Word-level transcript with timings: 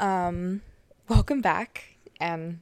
Um, 0.00 0.62
welcome 1.08 1.42
back. 1.42 1.98
And 2.18 2.60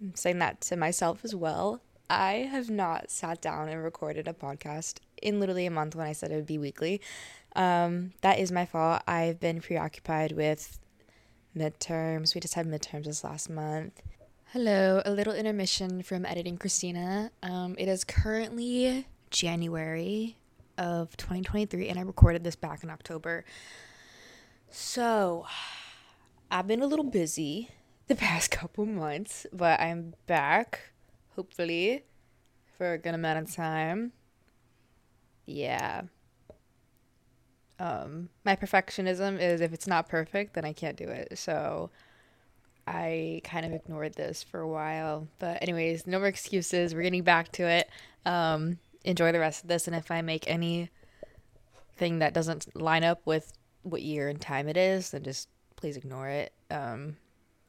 I'm 0.00 0.14
saying 0.14 0.38
that 0.40 0.60
to 0.62 0.76
myself 0.76 1.24
as 1.24 1.34
well. 1.34 1.80
I 2.10 2.48
have 2.50 2.68
not 2.68 3.10
sat 3.10 3.40
down 3.40 3.70
and 3.70 3.82
recorded 3.82 4.28
a 4.28 4.34
podcast 4.34 4.98
in 5.22 5.40
literally 5.40 5.64
a 5.64 5.70
month 5.70 5.96
when 5.96 6.06
I 6.06 6.12
said 6.12 6.30
it 6.30 6.36
would 6.36 6.46
be 6.46 6.58
weekly. 6.58 7.00
Um, 7.56 8.12
that 8.20 8.38
is 8.38 8.52
my 8.52 8.66
fault. 8.66 9.02
I've 9.08 9.40
been 9.40 9.62
preoccupied 9.62 10.32
with 10.32 10.78
midterms. 11.56 12.34
We 12.34 12.42
just 12.42 12.54
had 12.54 12.66
midterms 12.66 13.04
this 13.06 13.24
last 13.24 13.48
month. 13.48 14.02
Hello, 14.52 15.00
a 15.06 15.10
little 15.10 15.32
intermission 15.32 16.02
from 16.02 16.26
editing 16.26 16.58
Christina. 16.58 17.30
Um, 17.42 17.74
it 17.78 17.88
is 17.88 18.04
currently 18.04 19.06
January 19.30 20.36
of 20.76 21.16
2023, 21.16 21.88
and 21.88 21.98
I 21.98 22.02
recorded 22.02 22.44
this 22.44 22.56
back 22.56 22.84
in 22.84 22.90
October. 22.90 23.44
So, 24.70 25.46
I've 26.54 26.68
been 26.68 26.82
a 26.82 26.86
little 26.86 27.04
busy 27.04 27.70
the 28.06 28.14
past 28.14 28.52
couple 28.52 28.86
months, 28.86 29.44
but 29.52 29.80
I'm 29.80 30.14
back, 30.28 30.92
hopefully, 31.34 32.04
for 32.78 32.92
a 32.92 32.98
good 32.98 33.12
amount 33.12 33.40
of 33.40 33.52
time. 33.52 34.12
Yeah. 35.46 36.02
Um, 37.80 38.28
my 38.44 38.54
perfectionism 38.54 39.40
is 39.40 39.60
if 39.60 39.72
it's 39.72 39.88
not 39.88 40.08
perfect, 40.08 40.54
then 40.54 40.64
I 40.64 40.72
can't 40.72 40.96
do 40.96 41.08
it. 41.08 41.36
So 41.36 41.90
I 42.86 43.40
kind 43.42 43.66
of 43.66 43.72
ignored 43.72 44.14
this 44.14 44.44
for 44.44 44.60
a 44.60 44.68
while. 44.68 45.26
But 45.40 45.60
anyways, 45.60 46.06
no 46.06 46.20
more 46.20 46.28
excuses. 46.28 46.94
We're 46.94 47.02
getting 47.02 47.24
back 47.24 47.50
to 47.52 47.64
it. 47.64 47.90
Um, 48.24 48.78
enjoy 49.04 49.32
the 49.32 49.40
rest 49.40 49.64
of 49.64 49.68
this, 49.68 49.88
and 49.88 49.96
if 49.96 50.08
I 50.08 50.22
make 50.22 50.48
anything 50.48 50.90
that 51.98 52.32
doesn't 52.32 52.76
line 52.80 53.02
up 53.02 53.22
with 53.24 53.54
what 53.82 54.02
year 54.02 54.28
and 54.28 54.40
time 54.40 54.68
it 54.68 54.76
is, 54.76 55.10
then 55.10 55.24
just 55.24 55.48
please 55.84 55.98
ignore 55.98 56.28
it. 56.30 56.50
Um, 56.70 57.18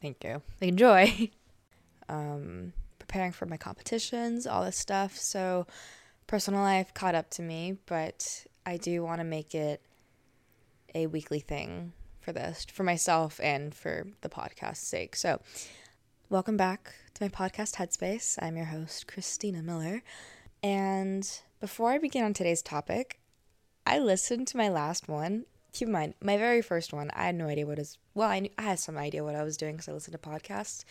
thank 0.01 0.23
you. 0.23 0.41
Enjoy. 0.61 1.29
um, 2.07 2.71
preparing 2.97 3.33
for 3.33 3.45
my 3.45 3.57
competitions, 3.57 4.47
all 4.47 4.63
this 4.63 4.77
stuff. 4.77 5.17
So, 5.17 5.67
personal 6.25 6.61
life 6.61 6.93
caught 6.93 7.13
up 7.13 7.29
to 7.31 7.41
me, 7.41 7.75
but 7.85 8.45
I 8.65 8.77
do 8.77 9.03
want 9.03 9.19
to 9.19 9.25
make 9.25 9.53
it 9.53 9.81
a 10.93 11.07
weekly 11.07 11.41
thing 11.41 11.91
for 12.21 12.31
this, 12.31 12.65
for 12.71 12.83
myself 12.83 13.41
and 13.43 13.75
for 13.75 14.07
the 14.21 14.29
podcast's 14.29 14.87
sake. 14.87 15.17
So, 15.17 15.41
welcome 16.29 16.55
back 16.55 16.93
to 17.15 17.21
my 17.21 17.27
podcast 17.27 17.75
Headspace. 17.75 18.41
I'm 18.41 18.55
your 18.55 18.67
host, 18.67 19.07
Christina 19.07 19.61
Miller. 19.61 20.03
And 20.63 21.29
before 21.59 21.91
I 21.91 21.97
begin 21.97 22.23
on 22.23 22.33
today's 22.33 22.61
topic, 22.61 23.19
I 23.85 23.99
listened 23.99 24.47
to 24.47 24.57
my 24.57 24.69
last 24.69 25.09
one 25.09 25.43
keep 25.75 25.87
in 25.87 25.91
mind, 25.91 26.15
my 26.21 26.37
very 26.37 26.61
first 26.61 26.93
one, 26.93 27.11
I 27.13 27.25
had 27.25 27.35
no 27.35 27.47
idea 27.47 27.67
what 27.67 27.77
is. 27.77 27.97
Well, 28.13 28.29
I, 28.29 28.39
knew, 28.39 28.49
I 28.57 28.63
had 28.63 28.79
some 28.79 28.97
idea 28.97 29.23
what 29.23 29.35
I 29.35 29.43
was 29.43 29.57
doing 29.57 29.73
because 29.73 29.89
I 29.89 29.91
listened 29.91 30.19
to 30.19 30.29
podcasts, 30.29 30.85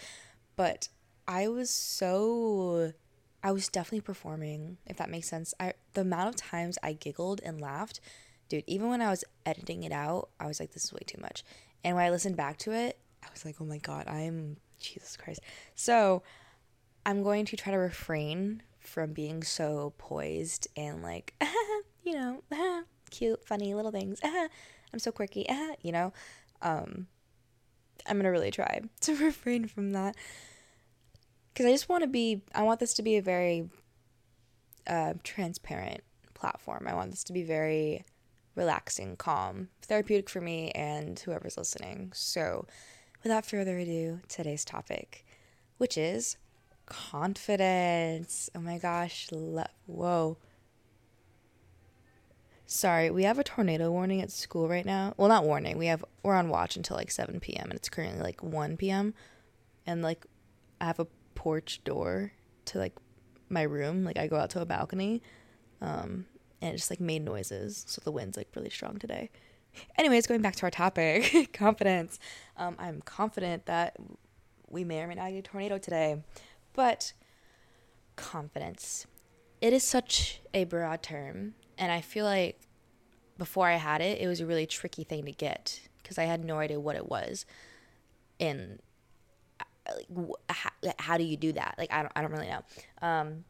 but 0.56 0.88
I 1.26 1.48
was 1.48 1.70
so. 1.70 2.92
I 3.42 3.52
was 3.52 3.68
definitely 3.68 4.00
performing, 4.00 4.78
if 4.86 4.96
that 4.96 5.10
makes 5.10 5.28
sense. 5.28 5.54
I 5.58 5.74
the 5.94 6.02
amount 6.02 6.28
of 6.28 6.36
times 6.36 6.78
I 6.82 6.92
giggled 6.92 7.40
and 7.44 7.60
laughed, 7.60 8.00
dude. 8.48 8.64
Even 8.66 8.88
when 8.88 9.02
I 9.02 9.10
was 9.10 9.24
editing 9.44 9.82
it 9.82 9.92
out, 9.92 10.28
I 10.38 10.46
was 10.46 10.60
like, 10.60 10.72
"This 10.72 10.84
is 10.84 10.92
way 10.92 11.02
too 11.06 11.20
much." 11.20 11.44
And 11.82 11.96
when 11.96 12.04
I 12.04 12.10
listened 12.10 12.36
back 12.36 12.58
to 12.58 12.72
it, 12.72 12.98
I 13.22 13.28
was 13.32 13.44
like, 13.44 13.56
"Oh 13.60 13.64
my 13.64 13.78
god, 13.78 14.06
I'm 14.06 14.58
Jesus 14.78 15.16
Christ." 15.16 15.40
So, 15.74 16.22
I'm 17.06 17.22
going 17.22 17.46
to 17.46 17.56
try 17.56 17.72
to 17.72 17.78
refrain 17.78 18.62
from 18.78 19.12
being 19.12 19.42
so 19.42 19.94
poised 19.98 20.68
and 20.76 21.02
like, 21.02 21.34
you 22.02 22.12
know, 22.14 22.42
cute, 23.14 23.44
funny 23.46 23.74
little 23.74 23.90
things. 23.90 24.20
I'm 24.24 24.98
so 24.98 25.12
quirky, 25.12 25.46
you 25.82 25.92
know. 25.92 26.12
Um, 26.62 27.06
I'm 28.06 28.16
gonna 28.16 28.30
really 28.30 28.50
try 28.50 28.80
to 29.02 29.16
refrain 29.16 29.66
from 29.66 29.92
that 29.92 30.16
because 31.52 31.66
I 31.66 31.72
just 31.72 31.88
want 31.88 32.02
to 32.02 32.08
be. 32.08 32.42
I 32.54 32.62
want 32.62 32.80
this 32.80 32.94
to 32.94 33.02
be 33.02 33.16
a 33.16 33.22
very 33.22 33.68
uh, 34.86 35.14
transparent 35.22 36.02
platform. 36.34 36.86
I 36.88 36.94
want 36.94 37.10
this 37.10 37.24
to 37.24 37.32
be 37.32 37.42
very 37.42 38.04
relaxing, 38.56 39.16
calm, 39.16 39.68
therapeutic 39.82 40.28
for 40.30 40.40
me 40.40 40.70
and 40.72 41.18
whoever's 41.18 41.56
listening. 41.56 42.12
So, 42.14 42.66
without 43.22 43.46
further 43.46 43.78
ado, 43.78 44.20
today's 44.28 44.64
topic, 44.64 45.24
which 45.78 45.96
is 45.96 46.36
confidence. 46.86 48.50
Oh 48.54 48.60
my 48.60 48.78
gosh, 48.78 49.28
lo- 49.32 49.64
whoa. 49.86 50.36
Sorry, 52.66 53.10
we 53.10 53.24
have 53.24 53.38
a 53.38 53.44
tornado 53.44 53.90
warning 53.90 54.22
at 54.22 54.30
school 54.30 54.68
right 54.68 54.86
now. 54.86 55.14
Well, 55.16 55.28
not 55.28 55.44
warning. 55.44 55.76
We 55.76 55.86
have 55.86 56.04
we're 56.22 56.34
on 56.34 56.48
watch 56.48 56.76
until 56.76 56.96
like 56.96 57.10
7 57.10 57.40
p.m. 57.40 57.64
and 57.64 57.74
it's 57.74 57.88
currently 57.88 58.22
like 58.22 58.42
1 58.42 58.76
p.m. 58.76 59.14
and 59.86 60.02
like 60.02 60.26
I 60.80 60.86
have 60.86 60.98
a 60.98 61.06
porch 61.34 61.82
door 61.84 62.32
to 62.66 62.78
like 62.78 62.94
my 63.50 63.62
room. 63.62 64.04
Like 64.04 64.18
I 64.18 64.26
go 64.26 64.36
out 64.36 64.50
to 64.50 64.60
a 64.60 64.66
balcony. 64.66 65.22
Um 65.80 66.26
and 66.62 66.72
it 66.72 66.78
just 66.78 66.90
like 66.90 67.00
made 67.00 67.22
noises. 67.22 67.84
So 67.86 68.00
the 68.02 68.12
wind's 68.12 68.38
like 68.38 68.48
really 68.56 68.70
strong 68.70 68.98
today. 68.98 69.30
Anyways, 69.98 70.26
going 70.26 70.40
back 70.40 70.56
to 70.56 70.62
our 70.62 70.70
topic, 70.70 71.50
confidence. 71.52 72.18
Um, 72.56 72.76
I'm 72.78 73.02
confident 73.02 73.66
that 73.66 73.96
we 74.70 74.84
may 74.84 75.00
or 75.00 75.08
may 75.08 75.16
not 75.16 75.30
get 75.30 75.38
a 75.38 75.42
tornado 75.42 75.78
today. 75.78 76.22
But 76.72 77.12
confidence. 78.16 79.06
It 79.60 79.72
is 79.72 79.82
such 79.82 80.40
a 80.54 80.64
broad 80.64 81.02
term 81.02 81.54
and 81.78 81.92
I 81.92 82.00
feel 82.00 82.24
like 82.24 82.60
before 83.38 83.66
I 83.66 83.76
had 83.76 84.00
it, 84.00 84.20
it 84.20 84.26
was 84.26 84.40
a 84.40 84.46
really 84.46 84.66
tricky 84.66 85.04
thing 85.04 85.24
to 85.24 85.32
get 85.32 85.80
because 86.02 86.18
I 86.18 86.24
had 86.24 86.44
no 86.44 86.58
idea 86.58 86.78
what 86.78 86.96
it 86.96 87.08
was. 87.08 87.46
And 88.38 88.80
like, 89.94 90.06
how, 90.48 90.70
how, 90.98 91.18
do 91.18 91.24
you 91.24 91.36
do 91.36 91.52
that? 91.52 91.74
Like, 91.78 91.92
I 91.92 92.02
don't, 92.02 92.12
I 92.14 92.22
don't 92.22 92.30
really 92.30 92.48
know. 92.48 92.62
Um, 93.02 93.44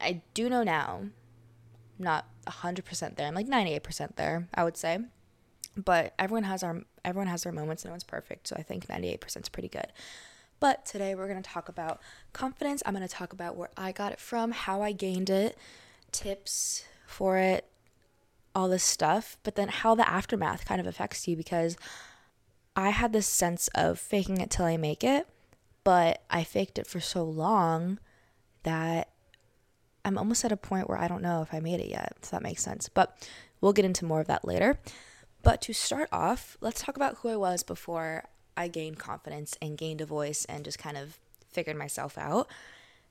I 0.00 0.22
do 0.34 0.48
know 0.48 0.62
now, 0.62 1.04
not 1.98 2.26
100% 2.46 3.16
there. 3.16 3.26
I'm 3.26 3.34
like 3.34 3.48
98% 3.48 4.16
there, 4.16 4.48
I 4.54 4.64
would 4.64 4.76
say. 4.76 4.98
But 5.76 6.14
everyone 6.18 6.44
has 6.44 6.62
our 6.62 6.82
everyone 7.04 7.28
has 7.28 7.42
their 7.42 7.52
moments. 7.52 7.84
No 7.84 7.90
one's 7.90 8.02
perfect, 8.02 8.48
so 8.48 8.56
I 8.58 8.62
think 8.62 8.86
98% 8.86 9.42
is 9.42 9.48
pretty 9.50 9.68
good. 9.68 9.88
But 10.58 10.86
today 10.86 11.14
we're 11.14 11.28
going 11.28 11.42
to 11.42 11.48
talk 11.48 11.68
about 11.68 12.00
confidence. 12.32 12.82
I'm 12.86 12.94
going 12.94 13.06
to 13.06 13.14
talk 13.14 13.34
about 13.34 13.56
where 13.56 13.68
I 13.76 13.92
got 13.92 14.12
it 14.12 14.18
from, 14.18 14.52
how 14.52 14.80
I 14.80 14.92
gained 14.92 15.28
it, 15.28 15.58
tips, 16.12 16.84
for 17.06 17.38
it, 17.38 17.66
all 18.54 18.68
this 18.68 18.84
stuff, 18.84 19.38
but 19.42 19.54
then 19.54 19.68
how 19.68 19.94
the 19.94 20.08
aftermath 20.08 20.64
kind 20.64 20.80
of 20.80 20.86
affects 20.86 21.28
you 21.28 21.36
because 21.36 21.76
I 22.74 22.90
had 22.90 23.12
this 23.12 23.26
sense 23.26 23.68
of 23.74 23.98
faking 23.98 24.40
it 24.40 24.50
till 24.50 24.64
I 24.64 24.76
make 24.76 25.02
it, 25.02 25.26
but 25.84 26.22
I 26.30 26.44
faked 26.44 26.78
it 26.78 26.86
for 26.86 27.00
so 27.00 27.24
long 27.24 27.98
that 28.62 29.08
I'm 30.04 30.18
almost 30.18 30.44
at 30.44 30.52
a 30.52 30.56
point 30.56 30.88
where 30.88 30.98
I 30.98 31.08
don't 31.08 31.22
know 31.22 31.42
if 31.42 31.52
I 31.52 31.60
made 31.60 31.80
it 31.80 31.88
yet, 31.88 32.12
if 32.22 32.30
that 32.30 32.42
makes 32.42 32.62
sense. 32.62 32.88
But 32.88 33.28
we'll 33.60 33.72
get 33.72 33.84
into 33.84 34.04
more 34.04 34.20
of 34.20 34.26
that 34.26 34.44
later. 34.44 34.78
But 35.42 35.60
to 35.62 35.72
start 35.72 36.08
off, 36.12 36.56
let's 36.60 36.82
talk 36.82 36.96
about 36.96 37.18
who 37.18 37.28
I 37.28 37.36
was 37.36 37.62
before 37.62 38.24
I 38.56 38.68
gained 38.68 38.98
confidence 38.98 39.56
and 39.60 39.78
gained 39.78 40.00
a 40.00 40.06
voice 40.06 40.44
and 40.46 40.64
just 40.64 40.78
kind 40.78 40.96
of 40.96 41.18
figured 41.48 41.76
myself 41.76 42.18
out. 42.18 42.48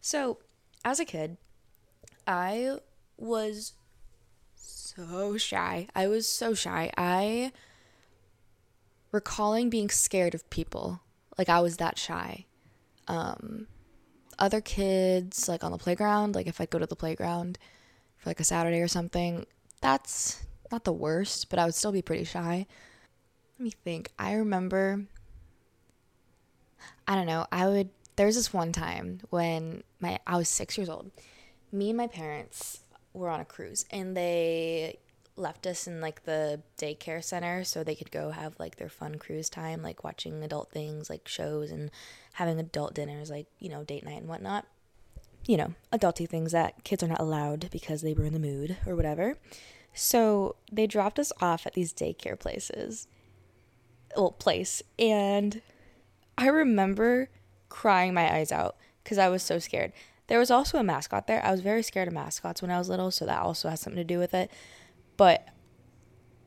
So, 0.01 0.37
as 0.83 0.99
a 0.99 1.05
kid, 1.05 1.37
I 2.27 2.79
was 3.17 3.73
so 4.65 5.37
shy. 5.37 5.87
I 5.95 6.07
was 6.07 6.27
so 6.27 6.53
shy. 6.53 6.91
I 6.97 7.51
recalling 9.11 9.69
being 9.69 9.89
scared 9.89 10.35
of 10.35 10.49
people. 10.49 11.01
Like 11.37 11.49
I 11.49 11.59
was 11.59 11.77
that 11.77 11.97
shy. 11.97 12.45
Um 13.07 13.67
other 14.37 14.61
kids 14.61 15.47
like 15.47 15.63
on 15.63 15.71
the 15.71 15.77
playground, 15.77 16.35
like 16.35 16.47
if 16.47 16.59
I 16.59 16.65
go 16.65 16.79
to 16.79 16.85
the 16.85 16.95
playground 16.95 17.57
for 18.17 18.29
like 18.29 18.39
a 18.39 18.43
Saturday 18.43 18.81
or 18.81 18.87
something, 18.87 19.45
that's 19.81 20.43
not 20.71 20.83
the 20.83 20.93
worst, 20.93 21.49
but 21.49 21.59
I 21.59 21.65
would 21.65 21.75
still 21.75 21.91
be 21.91 22.01
pretty 22.01 22.25
shy. 22.25 22.65
Let 23.57 23.63
me 23.63 23.71
think. 23.83 24.11
I 24.19 24.33
remember 24.33 25.05
I 27.07 27.15
don't 27.15 27.27
know, 27.27 27.45
I 27.51 27.67
would 27.67 27.89
there 28.15 28.27
was 28.27 28.35
this 28.35 28.53
one 28.53 28.71
time 28.71 29.19
when 29.29 29.83
my 29.99 30.19
I 30.25 30.37
was 30.37 30.49
6 30.49 30.77
years 30.77 30.89
old. 30.89 31.11
Me 31.71 31.89
and 31.89 31.97
my 31.97 32.07
parents 32.07 32.84
were 33.15 33.29
on 33.29 33.39
a 33.39 33.45
cruise 33.45 33.85
and 33.89 34.15
they 34.15 34.99
left 35.37 35.67
us 35.67 35.87
in 35.87 35.99
like 35.99 36.23
the 36.23 36.61
daycare 36.77 37.23
center 37.23 37.63
so 37.63 37.83
they 37.83 37.95
could 37.95 38.11
go 38.11 38.31
have 38.31 38.55
like 38.59 38.77
their 38.77 38.89
fun 38.89 39.15
cruise 39.15 39.49
time, 39.49 39.81
like 39.81 40.03
watching 40.03 40.43
adult 40.43 40.71
things 40.71 41.09
like 41.09 41.27
shows 41.27 41.71
and 41.71 41.91
having 42.33 42.59
adult 42.59 42.93
dinners, 42.93 43.29
like, 43.29 43.47
you 43.59 43.69
know, 43.69 43.83
date 43.83 44.05
night 44.05 44.19
and 44.19 44.27
whatnot. 44.27 44.65
You 45.45 45.57
know, 45.57 45.73
adulty 45.91 46.27
things 46.27 46.53
that 46.53 46.83
kids 46.83 47.03
are 47.03 47.07
not 47.07 47.19
allowed 47.19 47.69
because 47.71 48.01
they 48.01 48.13
were 48.13 48.25
in 48.25 48.33
the 48.33 48.39
mood 48.39 48.77
or 48.85 48.95
whatever. 48.95 49.37
So 49.93 50.55
they 50.71 50.87
dropped 50.87 51.19
us 51.19 51.31
off 51.39 51.65
at 51.65 51.73
these 51.73 51.93
daycare 51.93 52.37
places, 52.37 53.07
well, 54.15 54.31
place, 54.31 54.81
and 54.97 55.61
I 56.37 56.47
remember 56.47 57.29
crying 57.69 58.13
my 58.13 58.33
eyes 58.33 58.51
out 58.51 58.75
because 59.03 59.17
I 59.17 59.29
was 59.29 59.43
so 59.43 59.59
scared. 59.59 59.93
There 60.27 60.39
was 60.39 60.49
also 60.49 60.77
a 60.79 60.83
mascot 60.83 61.27
there. 61.27 61.43
I 61.45 61.51
was 61.51 61.61
very 61.61 61.83
scared 61.83 62.07
of 62.07 62.13
mascots 62.13 62.61
when 62.61 62.71
I 62.71 62.77
was 62.77 62.89
little, 62.89 63.11
so 63.11 63.25
that 63.25 63.41
also 63.41 63.69
has 63.69 63.81
something 63.81 63.97
to 63.97 64.03
do 64.03 64.17
with 64.17 64.33
it. 64.33 64.49
But 65.17 65.47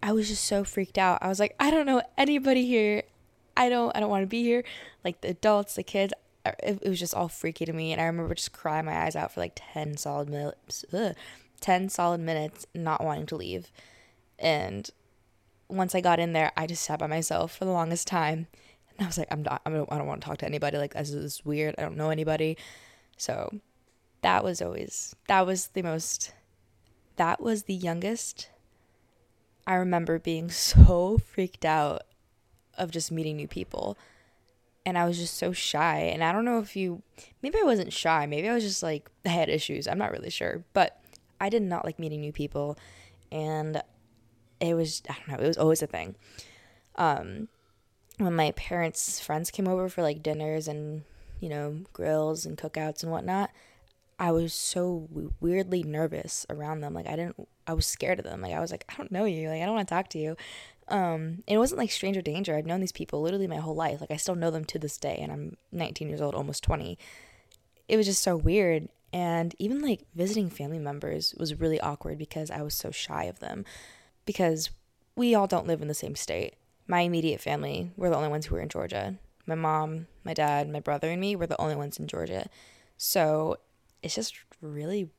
I 0.02 0.12
was 0.12 0.28
just 0.28 0.44
so 0.44 0.64
freaked 0.64 0.98
out. 0.98 1.18
I 1.22 1.28
was 1.28 1.40
like, 1.40 1.54
I 1.60 1.70
don't 1.70 1.86
know 1.86 2.02
anybody 2.16 2.66
here. 2.66 3.02
I 3.56 3.68
don't 3.68 3.94
I 3.96 4.00
don't 4.00 4.10
want 4.10 4.22
to 4.22 4.28
be 4.28 4.42
here. 4.42 4.64
Like 5.04 5.20
the 5.20 5.28
adults, 5.28 5.74
the 5.74 5.82
kids, 5.82 6.12
uh, 6.44 6.52
it, 6.62 6.78
it, 6.82 6.88
was 6.88 7.00
just 7.00 7.14
all 7.14 7.28
freaky 7.28 7.64
to 7.64 7.72
me 7.72 7.92
and 7.92 8.00
I 8.00 8.04
remember 8.04 8.34
just 8.34 8.52
crying 8.52 8.86
my 8.86 9.04
eyes 9.04 9.16
out 9.16 9.32
for 9.32 9.40
like 9.40 9.52
10 9.56 9.96
solid 9.96 10.28
minutes. 10.28 10.84
Ugh, 10.92 11.14
10 11.60 11.88
solid 11.88 12.20
minutes 12.20 12.66
not 12.74 13.02
wanting 13.02 13.26
to 13.26 13.36
leave. 13.36 13.70
And 14.38 14.88
once 15.68 15.94
I 15.94 16.00
got 16.00 16.20
in 16.20 16.32
there, 16.32 16.52
I 16.56 16.66
just 16.66 16.84
sat 16.84 17.00
by 17.00 17.06
myself 17.06 17.56
for 17.56 17.64
the 17.64 17.72
longest 17.72 18.06
time. 18.06 18.46
And 18.90 19.04
I 19.04 19.06
was 19.06 19.18
like, 19.18 19.28
I'm 19.30 19.42
not, 19.42 19.60
I'm, 19.66 19.74
I 19.74 19.98
don't 19.98 20.06
want 20.06 20.20
to 20.20 20.28
talk 20.28 20.38
to 20.38 20.46
anybody. 20.46 20.78
Like, 20.78 20.94
this 20.94 21.10
is 21.10 21.44
weird. 21.44 21.74
I 21.78 21.82
don't 21.82 21.96
know 21.96 22.10
anybody. 22.10 22.56
So 23.16 23.60
that 24.22 24.44
was 24.44 24.60
always, 24.60 25.14
that 25.28 25.46
was 25.46 25.68
the 25.68 25.82
most, 25.82 26.32
that 27.16 27.40
was 27.40 27.64
the 27.64 27.74
youngest. 27.74 28.50
I 29.66 29.74
remember 29.74 30.18
being 30.18 30.50
so 30.50 31.18
freaked 31.18 31.64
out 31.64 32.02
of 32.76 32.90
just 32.90 33.12
meeting 33.12 33.36
new 33.36 33.48
people. 33.48 33.98
And 34.86 34.96
I 34.96 35.04
was 35.04 35.18
just 35.18 35.34
so 35.34 35.52
shy. 35.52 35.98
And 35.98 36.24
I 36.24 36.32
don't 36.32 36.46
know 36.46 36.60
if 36.60 36.74
you, 36.74 37.02
maybe 37.42 37.58
I 37.60 37.64
wasn't 37.64 37.92
shy. 37.92 38.24
Maybe 38.26 38.48
I 38.48 38.54
was 38.54 38.64
just 38.64 38.82
like, 38.82 39.10
I 39.26 39.30
had 39.30 39.50
issues. 39.50 39.86
I'm 39.86 39.98
not 39.98 40.12
really 40.12 40.30
sure. 40.30 40.64
But 40.72 40.98
I 41.40 41.50
did 41.50 41.62
not 41.62 41.84
like 41.84 41.98
meeting 41.98 42.20
new 42.20 42.32
people. 42.32 42.78
And 43.30 43.82
it 44.60 44.74
was 44.74 45.02
I 45.08 45.14
don't 45.14 45.28
know, 45.28 45.44
it 45.44 45.48
was 45.48 45.58
always 45.58 45.82
a 45.82 45.86
thing. 45.86 46.16
Um, 46.96 47.48
when 48.18 48.34
my 48.34 48.50
parents' 48.52 49.20
friends 49.20 49.50
came 49.50 49.68
over 49.68 49.88
for 49.88 50.02
like 50.02 50.22
dinners 50.22 50.66
and 50.66 51.04
you 51.40 51.48
know 51.48 51.80
grills 51.92 52.44
and 52.44 52.58
cookouts 52.58 53.02
and 53.02 53.12
whatnot, 53.12 53.50
I 54.18 54.32
was 54.32 54.52
so 54.52 55.08
weirdly 55.40 55.82
nervous 55.82 56.44
around 56.50 56.80
them. 56.80 56.92
Like 56.92 57.06
I 57.06 57.16
didn't, 57.16 57.48
I 57.66 57.72
was 57.72 57.86
scared 57.86 58.18
of 58.18 58.24
them. 58.24 58.40
Like 58.40 58.52
I 58.52 58.60
was 58.60 58.70
like, 58.70 58.84
I 58.88 58.94
don't 58.96 59.12
know 59.12 59.24
you. 59.24 59.48
Like 59.48 59.62
I 59.62 59.66
don't 59.66 59.76
want 59.76 59.86
to 59.88 59.94
talk 59.94 60.08
to 60.10 60.18
you. 60.18 60.36
Um, 60.88 61.44
it 61.46 61.58
wasn't 61.58 61.78
like 61.78 61.90
stranger 61.90 62.22
danger. 62.22 62.56
I've 62.56 62.66
known 62.66 62.80
these 62.80 62.92
people 62.92 63.20
literally 63.20 63.46
my 63.46 63.56
whole 63.56 63.74
life. 63.74 64.00
Like 64.00 64.10
I 64.10 64.16
still 64.16 64.34
know 64.34 64.50
them 64.50 64.64
to 64.66 64.78
this 64.78 64.96
day, 64.96 65.18
and 65.20 65.30
I'm 65.30 65.56
19 65.70 66.08
years 66.08 66.20
old, 66.20 66.34
almost 66.34 66.64
20. 66.64 66.98
It 67.88 67.96
was 67.96 68.06
just 68.06 68.22
so 68.22 68.36
weird, 68.36 68.88
and 69.12 69.54
even 69.58 69.82
like 69.82 70.00
visiting 70.14 70.50
family 70.50 70.78
members 70.78 71.34
was 71.38 71.60
really 71.60 71.80
awkward 71.80 72.18
because 72.18 72.50
I 72.50 72.62
was 72.62 72.74
so 72.74 72.90
shy 72.90 73.24
of 73.24 73.38
them 73.38 73.64
because 74.24 74.70
we 75.14 75.34
all 75.34 75.46
don't 75.46 75.66
live 75.66 75.82
in 75.82 75.88
the 75.88 75.94
same 75.94 76.16
state. 76.16 76.54
My 76.86 77.00
immediate 77.00 77.40
family, 77.40 77.92
we're 77.96 78.10
the 78.10 78.16
only 78.16 78.28
ones 78.28 78.46
who 78.46 78.54
were 78.54 78.60
in 78.62 78.68
Georgia. 78.68 79.16
My 79.46 79.54
mom, 79.54 80.06
my 80.24 80.34
dad, 80.34 80.68
my 80.70 80.80
brother, 80.80 81.10
and 81.10 81.20
me, 81.20 81.36
we're 81.36 81.46
the 81.46 81.60
only 81.60 81.76
ones 81.76 81.98
in 81.98 82.06
Georgia. 82.06 82.48
So 82.96 83.58
it's 84.02 84.14
just 84.14 84.36
really 84.60 85.10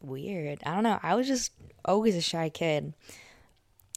weird. 0.00 0.60
I 0.64 0.74
don't 0.74 0.84
know. 0.84 0.98
I 1.02 1.14
was 1.14 1.26
just 1.26 1.52
always 1.84 2.16
a 2.16 2.20
shy 2.20 2.48
kid. 2.48 2.94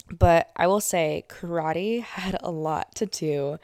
But 0.10 0.52
I 0.56 0.68
will 0.68 0.82
say, 0.82 1.26
karate 1.28 2.02
had 2.04 2.38
a 2.42 2.52
lot 2.52 2.96
to 2.96 3.06
do 3.06 3.58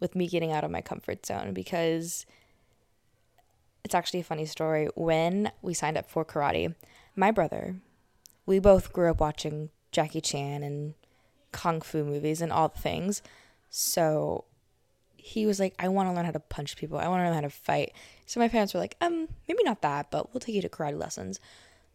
with 0.00 0.14
me 0.14 0.28
getting 0.28 0.52
out 0.52 0.64
of 0.64 0.70
my 0.70 0.80
comfort 0.80 1.24
zone 1.24 1.52
because 1.52 2.26
it's 3.84 3.94
actually 3.94 4.20
a 4.20 4.24
funny 4.24 4.46
story. 4.46 4.88
When 4.94 5.50
we 5.62 5.74
signed 5.74 5.98
up 5.98 6.08
for 6.08 6.24
karate, 6.24 6.74
my 7.16 7.30
brother, 7.30 7.76
we 8.46 8.58
both 8.58 8.92
grew 8.92 9.10
up 9.10 9.20
watching 9.20 9.70
Jackie 9.92 10.20
Chan 10.20 10.62
and 10.62 10.94
kung 11.52 11.80
fu 11.80 12.04
movies 12.04 12.40
and 12.40 12.52
all 12.52 12.68
the 12.68 12.80
things. 12.80 13.22
So 13.70 14.44
he 15.26 15.46
was 15.46 15.58
like, 15.58 15.74
I 15.78 15.88
want 15.88 16.06
to 16.10 16.12
learn 16.12 16.26
how 16.26 16.32
to 16.32 16.38
punch 16.38 16.76
people. 16.76 16.98
I 16.98 17.08
want 17.08 17.20
to 17.20 17.24
learn 17.24 17.32
how 17.32 17.40
to 17.40 17.48
fight. 17.48 17.94
So 18.26 18.40
my 18.40 18.48
parents 18.48 18.74
were 18.74 18.80
like, 18.80 18.94
um, 19.00 19.26
maybe 19.48 19.62
not 19.64 19.80
that, 19.80 20.10
but 20.10 20.34
we'll 20.34 20.40
take 20.40 20.54
you 20.54 20.60
to 20.60 20.68
karate 20.68 21.00
lessons. 21.00 21.40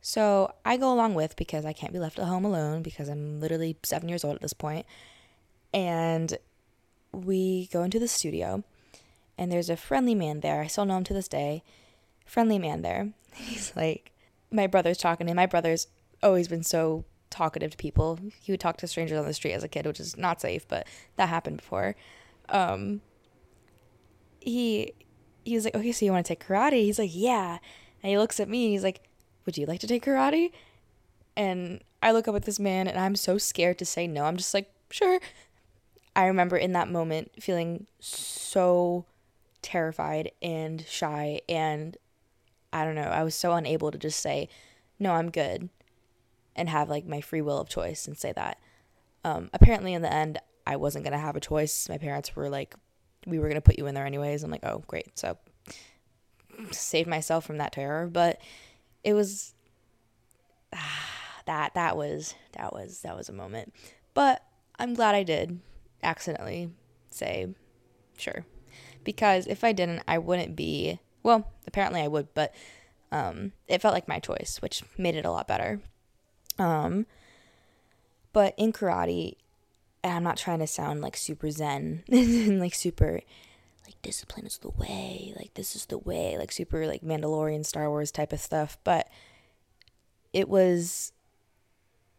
So 0.02 0.52
I 0.66 0.78
go 0.78 0.92
along 0.92 1.14
with 1.14 1.36
because 1.36 1.64
I 1.64 1.72
can't 1.72 1.94
be 1.94 2.00
left 2.00 2.18
at 2.18 2.26
home 2.26 2.44
alone 2.44 2.82
because 2.82 3.08
I'm 3.08 3.40
literally 3.40 3.78
seven 3.84 4.10
years 4.10 4.24
old 4.24 4.34
at 4.34 4.42
this 4.42 4.54
point. 4.54 4.88
And 5.72 6.40
we 7.12 7.70
go 7.72 7.84
into 7.84 8.00
the 8.00 8.08
studio, 8.08 8.64
and 9.38 9.52
there's 9.52 9.70
a 9.70 9.78
friendly 9.78 10.16
man 10.16 10.40
there. 10.40 10.62
I 10.62 10.68
still 10.68 10.86
know 10.86 10.98
him 10.98 11.04
to 11.04 11.14
this 11.14 11.28
day. 11.28 11.62
Friendly 12.26 12.58
man 12.58 12.82
there. 12.82 13.12
He's 13.36 13.76
like, 13.76 14.12
my 14.50 14.66
brother's 14.66 14.98
talking 14.98 15.28
to 15.28 15.32
him. 15.32 15.36
My 15.36 15.46
brother's 15.46 15.86
always 16.24 16.48
been 16.48 16.64
so 16.64 17.06
talkative 17.30 17.72
to 17.72 17.78
people. 17.78 18.18
He 18.42 18.52
would 18.52 18.60
talk 18.60 18.78
to 18.78 18.88
strangers 18.88 19.20
on 19.20 19.28
the 19.28 19.36
street 19.36 19.54
as 19.54 19.64
a 19.64 19.68
kid, 19.68 19.86
which 19.86 20.00
is 20.00 20.18
not 20.18 20.42
safe, 20.42 20.68
but 20.68 20.88
that 21.18 21.30
happened 21.30 21.58
before. 21.58 21.96
Um, 22.50 23.02
he 24.40 24.94
he 25.44 25.56
was 25.56 25.66
like, 25.66 25.76
okay, 25.76 25.92
so 25.92 26.06
you 26.06 26.12
want 26.12 26.26
to 26.26 26.36
take 26.36 26.46
karate? 26.46 26.84
He's 26.84 27.00
like, 27.00 27.12
yeah. 27.14 27.58
And 28.04 28.10
he 28.10 28.18
looks 28.18 28.40
at 28.40 28.50
me 28.50 28.66
and 28.66 28.74
he's 28.74 28.84
like, 28.84 29.02
would 29.46 29.58
you 29.58 29.66
like 29.66 29.80
to 29.82 29.88
take 29.88 30.06
karate? 30.06 30.52
And 31.36 31.82
I 32.04 32.12
look 32.12 32.28
up 32.28 32.36
at 32.36 32.44
this 32.44 32.60
man 32.60 32.88
and 32.88 33.00
I'm 33.00 33.16
so 33.16 33.38
scared 33.38 33.78
to 33.80 33.86
say 33.86 34.08
no. 34.08 34.26
I'm 34.26 34.38
just 34.38 34.54
like, 34.54 34.72
sure. 34.92 35.20
I 36.16 36.26
remember 36.26 36.58
in 36.58 36.74
that 36.74 36.90
moment 36.90 37.32
feeling 37.42 37.88
so 38.00 39.06
terrified 39.62 40.32
and 40.42 40.86
shy 40.88 41.42
and 41.48 41.98
I 42.72 42.84
don't 42.84 42.96
know, 42.96 43.02
I 43.02 43.24
was 43.24 43.36
so 43.36 43.54
unable 43.54 43.92
to 43.92 43.98
just 43.98 44.20
say, 44.20 44.50
no, 45.00 45.14
I'm 45.14 45.32
good 45.32 45.70
and 46.56 46.70
have 46.70 46.90
like 46.90 47.08
my 47.08 47.22
free 47.22 47.42
will 47.42 47.58
of 47.58 47.70
choice 47.70 48.08
and 48.08 48.18
say 48.18 48.34
that. 48.34 48.60
Um, 49.24 49.50
apparently, 49.54 49.94
in 49.94 50.02
the 50.02 50.14
end, 50.14 50.40
I 50.68 50.76
wasn't 50.76 51.06
gonna 51.06 51.18
have 51.18 51.36
a 51.36 51.42
choice. 51.42 51.90
My 51.90 51.98
parents 51.98 52.36
were 52.36 52.50
like, 52.50 52.76
"We 53.26 53.40
were 53.40 53.48
gonna 53.48 53.62
put 53.62 53.78
you 53.78 53.88
in 53.88 53.96
there 53.96 54.06
anyways." 54.06 54.44
I'm 54.44 54.52
like, 54.52 54.66
"Oh, 54.66 54.84
great!" 54.88 55.18
So 55.18 55.38
saved 56.72 57.10
myself 57.10 57.46
from 57.46 57.58
that 57.58 57.72
terror, 57.72 58.08
but 58.08 58.40
it 59.04 59.14
was 59.14 59.54
ah, 60.74 61.10
that 61.46 61.74
that 61.74 61.98
was 61.98 62.36
that 62.54 62.74
was 62.74 63.02
that 63.02 63.16
was 63.16 63.30
a 63.30 63.34
moment. 63.34 63.74
But 64.14 64.44
I'm 64.78 64.94
glad 64.94 65.16
I 65.16 65.24
did 65.24 65.60
accidentally 66.04 66.72
say 67.10 67.54
sure, 68.18 68.46
because 69.04 69.48
if 69.48 69.64
I 69.64 69.72
didn't, 69.72 70.04
I 70.08 70.18
wouldn't 70.18 70.56
be. 70.56 71.00
Well, 71.22 71.52
apparently 71.68 72.02
I 72.02 72.08
would, 72.08 72.34
but 72.34 72.54
um, 73.12 73.52
it 73.68 73.82
felt 73.82 73.94
like 73.94 74.08
my 74.08 74.20
choice, 74.20 74.60
which 74.62 74.84
made 74.98 75.16
it 75.16 75.26
a 75.26 75.32
lot 75.32 75.48
better. 75.48 75.82
Um, 76.58 77.06
but 78.32 78.54
in 78.58 78.72
karate, 78.72 79.36
and 80.04 80.14
I'm 80.14 80.24
not 80.24 80.38
trying 80.38 80.60
to 80.60 80.68
sound 80.68 81.02
like 81.02 81.18
super 81.18 81.52
zen 81.52 82.04
and 82.12 82.60
like 82.60 82.76
super 82.76 83.22
like 83.86 84.02
discipline 84.02 84.46
is 84.46 84.58
the 84.60 84.70
way, 84.70 85.34
like 85.36 85.56
this 85.56 85.76
is 85.76 85.88
the 85.88 85.98
way, 85.98 86.38
like 86.38 86.52
super 86.52 86.86
like 86.86 87.02
Mandalorian 87.02 87.66
Star 87.66 87.90
Wars 87.90 88.12
type 88.12 88.32
of 88.32 88.40
stuff, 88.40 88.78
but 88.84 89.10
it 90.32 90.48
was 90.48 91.12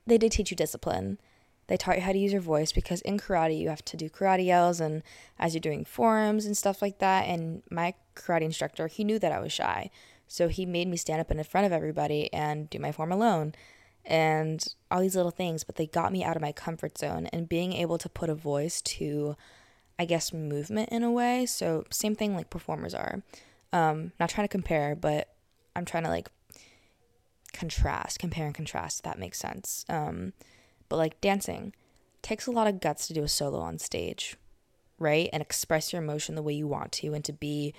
they 0.06 0.18
did 0.18 0.32
teach 0.32 0.50
you 0.50 0.56
discipline. 0.56 1.18
They 1.68 1.76
taught 1.76 1.96
you 1.96 2.02
how 2.02 2.10
to 2.10 2.18
use 2.18 2.32
your 2.32 2.40
voice 2.40 2.72
because 2.72 3.00
in 3.02 3.18
karate 3.18 3.56
you 3.56 3.68
have 3.68 3.84
to 3.84 3.96
do 3.96 4.10
karate 4.10 4.46
yells 4.46 4.80
and 4.80 5.04
as 5.38 5.54
you're 5.54 5.60
doing 5.60 5.84
forms 5.84 6.44
and 6.44 6.56
stuff 6.56 6.82
like 6.82 6.98
that 6.98 7.28
and 7.28 7.62
my 7.70 7.94
karate 8.16 8.42
instructor, 8.42 8.88
he 8.88 9.04
knew 9.04 9.20
that 9.20 9.30
I 9.30 9.38
was 9.38 9.52
shy. 9.52 9.90
So 10.26 10.48
he 10.48 10.66
made 10.66 10.88
me 10.88 10.96
stand 10.96 11.20
up 11.20 11.30
in 11.30 11.42
front 11.44 11.66
of 11.66 11.72
everybody 11.72 12.32
and 12.32 12.68
do 12.68 12.80
my 12.80 12.90
form 12.90 13.12
alone 13.12 13.54
and 14.04 14.74
all 14.90 15.00
these 15.00 15.16
little 15.16 15.30
things, 15.30 15.64
but 15.64 15.76
they 15.76 15.86
got 15.86 16.12
me 16.12 16.24
out 16.24 16.36
of 16.36 16.42
my 16.42 16.52
comfort 16.52 16.98
zone 16.98 17.26
and 17.26 17.48
being 17.48 17.72
able 17.72 17.98
to 17.98 18.08
put 18.08 18.30
a 18.30 18.34
voice 18.34 18.80
to, 18.82 19.36
I 19.98 20.04
guess, 20.04 20.32
movement 20.32 20.88
in 20.90 21.02
a 21.02 21.10
way. 21.10 21.46
So, 21.46 21.84
same 21.90 22.14
thing 22.14 22.34
like 22.34 22.50
performers 22.50 22.94
are. 22.94 23.22
Um, 23.72 24.12
not 24.18 24.30
trying 24.30 24.48
to 24.48 24.52
compare, 24.52 24.96
but 24.96 25.28
I'm 25.76 25.84
trying 25.84 26.04
to 26.04 26.10
like 26.10 26.28
contrast, 27.52 28.18
compare 28.18 28.46
and 28.46 28.54
contrast, 28.54 29.00
if 29.00 29.04
that 29.04 29.18
makes 29.18 29.38
sense. 29.38 29.84
Um, 29.88 30.32
but 30.88 30.96
like 30.96 31.20
dancing 31.20 31.72
takes 32.22 32.46
a 32.46 32.50
lot 32.50 32.66
of 32.66 32.80
guts 32.80 33.06
to 33.06 33.14
do 33.14 33.22
a 33.22 33.28
solo 33.28 33.60
on 33.60 33.78
stage, 33.78 34.36
right? 34.98 35.28
And 35.32 35.42
express 35.42 35.92
your 35.92 36.02
emotion 36.02 36.34
the 36.34 36.42
way 36.42 36.52
you 36.52 36.66
want 36.66 36.92
to 36.92 37.14
and 37.14 37.24
to 37.24 37.32
be 37.32 37.74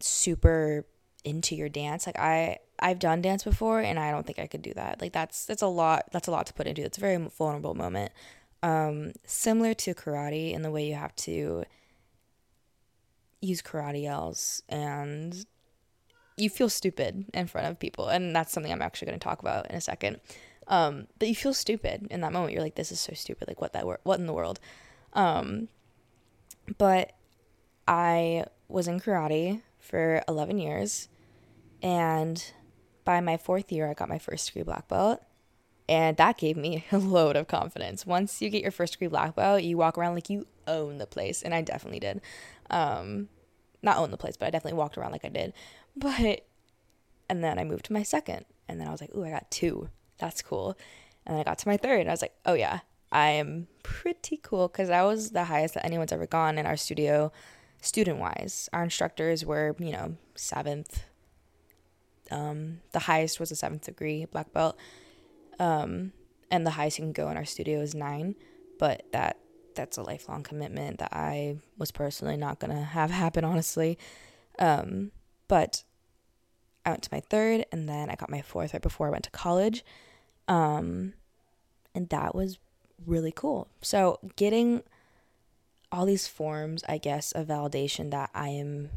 super 0.00 0.86
into 1.24 1.54
your 1.54 1.68
dance. 1.68 2.06
Like 2.06 2.18
I 2.18 2.58
I've 2.78 2.98
done 2.98 3.22
dance 3.22 3.44
before 3.44 3.80
and 3.80 3.98
I 3.98 4.10
don't 4.10 4.26
think 4.26 4.38
I 4.38 4.46
could 4.46 4.62
do 4.62 4.72
that. 4.74 5.00
Like 5.00 5.12
that's 5.12 5.46
that's 5.46 5.62
a 5.62 5.66
lot 5.66 6.04
that's 6.12 6.28
a 6.28 6.30
lot 6.30 6.46
to 6.46 6.54
put 6.54 6.66
into. 6.66 6.82
It's 6.82 6.98
a 6.98 7.00
very 7.00 7.16
vulnerable 7.16 7.74
moment. 7.74 8.12
Um, 8.62 9.12
similar 9.24 9.74
to 9.74 9.94
karate 9.94 10.52
in 10.52 10.62
the 10.62 10.70
way 10.70 10.86
you 10.86 10.94
have 10.94 11.14
to 11.16 11.64
use 13.40 13.62
karate 13.62 14.02
yells 14.02 14.62
and 14.68 15.46
you 16.36 16.50
feel 16.50 16.68
stupid 16.68 17.26
in 17.32 17.46
front 17.46 17.66
of 17.66 17.78
people 17.78 18.08
and 18.08 18.34
that's 18.34 18.52
something 18.52 18.72
I'm 18.72 18.82
actually 18.82 19.06
going 19.06 19.18
to 19.18 19.24
talk 19.24 19.40
about 19.40 19.70
in 19.70 19.76
a 19.76 19.80
second. 19.80 20.20
Um, 20.68 21.06
but 21.18 21.28
you 21.28 21.34
feel 21.34 21.54
stupid 21.54 22.08
in 22.10 22.22
that 22.22 22.32
moment. 22.32 22.52
You're 22.52 22.62
like 22.62 22.74
this 22.74 22.90
is 22.92 23.00
so 23.00 23.12
stupid. 23.14 23.48
Like 23.48 23.60
what 23.60 23.72
that 23.72 23.86
wor- 23.86 24.00
what 24.02 24.18
in 24.18 24.26
the 24.26 24.32
world? 24.32 24.58
Um, 25.12 25.68
but 26.78 27.12
I 27.86 28.46
was 28.68 28.88
in 28.88 29.00
karate 29.00 29.62
for 29.86 30.22
11 30.28 30.58
years 30.58 31.08
and 31.82 32.52
by 33.04 33.20
my 33.20 33.36
fourth 33.36 33.70
year, 33.70 33.88
I 33.88 33.94
got 33.94 34.08
my 34.08 34.18
first 34.18 34.48
degree 34.48 34.64
black 34.64 34.88
belt. 34.88 35.22
And 35.88 36.16
that 36.16 36.36
gave 36.36 36.56
me 36.56 36.84
a 36.92 36.98
load 36.98 37.36
of 37.36 37.46
confidence. 37.46 38.04
Once 38.04 38.42
you 38.42 38.50
get 38.50 38.62
your 38.62 38.72
first 38.72 38.94
degree 38.94 39.08
black 39.08 39.36
belt, 39.36 39.62
you 39.62 39.78
walk 39.78 39.96
around 39.96 40.14
like 40.14 40.28
you 40.28 40.46
own 40.66 40.98
the 40.98 41.06
place. 41.06 41.42
And 41.42 41.54
I 41.54 41.62
definitely 41.62 42.00
did. 42.00 42.20
Um, 42.68 43.28
not 43.82 43.98
own 43.98 44.10
the 44.10 44.16
place, 44.16 44.36
but 44.36 44.46
I 44.46 44.50
definitely 44.50 44.78
walked 44.78 44.98
around 44.98 45.12
like 45.12 45.24
I 45.24 45.30
did. 45.30 45.54
But, 45.98 46.44
and 47.30 47.42
then 47.42 47.58
I 47.58 47.64
moved 47.64 47.86
to 47.86 47.94
my 47.94 48.02
second. 48.02 48.44
And 48.68 48.78
then 48.78 48.86
I 48.86 48.90
was 48.90 49.00
like, 49.00 49.14
ooh, 49.14 49.24
I 49.24 49.30
got 49.30 49.50
two. 49.50 49.88
That's 50.18 50.42
cool. 50.42 50.76
And 51.24 51.32
then 51.32 51.40
I 51.40 51.44
got 51.44 51.56
to 51.60 51.68
my 51.68 51.78
third. 51.78 52.00
And 52.00 52.10
I 52.10 52.12
was 52.12 52.20
like, 52.20 52.34
oh 52.44 52.52
yeah, 52.52 52.80
I 53.10 53.30
am 53.30 53.68
pretty 53.82 54.38
cool 54.42 54.68
because 54.68 54.88
that 54.88 55.04
was 55.04 55.30
the 55.30 55.44
highest 55.44 55.72
that 55.72 55.86
anyone's 55.86 56.12
ever 56.12 56.26
gone 56.26 56.58
in 56.58 56.66
our 56.66 56.76
studio, 56.76 57.32
student 57.86 58.18
wise. 58.18 58.68
Our 58.72 58.84
instructors 58.84 59.44
were, 59.44 59.74
you 59.78 59.92
know, 59.92 60.16
seventh. 60.34 61.04
Um, 62.30 62.80
the 62.92 63.00
highest 63.00 63.38
was 63.38 63.50
a 63.50 63.56
seventh 63.56 63.86
degree 63.86 64.24
black 64.24 64.52
belt. 64.52 64.76
Um, 65.58 66.12
and 66.50 66.66
the 66.66 66.72
highest 66.72 66.98
you 66.98 67.04
can 67.04 67.12
go 67.12 67.30
in 67.30 67.36
our 67.36 67.44
studio 67.44 67.80
is 67.80 67.94
nine, 67.94 68.34
but 68.78 69.04
that 69.12 69.38
that's 69.74 69.98
a 69.98 70.02
lifelong 70.02 70.42
commitment 70.42 70.98
that 70.98 71.12
I 71.12 71.58
was 71.76 71.90
personally 71.90 72.36
not 72.36 72.58
gonna 72.58 72.82
have 72.82 73.10
happen, 73.22 73.44
honestly. 73.44 73.98
Um, 74.58 75.12
but 75.48 75.84
I 76.84 76.90
went 76.90 77.02
to 77.04 77.10
my 77.12 77.20
third, 77.20 77.66
and 77.72 77.88
then 77.88 78.10
I 78.10 78.14
got 78.14 78.30
my 78.30 78.42
fourth 78.42 78.72
right 78.72 78.82
before 78.82 79.08
I 79.08 79.10
went 79.10 79.24
to 79.24 79.30
college, 79.30 79.84
um, 80.48 81.14
and 81.94 82.08
that 82.10 82.34
was 82.34 82.58
really 83.04 83.32
cool. 83.32 83.68
So 83.82 84.18
getting 84.36 84.82
all 85.96 86.04
these 86.04 86.28
forms, 86.28 86.84
I 86.86 86.98
guess, 86.98 87.32
of 87.32 87.46
validation 87.46 88.10
that 88.10 88.30
I 88.34 88.50
am 88.50 88.90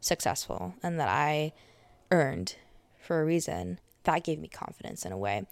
successful 0.00 0.74
and 0.82 1.00
that 1.00 1.08
I 1.08 1.52
earned 2.12 2.54
for 2.96 3.20
a 3.20 3.24
reason, 3.24 3.80
that 4.04 4.22
gave 4.22 4.38
me 4.38 4.48
confidence 4.48 5.04
in 5.04 5.10
a 5.10 5.18
way. 5.18 5.46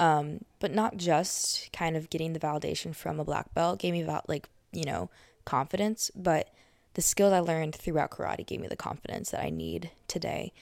Um, 0.00 0.44
but 0.58 0.72
not 0.72 0.96
just 0.96 1.70
kind 1.72 1.96
of 1.96 2.10
getting 2.10 2.32
the 2.32 2.40
validation 2.40 2.94
from 2.94 3.20
a 3.20 3.24
black 3.24 3.54
belt 3.54 3.78
gave 3.78 3.92
me 3.92 4.02
about 4.02 4.28
like 4.28 4.48
you 4.72 4.84
know 4.84 5.08
confidence, 5.44 6.10
but 6.16 6.48
the 6.94 7.02
skills 7.02 7.32
I 7.32 7.38
learned 7.38 7.76
throughout 7.76 8.10
karate 8.10 8.46
gave 8.46 8.60
me 8.60 8.66
the 8.66 8.76
confidence 8.76 9.30
that 9.30 9.44
I 9.44 9.50
need 9.50 9.90
today. 10.08 10.52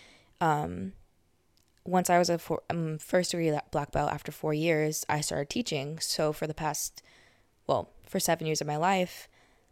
Um, 0.40 0.92
once 1.86 2.10
I 2.10 2.18
was 2.18 2.28
a 2.28 2.38
four, 2.38 2.62
um, 2.68 2.98
first 2.98 3.30
degree 3.30 3.56
black 3.70 3.92
belt 3.92 4.12
after 4.12 4.32
four 4.32 4.52
years, 4.52 5.06
I 5.08 5.22
started 5.22 5.48
teaching. 5.48 5.98
So 6.00 6.34
for 6.34 6.46
the 6.46 6.52
past, 6.52 7.02
well, 7.66 7.88
for 8.04 8.20
seven 8.20 8.46
years 8.46 8.60
of 8.60 8.66
my 8.66 8.76
life, 8.76 9.28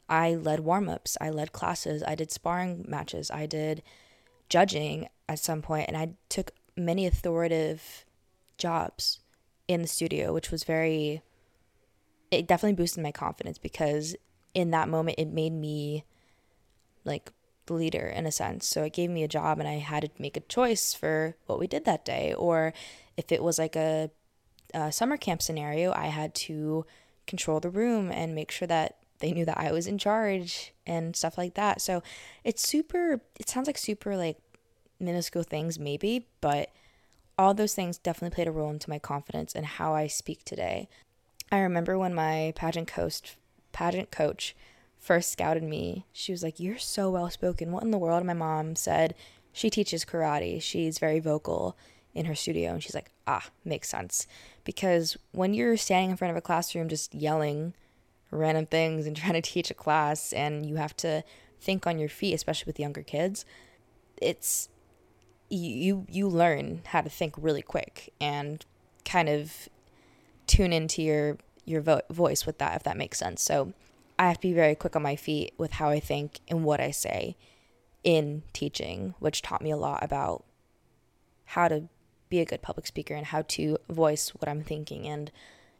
I 0.08 0.34
led 0.34 0.60
warm 0.60 0.88
ups, 0.88 1.16
I 1.20 1.30
led 1.30 1.52
classes, 1.52 2.02
I 2.06 2.14
did 2.14 2.30
sparring 2.30 2.84
matches, 2.88 3.30
I 3.30 3.46
did 3.46 3.82
judging 4.48 5.08
at 5.28 5.38
some 5.38 5.62
point, 5.62 5.88
and 5.88 5.96
I 5.96 6.10
took 6.28 6.52
many 6.76 7.06
authoritative 7.06 8.04
jobs 8.58 9.20
in 9.66 9.82
the 9.82 9.88
studio, 9.88 10.32
which 10.32 10.50
was 10.50 10.64
very, 10.64 11.22
it 12.30 12.46
definitely 12.46 12.76
boosted 12.76 13.02
my 13.02 13.12
confidence 13.12 13.58
because 13.58 14.14
in 14.54 14.70
that 14.70 14.88
moment 14.88 15.18
it 15.18 15.28
made 15.28 15.52
me 15.52 16.04
like 17.04 17.32
the 17.66 17.74
leader 17.74 18.06
in 18.06 18.26
a 18.26 18.32
sense. 18.32 18.66
So 18.66 18.84
it 18.84 18.92
gave 18.92 19.10
me 19.10 19.22
a 19.22 19.28
job 19.28 19.58
and 19.58 19.68
I 19.68 19.74
had 19.74 20.02
to 20.02 20.10
make 20.18 20.36
a 20.36 20.40
choice 20.40 20.94
for 20.94 21.36
what 21.46 21.58
we 21.58 21.66
did 21.66 21.84
that 21.84 22.04
day. 22.04 22.32
Or 22.32 22.72
if 23.16 23.32
it 23.32 23.42
was 23.42 23.58
like 23.58 23.76
a, 23.76 24.10
a 24.72 24.92
summer 24.92 25.16
camp 25.16 25.42
scenario, 25.42 25.92
I 25.92 26.06
had 26.06 26.34
to 26.34 26.86
control 27.26 27.60
the 27.60 27.70
room 27.70 28.10
and 28.12 28.34
make 28.34 28.50
sure 28.50 28.68
that 28.68 28.98
they 29.18 29.32
knew 29.32 29.44
that 29.44 29.58
I 29.58 29.72
was 29.72 29.86
in 29.86 29.98
charge 29.98 30.72
and 30.86 31.16
stuff 31.16 31.38
like 31.38 31.54
that. 31.54 31.80
So 31.80 32.02
it's 32.44 32.66
super, 32.66 33.20
it 33.38 33.48
sounds 33.48 33.66
like 33.66 33.78
super 33.78 34.16
like 34.16 34.38
minuscule 34.98 35.44
things 35.44 35.78
maybe, 35.78 36.26
but 36.40 36.70
all 37.38 37.54
those 37.54 37.74
things 37.74 37.98
definitely 37.98 38.34
played 38.34 38.48
a 38.48 38.52
role 38.52 38.70
into 38.70 38.90
my 38.90 38.98
confidence 38.98 39.54
and 39.54 39.66
how 39.66 39.94
I 39.94 40.06
speak 40.06 40.44
today. 40.44 40.88
I 41.52 41.58
remember 41.60 41.98
when 41.98 42.14
my 42.14 42.52
pageant 42.56 42.88
coach 42.88 43.36
pageant 43.72 44.10
coach 44.10 44.56
first 44.98 45.30
scouted 45.30 45.62
me, 45.62 46.06
she 46.12 46.32
was 46.32 46.42
like, 46.42 46.58
"You're 46.58 46.78
so 46.78 47.10
well 47.10 47.30
spoken. 47.30 47.72
What 47.72 47.84
in 47.84 47.90
the 47.90 47.98
world?" 47.98 48.24
My 48.24 48.32
mom 48.32 48.74
said, 48.74 49.14
"She 49.52 49.70
teaches 49.70 50.04
karate. 50.04 50.60
She's 50.60 50.98
very 50.98 51.20
vocal 51.20 51.76
in 52.14 52.26
her 52.26 52.34
studio." 52.34 52.72
And 52.72 52.82
she's 52.82 52.94
like, 52.94 53.10
"Ah, 53.26 53.50
makes 53.64 53.88
sense." 53.88 54.26
Because 54.64 55.16
when 55.32 55.54
you're 55.54 55.76
standing 55.76 56.10
in 56.10 56.16
front 56.16 56.30
of 56.30 56.36
a 56.36 56.40
classroom 56.40 56.88
just 56.88 57.14
yelling 57.14 57.74
random 58.30 58.66
things 58.66 59.06
and 59.06 59.16
trying 59.16 59.34
to 59.34 59.42
teach 59.42 59.70
a 59.70 59.74
class 59.74 60.32
and 60.32 60.66
you 60.66 60.76
have 60.76 60.96
to 60.98 61.22
think 61.60 61.86
on 61.86 61.98
your 61.98 62.08
feet, 62.08 62.34
especially 62.34 62.68
with 62.68 62.80
younger 62.80 63.02
kids, 63.02 63.44
it's 64.20 64.68
you 65.48 66.06
you 66.08 66.28
learn 66.28 66.82
how 66.86 67.00
to 67.00 67.08
think 67.08 67.34
really 67.38 67.62
quick 67.62 68.12
and 68.20 68.64
kind 69.04 69.28
of 69.28 69.68
tune 70.46 70.72
into 70.72 71.02
your 71.02 71.38
your 71.64 71.80
vo- 71.80 72.00
voice 72.10 72.46
with 72.46 72.58
that 72.58 72.76
if 72.76 72.82
that 72.82 72.96
makes 72.96 73.18
sense. 73.18 73.42
So 73.42 73.72
I 74.18 74.28
have 74.28 74.36
to 74.36 74.48
be 74.48 74.52
very 74.52 74.74
quick 74.74 74.96
on 74.96 75.02
my 75.02 75.16
feet 75.16 75.54
with 75.58 75.72
how 75.72 75.90
I 75.90 76.00
think 76.00 76.40
and 76.48 76.64
what 76.64 76.80
I 76.80 76.90
say 76.90 77.36
in 78.02 78.42
teaching, 78.52 79.14
which 79.18 79.42
taught 79.42 79.62
me 79.62 79.70
a 79.70 79.76
lot 79.76 80.02
about 80.02 80.44
how 81.44 81.68
to 81.68 81.88
be 82.28 82.40
a 82.40 82.44
good 82.44 82.62
public 82.62 82.86
speaker 82.86 83.14
and 83.14 83.26
how 83.26 83.42
to 83.42 83.78
voice 83.88 84.30
what 84.30 84.48
I'm 84.48 84.62
thinking 84.62 85.06
and 85.06 85.30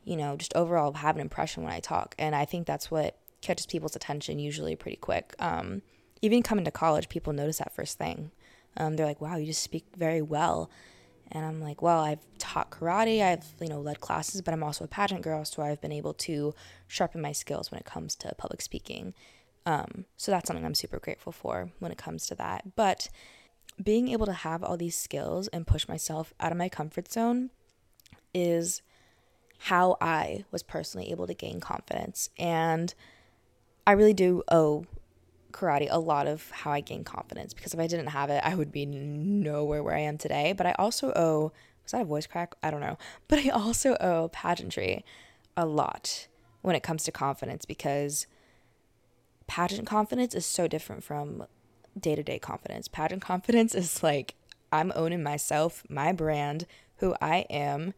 you 0.07 0.17
know 0.17 0.37
just 0.37 0.57
overall 0.57 0.95
have 0.95 1.17
an 1.17 1.21
impression 1.21 1.63
when 1.63 1.73
I 1.73 1.81
talk. 1.81 2.15
And 2.19 2.35
I 2.35 2.47
think 2.47 2.67
that's 2.67 2.91
what 2.91 3.19
catches 3.43 3.67
people's 3.67 3.95
attention 3.95 4.39
usually 4.39 4.75
pretty 4.75 4.97
quick. 4.97 5.35
Um, 5.39 5.83
even 6.23 6.43
coming 6.43 6.65
to 6.65 6.71
college, 6.71 7.11
people 7.11 7.35
notice 7.35 7.59
that 7.59 7.75
first 7.75 7.99
thing 7.99 8.31
um, 8.77 8.97
they're 8.97 9.07
like, 9.07 9.21
wow, 9.21 9.37
you 9.37 9.47
just 9.47 9.63
speak 9.63 9.87
very 9.97 10.23
well. 10.23 10.71
And 11.33 11.45
I'm 11.45 11.61
like, 11.61 11.83
well, 11.83 12.01
I've 12.01 12.25
taught 12.39 12.71
karate, 12.71 13.23
I've, 13.23 13.45
you 13.61 13.69
know, 13.69 13.81
led 13.81 14.01
classes, 14.01 14.43
but 14.43 14.55
I'm 14.55 14.63
also 14.63 14.85
a 14.85 14.89
pageant 14.89 15.23
girl, 15.23 15.45
so 15.45 15.63
I've 15.63 15.81
been 15.81 15.93
able 15.93 16.15
to 16.15 16.55
sharpen 16.87 17.21
my 17.21 17.33
skills 17.33 17.71
when 17.71 17.81
it 17.81 17.85
comes 17.85 18.15
to 18.17 18.35
public 18.39 18.61
speaking. 18.61 19.13
Um, 19.65 20.05
so 20.17 20.31
that's 20.31 20.47
something 20.47 20.65
I'm 20.65 20.75
super 20.75 21.01
grateful 21.01 21.33
for 21.33 21.71
when 21.81 21.91
it 21.91 21.99
comes 21.99 22.27
to 22.29 22.37
that. 22.37 22.77
But 22.77 23.09
being 23.83 24.09
able 24.09 24.27
to 24.27 24.33
have 24.33 24.63
all 24.63 24.77
these 24.77 24.97
skills 24.97 25.49
and 25.49 25.67
push 25.67 25.89
myself 25.89 26.33
out 26.39 26.53
of 26.53 26.59
my 26.59 26.69
comfort 26.69 27.11
zone 27.11 27.51
is 28.33 28.83
how 29.59 29.97
I 30.01 30.45
was 30.51 30.63
personally 30.63 31.11
able 31.11 31.27
to 31.27 31.35
gain 31.35 31.61
confidence. 31.61 32.31
And 32.39 32.95
I 33.87 33.93
really 33.93 34.15
do 34.15 34.43
owe 34.51 34.85
karate 35.53 35.89
a 35.91 35.99
lot 35.99 36.27
of 36.27 36.51
how 36.51 36.71
I 36.71 36.81
gained 36.81 37.07
confidence 37.07 37.55
because 37.55 37.73
if 37.73 37.81
I 37.81 37.87
didn't 37.87 38.09
have 38.09 38.31
it, 38.31 38.43
I 38.45 38.55
would 38.55 38.71
be 38.71 38.85
nowhere 38.87 39.83
where 39.83 39.95
I 39.95 40.01
am 40.01 40.19
today. 40.19 40.53
But 40.53 40.67
I 40.67 40.75
also 40.79 41.13
owe, 41.15 41.53
was 41.83 41.93
that 41.93 42.03
a 42.03 42.05
voice 42.05 42.27
crack? 42.27 42.55
I 42.63 42.71
don't 42.71 42.81
know. 42.81 42.99
But 43.29 43.41
I 43.41 43.49
also 43.49 43.97
owe 43.97 44.29
pageantry 44.29 45.05
a 45.57 45.67
lot 45.67 46.29
when 46.63 46.77
it 46.77 46.83
comes 46.83 47.05
to 47.05 47.13
confidence 47.13 47.65
because 47.65 48.27
pageant 49.47 49.87
confidence 49.87 50.35
is 50.35 50.45
so 50.45 50.67
different 50.67 51.05
from 51.05 51.45
day 51.99 52.15
to 52.15 52.23
day 52.23 52.39
confidence. 52.39 52.89
Pageant 52.89 53.23
confidence 53.31 53.75
is 53.75 54.03
like, 54.03 54.35
I'm 54.73 54.93
owning 54.95 55.23
myself, 55.23 55.85
my 55.89 56.13
brand, 56.13 56.67
who 56.97 57.15
I 57.21 57.47
am, 57.49 57.95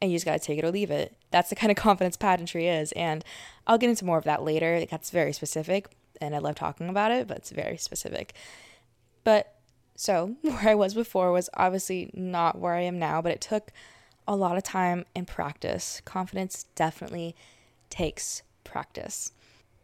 and 0.00 0.10
you 0.10 0.16
just 0.16 0.24
got 0.24 0.32
to 0.32 0.38
take 0.38 0.58
it 0.58 0.64
or 0.64 0.70
leave 0.70 0.90
it. 0.90 1.16
That's 1.30 1.50
the 1.50 1.56
kind 1.56 1.70
of 1.70 1.76
confidence 1.78 2.16
pageantry 2.16 2.68
is. 2.68 2.92
And 2.92 3.24
I'll 3.66 3.78
get 3.78 3.90
into 3.90 4.04
more 4.04 4.18
of 4.18 4.24
that 4.24 4.42
later. 4.42 4.74
It 4.74 4.90
gets 4.90 5.10
very 5.10 5.32
specific 5.32 5.88
and 6.20 6.34
I 6.34 6.38
love 6.38 6.54
talking 6.54 6.88
about 6.88 7.12
it, 7.12 7.26
but 7.26 7.38
it's 7.38 7.50
very 7.50 7.76
specific. 7.76 8.34
But 9.24 9.54
so, 9.96 10.36
where 10.42 10.68
I 10.68 10.74
was 10.74 10.94
before 10.94 11.32
was 11.32 11.48
obviously 11.54 12.10
not 12.14 12.58
where 12.58 12.74
I 12.74 12.82
am 12.82 12.98
now, 12.98 13.22
but 13.22 13.32
it 13.32 13.40
took 13.40 13.72
a 14.28 14.36
lot 14.36 14.56
of 14.56 14.62
time 14.62 15.06
and 15.14 15.26
practice. 15.26 16.00
Confidence 16.04 16.66
definitely 16.74 17.34
takes 17.88 18.42
practice. 18.64 19.32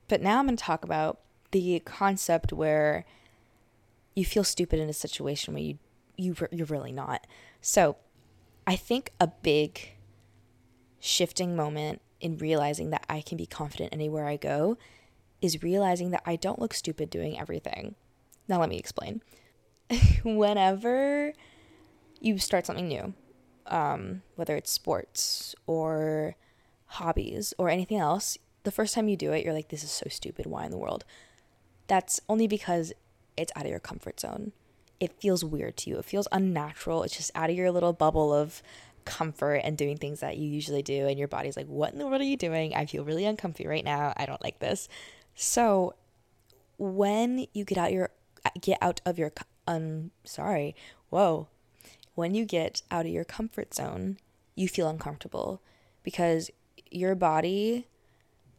But 0.08 0.22
now 0.22 0.38
I'm 0.38 0.46
going 0.46 0.56
to 0.56 0.62
talk 0.62 0.84
about 0.84 1.20
the 1.50 1.80
concept 1.80 2.52
where 2.52 3.04
you 4.14 4.24
feel 4.24 4.44
stupid 4.44 4.78
in 4.78 4.88
a 4.88 4.94
situation 4.94 5.54
where 5.54 5.62
you 5.62 5.78
you 6.18 6.34
you're 6.50 6.66
really 6.66 6.92
not. 6.92 7.26
So, 7.60 7.96
I 8.66 8.76
think 8.76 9.12
a 9.20 9.26
big 9.26 9.95
shifting 11.06 11.54
moment 11.56 12.02
in 12.20 12.38
realizing 12.38 12.90
that 12.90 13.06
I 13.08 13.20
can 13.20 13.36
be 13.36 13.46
confident 13.46 13.92
anywhere 13.92 14.26
I 14.26 14.36
go 14.36 14.76
is 15.40 15.62
realizing 15.62 16.10
that 16.10 16.22
I 16.26 16.36
don't 16.36 16.58
look 16.58 16.74
stupid 16.74 17.10
doing 17.10 17.38
everything. 17.38 17.94
Now, 18.48 18.60
let 18.60 18.68
me 18.68 18.78
explain. 18.78 19.22
Whenever 20.24 21.32
you 22.20 22.38
start 22.38 22.66
something 22.66 22.88
new, 22.88 23.14
um, 23.66 24.22
whether 24.34 24.56
it's 24.56 24.70
sports 24.70 25.54
or 25.66 26.36
hobbies 26.86 27.52
or 27.58 27.68
anything 27.68 27.98
else, 27.98 28.38
the 28.64 28.70
first 28.70 28.94
time 28.94 29.08
you 29.08 29.16
do 29.16 29.32
it, 29.32 29.44
you're 29.44 29.54
like, 29.54 29.68
this 29.68 29.84
is 29.84 29.90
so 29.90 30.06
stupid. 30.08 30.46
Why 30.46 30.64
in 30.64 30.70
the 30.70 30.78
world? 30.78 31.04
That's 31.86 32.20
only 32.28 32.48
because 32.48 32.92
it's 33.36 33.52
out 33.54 33.64
of 33.64 33.70
your 33.70 33.78
comfort 33.78 34.18
zone. 34.18 34.52
It 34.98 35.20
feels 35.20 35.44
weird 35.44 35.76
to 35.78 35.90
you. 35.90 35.98
It 35.98 36.04
feels 36.04 36.26
unnatural. 36.32 37.02
It's 37.02 37.16
just 37.16 37.30
out 37.34 37.50
of 37.50 37.56
your 37.56 37.70
little 37.70 37.92
bubble 37.92 38.32
of 38.32 38.62
comfort 39.06 39.62
and 39.64 39.78
doing 39.78 39.96
things 39.96 40.20
that 40.20 40.36
you 40.36 40.48
usually 40.48 40.82
do. 40.82 41.06
And 41.06 41.18
your 41.18 41.28
body's 41.28 41.56
like, 41.56 41.66
what 41.66 41.92
in 41.92 41.98
the 41.98 42.06
world 42.06 42.20
are 42.20 42.24
you 42.24 42.36
doing? 42.36 42.74
I 42.74 42.84
feel 42.84 43.04
really 43.04 43.24
uncomfy 43.24 43.66
right 43.66 43.84
now. 43.84 44.12
I 44.16 44.26
don't 44.26 44.42
like 44.42 44.58
this. 44.58 44.88
So 45.34 45.94
when 46.76 47.46
you 47.54 47.64
get 47.64 47.78
out 47.78 47.92
your 47.92 48.10
get 48.60 48.78
out 48.82 49.00
of 49.06 49.18
your 49.18 49.32
um 49.66 50.10
sorry, 50.24 50.76
whoa. 51.08 51.48
When 52.14 52.34
you 52.34 52.44
get 52.44 52.82
out 52.90 53.06
of 53.06 53.12
your 53.12 53.24
comfort 53.24 53.74
zone, 53.74 54.18
you 54.54 54.68
feel 54.68 54.88
uncomfortable 54.88 55.62
because 56.02 56.50
your 56.90 57.14
body 57.14 57.86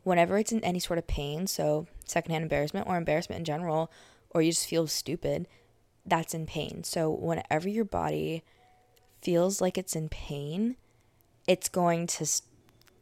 whenever 0.04 0.38
it's 0.38 0.54
in 0.54 0.64
any 0.64 0.80
sort 0.80 0.98
of 0.98 1.06
pain, 1.06 1.46
so 1.46 1.86
secondhand 2.06 2.42
embarrassment 2.42 2.88
or 2.88 2.96
embarrassment 2.96 3.40
in 3.40 3.46
general, 3.46 3.92
or 4.30 4.42
you 4.42 4.52
just 4.52 4.68
feel 4.68 4.88
stupid, 4.88 5.48
that's 6.06 6.34
in 6.34 6.46
pain. 6.46 6.82
So 6.86 7.10
whenever 7.10 7.68
your 7.68 7.84
body 7.84 8.44
feels 9.28 9.60
like 9.60 9.78
it's 9.78 9.94
in 9.94 10.08
pain, 10.08 10.78
it's 11.50 11.68
going 11.68 12.08
to 12.08 12.26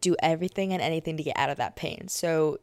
do 0.01 0.15
everything 0.23 0.73
and 0.73 0.81
anything 0.81 1.15
to 1.17 1.21
get 1.21 1.37
out 1.37 1.51
of 1.51 1.57
that 1.57 1.75
pain. 1.75 2.07
So 2.07 2.57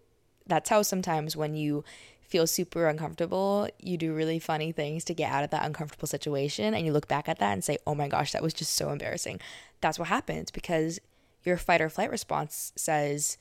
that's 0.48 0.68
how 0.68 0.82
sometimes 0.82 1.36
when 1.36 1.54
you 1.54 1.84
feel 2.22 2.48
super 2.48 2.88
uncomfortable, 2.88 3.68
you 3.78 3.96
do 3.96 4.12
really 4.12 4.40
funny 4.40 4.72
things 4.72 5.04
to 5.04 5.14
get 5.14 5.30
out 5.30 5.44
of 5.44 5.50
that 5.50 5.64
uncomfortable 5.64 6.08
situation 6.08 6.74
and 6.74 6.84
you 6.84 6.92
look 6.92 7.06
back 7.06 7.28
at 7.28 7.38
that 7.38 7.52
and 7.52 7.62
say, 7.62 7.78
"Oh 7.86 7.94
my 7.94 8.08
gosh, 8.08 8.32
that 8.32 8.42
was 8.42 8.52
just 8.52 8.74
so 8.74 8.90
embarrassing." 8.90 9.38
That's 9.80 9.96
what 9.96 10.08
happens 10.08 10.50
because 10.50 10.98
your 11.44 11.56
fight 11.56 11.80
or 11.80 11.88
flight 11.88 12.10
response 12.10 12.72
says 12.74 13.38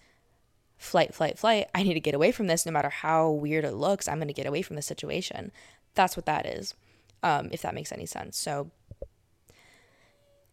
flight, 0.77 1.15
flight, 1.15 1.39
flight. 1.39 1.65
I 1.73 1.81
need 1.81 1.95
to 1.95 1.99
get 1.99 2.13
away 2.13 2.31
from 2.31 2.45
this 2.45 2.63
no 2.63 2.71
matter 2.71 2.89
how 2.89 3.31
weird 3.31 3.65
it 3.65 3.73
looks. 3.73 4.07
I'm 4.07 4.19
going 4.19 4.27
to 4.27 4.35
get 4.35 4.45
away 4.45 4.61
from 4.61 4.75
the 4.75 4.83
situation. 4.83 5.51
That's 5.95 6.15
what 6.15 6.27
that 6.27 6.45
is. 6.45 6.75
Um, 7.23 7.49
if 7.51 7.63
that 7.63 7.73
makes 7.73 7.91
any 7.91 8.05
sense. 8.05 8.37
So 8.37 8.69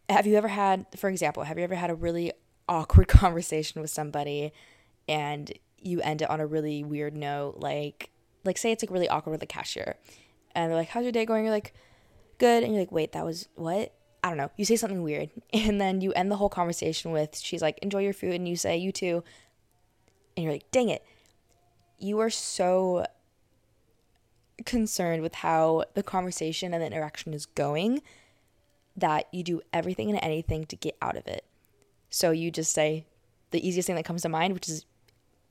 have 0.09 0.25
you 0.25 0.35
ever 0.35 0.47
had, 0.47 0.85
for 0.97 1.09
example, 1.09 1.43
have 1.43 1.57
you 1.57 1.63
ever 1.63 1.75
had 1.75 1.89
a 1.89 1.95
really 1.95 2.31
awkward 2.67 3.07
conversation 3.07 3.81
with 3.81 3.91
somebody 3.91 4.51
and 5.07 5.51
you 5.77 6.01
end 6.01 6.21
it 6.21 6.29
on 6.29 6.39
a 6.39 6.45
really 6.45 6.83
weird 6.83 7.15
note? 7.15 7.57
Like, 7.57 8.09
like 8.43 8.57
say 8.57 8.71
it's 8.71 8.83
like 8.83 8.91
really 8.91 9.09
awkward 9.09 9.31
with 9.31 9.41
the 9.41 9.45
cashier 9.45 9.97
and 10.55 10.69
they're 10.69 10.77
like, 10.77 10.89
how's 10.89 11.03
your 11.03 11.11
day 11.11 11.25
going? 11.25 11.45
You're 11.45 11.53
like, 11.53 11.73
good. 12.37 12.63
And 12.63 12.73
you're 12.73 12.81
like, 12.81 12.91
wait, 12.91 13.11
that 13.11 13.25
was 13.25 13.47
what? 13.55 13.93
I 14.23 14.29
don't 14.29 14.37
know. 14.37 14.51
You 14.57 14.65
say 14.65 14.75
something 14.75 15.03
weird. 15.03 15.29
And 15.53 15.79
then 15.79 16.01
you 16.01 16.11
end 16.13 16.31
the 16.31 16.35
whole 16.35 16.49
conversation 16.49 17.11
with, 17.11 17.37
she's 17.37 17.61
like, 17.61 17.77
enjoy 17.79 17.99
your 17.99 18.13
food. 18.13 18.33
And 18.33 18.47
you 18.47 18.55
say, 18.55 18.77
you 18.77 18.91
too. 18.91 19.23
And 20.35 20.43
you're 20.43 20.53
like, 20.53 20.71
dang 20.71 20.89
it. 20.89 21.05
You 21.97 22.19
are 22.19 22.29
so 22.29 23.05
concerned 24.65 25.21
with 25.21 25.35
how 25.35 25.85
the 25.93 26.03
conversation 26.03 26.73
and 26.73 26.81
the 26.81 26.87
interaction 26.87 27.33
is 27.33 27.45
going 27.45 28.01
that 28.99 29.27
you 29.31 29.43
do 29.43 29.61
everything 29.73 30.09
and 30.09 30.19
anything 30.21 30.65
to 30.65 30.75
get 30.75 30.97
out 31.01 31.17
of 31.17 31.27
it. 31.27 31.45
So 32.09 32.31
you 32.31 32.51
just 32.51 32.73
say 32.73 33.05
the 33.51 33.65
easiest 33.65 33.87
thing 33.87 33.95
that 33.95 34.05
comes 34.05 34.21
to 34.23 34.29
mind, 34.29 34.53
which 34.53 34.69
is 34.69 34.85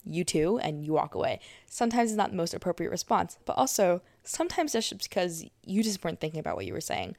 you 0.04 0.24
too, 0.24 0.58
and 0.62 0.84
you 0.84 0.92
walk 0.92 1.14
away. 1.14 1.40
Sometimes 1.66 2.10
it's 2.10 2.16
not 2.16 2.30
the 2.30 2.36
most 2.36 2.54
appropriate 2.54 2.90
response, 2.90 3.38
but 3.44 3.56
also 3.56 4.02
sometimes 4.24 4.72
that's 4.72 4.88
just 4.88 5.08
because 5.08 5.44
you 5.64 5.82
just 5.82 6.02
weren't 6.04 6.20
thinking 6.20 6.40
about 6.40 6.56
what 6.56 6.66
you 6.66 6.72
were 6.72 6.80
saying. 6.80 7.16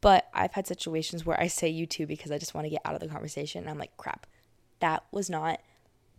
But 0.00 0.28
I've 0.32 0.52
had 0.52 0.66
situations 0.66 1.26
where 1.26 1.40
I 1.40 1.48
say 1.48 1.68
you 1.68 1.86
too 1.86 2.06
because 2.06 2.30
I 2.30 2.38
just 2.38 2.54
want 2.54 2.66
to 2.66 2.70
get 2.70 2.82
out 2.84 2.94
of 2.94 3.00
the 3.00 3.08
conversation 3.08 3.62
and 3.62 3.70
I'm 3.70 3.78
like, 3.78 3.96
crap, 3.96 4.26
that 4.80 5.04
was 5.10 5.28
not 5.28 5.60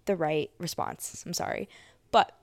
the 0.06 0.16
right 0.16 0.52
response. 0.58 1.24
I'm 1.26 1.34
sorry. 1.34 1.70
But 2.12 2.36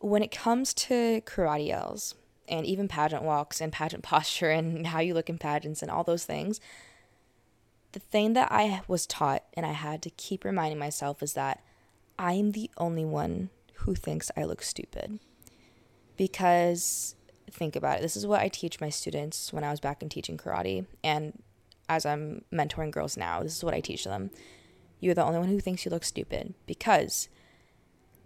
when 0.00 0.22
it 0.22 0.30
comes 0.30 0.74
to 0.74 1.22
karate 1.22 1.68
yells, 1.68 2.14
and 2.50 2.66
even 2.66 2.88
pageant 2.88 3.22
walks 3.22 3.60
and 3.60 3.72
pageant 3.72 4.02
posture 4.04 4.50
and 4.50 4.88
how 4.88 5.00
you 5.00 5.14
look 5.14 5.30
in 5.30 5.38
pageants 5.38 5.82
and 5.82 5.90
all 5.90 6.04
those 6.04 6.24
things, 6.24 6.60
the 7.92 8.00
thing 8.00 8.34
that 8.34 8.50
I 8.52 8.82
was 8.86 9.06
taught 9.06 9.44
and 9.54 9.64
I 9.64 9.72
had 9.72 10.02
to 10.02 10.10
keep 10.10 10.44
reminding 10.44 10.78
myself 10.78 11.22
is 11.22 11.32
that 11.34 11.62
I'm 12.18 12.52
the 12.52 12.70
only 12.76 13.04
one 13.04 13.50
who 13.74 13.94
thinks 13.94 14.30
I 14.36 14.44
look 14.44 14.62
stupid. 14.62 15.18
Because 16.16 17.16
think 17.50 17.74
about 17.74 17.98
it, 17.98 18.02
this 18.02 18.16
is 18.16 18.26
what 18.26 18.40
I 18.40 18.48
teach 18.48 18.80
my 18.80 18.90
students 18.90 19.52
when 19.52 19.64
I 19.64 19.70
was 19.70 19.80
back 19.80 20.02
in 20.02 20.08
teaching 20.08 20.36
karate 20.36 20.86
and 21.02 21.42
as 21.88 22.06
I'm 22.06 22.44
mentoring 22.52 22.92
girls 22.92 23.16
now, 23.16 23.42
this 23.42 23.56
is 23.56 23.64
what 23.64 23.74
I 23.74 23.80
teach 23.80 24.04
them. 24.04 24.30
You're 25.00 25.14
the 25.14 25.24
only 25.24 25.40
one 25.40 25.48
who 25.48 25.58
thinks 25.58 25.84
you 25.84 25.90
look 25.90 26.04
stupid 26.04 26.54
because 26.66 27.28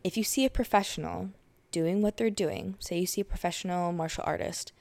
if 0.03 0.19
you 0.19 0.25
see 0.25 0.45
a 0.45 0.51
professional 0.51 1.31
doing 1.75 2.03
what 2.03 2.17
they're 2.17 2.31
doing, 2.31 2.77
say 2.79 3.01
you 3.01 3.07
see 3.07 3.21
a 3.21 3.25
professional 3.25 3.91
martial 3.91 4.23
artist 4.25 4.73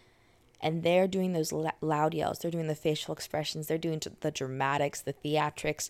and 0.62 0.84
they're 0.84 1.08
doing 1.08 1.34
those 1.34 1.52
loud 1.82 2.14
yells, 2.14 2.38
they're 2.38 2.52
doing 2.52 2.68
the 2.68 2.76
facial 2.76 3.16
expressions, 3.16 3.66
they're 3.66 3.80
doing 3.80 4.00
the 4.22 4.30
dramatics, 4.30 5.02
the 5.02 5.12
theatrics, 5.12 5.90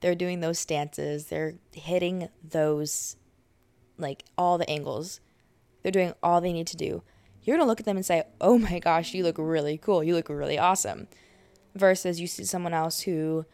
they're 0.00 0.14
doing 0.14 0.38
those 0.38 0.60
stances, 0.60 1.26
they're 1.26 1.54
hitting 1.72 2.28
those, 2.48 3.16
like 3.98 4.22
all 4.38 4.56
the 4.56 4.70
angles, 4.70 5.18
they're 5.82 5.90
doing 5.90 6.14
all 6.22 6.40
they 6.40 6.52
need 6.52 6.68
to 6.68 6.76
do. 6.76 7.02
You're 7.42 7.56
gonna 7.56 7.66
look 7.66 7.80
at 7.80 7.86
them 7.86 7.96
and 7.96 8.06
say, 8.06 8.22
oh 8.40 8.56
my 8.56 8.78
gosh, 8.78 9.12
you 9.12 9.24
look 9.24 9.38
really 9.38 9.76
cool, 9.76 10.04
you 10.04 10.14
look 10.14 10.28
really 10.28 10.56
awesome. 10.56 11.08
Versus 11.74 12.20
you 12.20 12.28
see 12.28 12.44
someone 12.44 12.72
else 12.72 13.00
who 13.00 13.44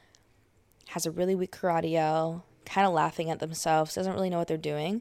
has 0.89 1.07
a 1.07 1.11
really 1.11 1.35
weak 1.35 1.53
karate 1.53 1.93
yell, 1.93 2.45
kind 2.67 2.87
of 2.87 2.93
laughing 2.93 3.31
at 3.31 3.39
themselves, 3.39 3.95
doesn't 3.95 4.13
really 4.13 4.29
know 4.29 4.37
what 4.37 4.49
they're 4.49 4.59
doing 4.59 5.01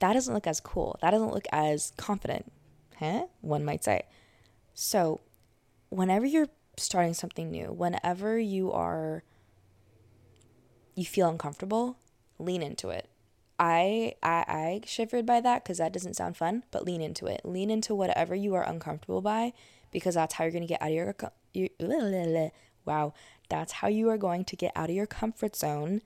that 0.00 0.12
doesn't 0.12 0.34
look 0.34 0.46
as 0.46 0.60
cool. 0.60 0.98
That 1.02 1.10
doesn't 1.10 1.32
look 1.32 1.46
as 1.52 1.92
confident, 1.96 2.52
huh? 2.98 3.26
One 3.40 3.64
might 3.64 3.84
say. 3.84 4.02
So, 4.74 5.20
whenever 5.90 6.26
you're 6.26 6.48
starting 6.76 7.14
something 7.14 7.50
new, 7.50 7.72
whenever 7.72 8.38
you 8.38 8.72
are, 8.72 9.22
you 10.94 11.04
feel 11.04 11.28
uncomfortable, 11.28 11.98
lean 12.38 12.62
into 12.62 12.90
it. 12.90 13.08
I 13.58 14.14
I, 14.22 14.44
I 14.48 14.80
shivered 14.84 15.26
by 15.26 15.40
that 15.40 15.62
because 15.62 15.78
that 15.78 15.92
doesn't 15.92 16.14
sound 16.14 16.36
fun, 16.36 16.64
but 16.70 16.84
lean 16.84 17.00
into 17.00 17.26
it. 17.26 17.42
Lean 17.44 17.70
into 17.70 17.94
whatever 17.94 18.34
you 18.34 18.54
are 18.54 18.68
uncomfortable 18.68 19.22
by 19.22 19.52
because 19.92 20.16
that's 20.16 20.34
how 20.34 20.44
you're 20.44 20.60
to 20.60 20.66
get 20.66 20.82
out 20.82 20.88
of 20.88 20.94
your, 20.94 21.14
your 21.52 22.50
wow, 22.84 23.14
that's 23.48 23.72
how 23.72 23.88
you 23.88 24.08
are 24.08 24.18
going 24.18 24.44
to 24.44 24.56
get 24.56 24.72
out 24.74 24.90
of 24.90 24.96
your 24.96 25.06
comfort 25.06 25.54
zone 25.54 26.02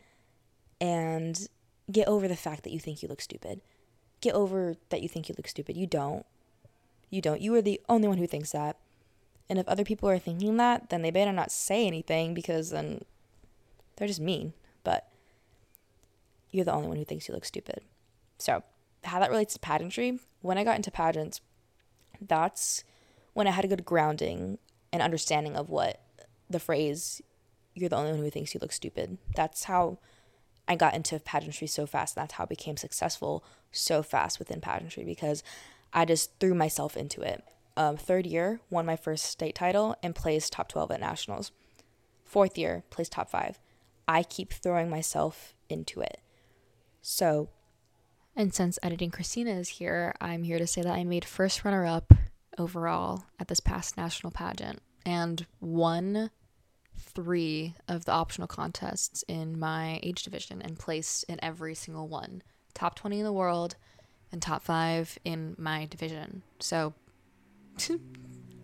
and 0.81 1.48
get 1.90 2.07
over 2.07 2.29
the 2.29 2.37
fact 2.37 2.64
that 2.64 2.70
you 2.70 2.79
think 2.79 3.03
you 3.03 3.09
look 3.09 3.22
stupid 3.22 3.62
get 4.20 4.35
over 4.35 4.76
that 4.90 5.02
you 5.02 5.09
think 5.09 5.28
you 5.28 5.35
look 5.37 5.48
stupid. 5.48 5.76
You 5.76 5.87
don't. 5.87 6.26
You 7.11 7.20
don't. 7.20 7.40
You 7.40 7.54
are 7.54 7.62
the 7.62 7.81
only 7.88 8.09
one 8.09 8.18
who 8.18 8.26
thinks 8.26 8.52
that. 8.52 8.76
And 9.48 9.59
if 9.59 9.66
other 9.66 9.85
people 9.85 10.09
are 10.09 10.18
thinking 10.18 10.57
that, 10.59 10.90
then 10.90 11.02
they 11.02 11.11
better 11.11 11.33
not 11.33 11.50
say 11.50 11.87
anything 11.87 12.35
because 12.35 12.70
then 12.70 13.04
they're 13.96 14.09
just 14.09 14.20
mean. 14.20 14.52
But 14.85 15.09
you're 16.50 16.64
the 16.64 16.72
only 16.72 16.88
one 16.88 16.96
who 16.96 17.04
thinks 17.04 17.28
you 17.28 17.35
look 17.35 17.44
stupid. 17.44 17.83
So, 18.38 18.62
how 19.04 19.20
that 19.20 19.31
relates 19.31 19.54
to 19.54 19.61
pageantry, 19.61 20.18
when 20.42 20.59
I 20.59 20.64
got 20.64 20.76
into 20.76 20.90
pageants, 20.90 21.40
that's 22.20 22.85
when 23.33 23.46
I 23.46 23.52
had 23.52 23.64
a 23.64 23.68
good 23.68 23.85
grounding 23.85 24.59
and 24.92 25.02
understanding 25.02 25.57
of 25.57 25.70
what 25.70 26.00
the 26.50 26.61
phrase, 26.61 27.22
you're 27.74 27.88
the 27.88 27.96
only 27.96 28.12
one 28.12 28.20
who 28.20 28.31
thinks 28.31 28.54
you 28.54 28.61
look 28.61 28.72
stupid. 28.72 29.18
That's 29.35 29.64
how 29.64 29.98
I 30.68 30.76
got 30.76 30.94
into 30.94 31.18
pageantry 31.18 31.66
so 31.66 31.87
fast. 31.87 32.16
And 32.16 32.22
that's 32.22 32.35
how 32.35 32.44
I 32.44 32.46
became 32.46 32.76
successful 32.76 33.42
so 33.72 34.02
fast 34.02 34.38
within 34.38 34.61
pageantry 34.61 35.04
because 35.04 35.42
I 35.92 36.04
just 36.04 36.38
threw 36.38 36.54
myself 36.54 36.96
into 36.96 37.22
it. 37.22 37.42
Um, 37.76 37.96
third 37.96 38.26
year, 38.26 38.61
won 38.70 38.87
my 38.87 38.96
first 38.96 39.24
state 39.24 39.54
title 39.54 39.96
and 40.02 40.14
placed 40.14 40.52
top 40.52 40.68
12 40.68 40.90
at 40.92 41.00
nationals. 41.00 41.52
Fourth 42.24 42.59
year, 42.59 42.85
placed 42.90 43.12
top 43.12 43.31
five. 43.31 43.59
I 44.07 44.22
keep 44.22 44.52
throwing 44.52 44.90
myself 44.90 45.54
into 45.68 46.00
it. 46.00 46.20
So. 47.00 47.48
And 48.37 48.54
since 48.54 48.78
editing 48.83 49.11
Christina 49.11 49.52
is 49.52 49.68
here, 49.68 50.14
I'm 50.20 50.44
here 50.44 50.59
to 50.59 50.66
say 50.66 50.83
that 50.83 50.94
I 50.94 51.02
made 51.02 51.24
first 51.24 51.64
runner 51.64 51.85
up 51.85 52.12
overall 52.57 53.24
at 53.40 53.48
this 53.48 53.59
past 53.59 53.96
national 53.96 54.31
pageant 54.31 54.81
and 55.04 55.46
won 55.61 56.31
three 56.99 57.75
of 57.87 58.05
the 58.05 58.13
optional 58.13 58.49
contests 58.49 59.25
in 59.29 59.59
my 59.59 60.01
age 60.03 60.23
division 60.23 60.61
and 60.63 60.79
placed 60.79 61.25
in 61.25 61.39
every 61.43 61.75
single 61.75 62.09
one 62.09 62.43
top 62.75 62.95
20 62.95 63.19
in 63.19 63.25
the 63.25 63.33
world 63.33 63.77
and 64.31 64.41
top 64.41 64.63
five 64.63 65.19
in 65.25 65.57
my 65.59 65.87
division. 65.87 66.43
So 66.61 66.95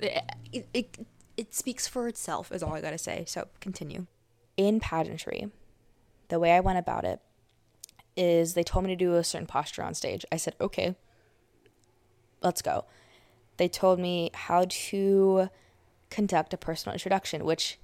it, 0.00 0.66
it, 0.72 0.98
it 1.36 1.54
speaks 1.54 1.88
for 1.88 2.06
itself, 2.06 2.52
is 2.52 2.62
all 2.62 2.74
I 2.74 2.80
gotta 2.80 2.98
say. 2.98 3.24
So 3.26 3.48
continue. 3.60 4.06
In 4.56 4.78
pageantry, 4.78 5.50
the 6.28 6.38
way 6.38 6.52
I 6.52 6.60
went 6.60 6.78
about 6.78 7.04
it 7.04 7.20
is 8.16 8.54
they 8.54 8.62
told 8.62 8.84
me 8.84 8.90
to 8.90 8.96
do 8.96 9.14
a 9.14 9.24
certain 9.24 9.46
posture 9.46 9.82
on 9.82 9.94
stage. 9.94 10.24
I 10.30 10.36
said, 10.36 10.54
okay, 10.60 10.94
let's 12.40 12.62
go. 12.62 12.84
They 13.56 13.68
told 13.68 13.98
me 13.98 14.30
how 14.34 14.66
to 14.68 15.48
conduct 16.10 16.54
a 16.54 16.56
personal 16.56 16.94
introduction, 16.94 17.44
which 17.44 17.78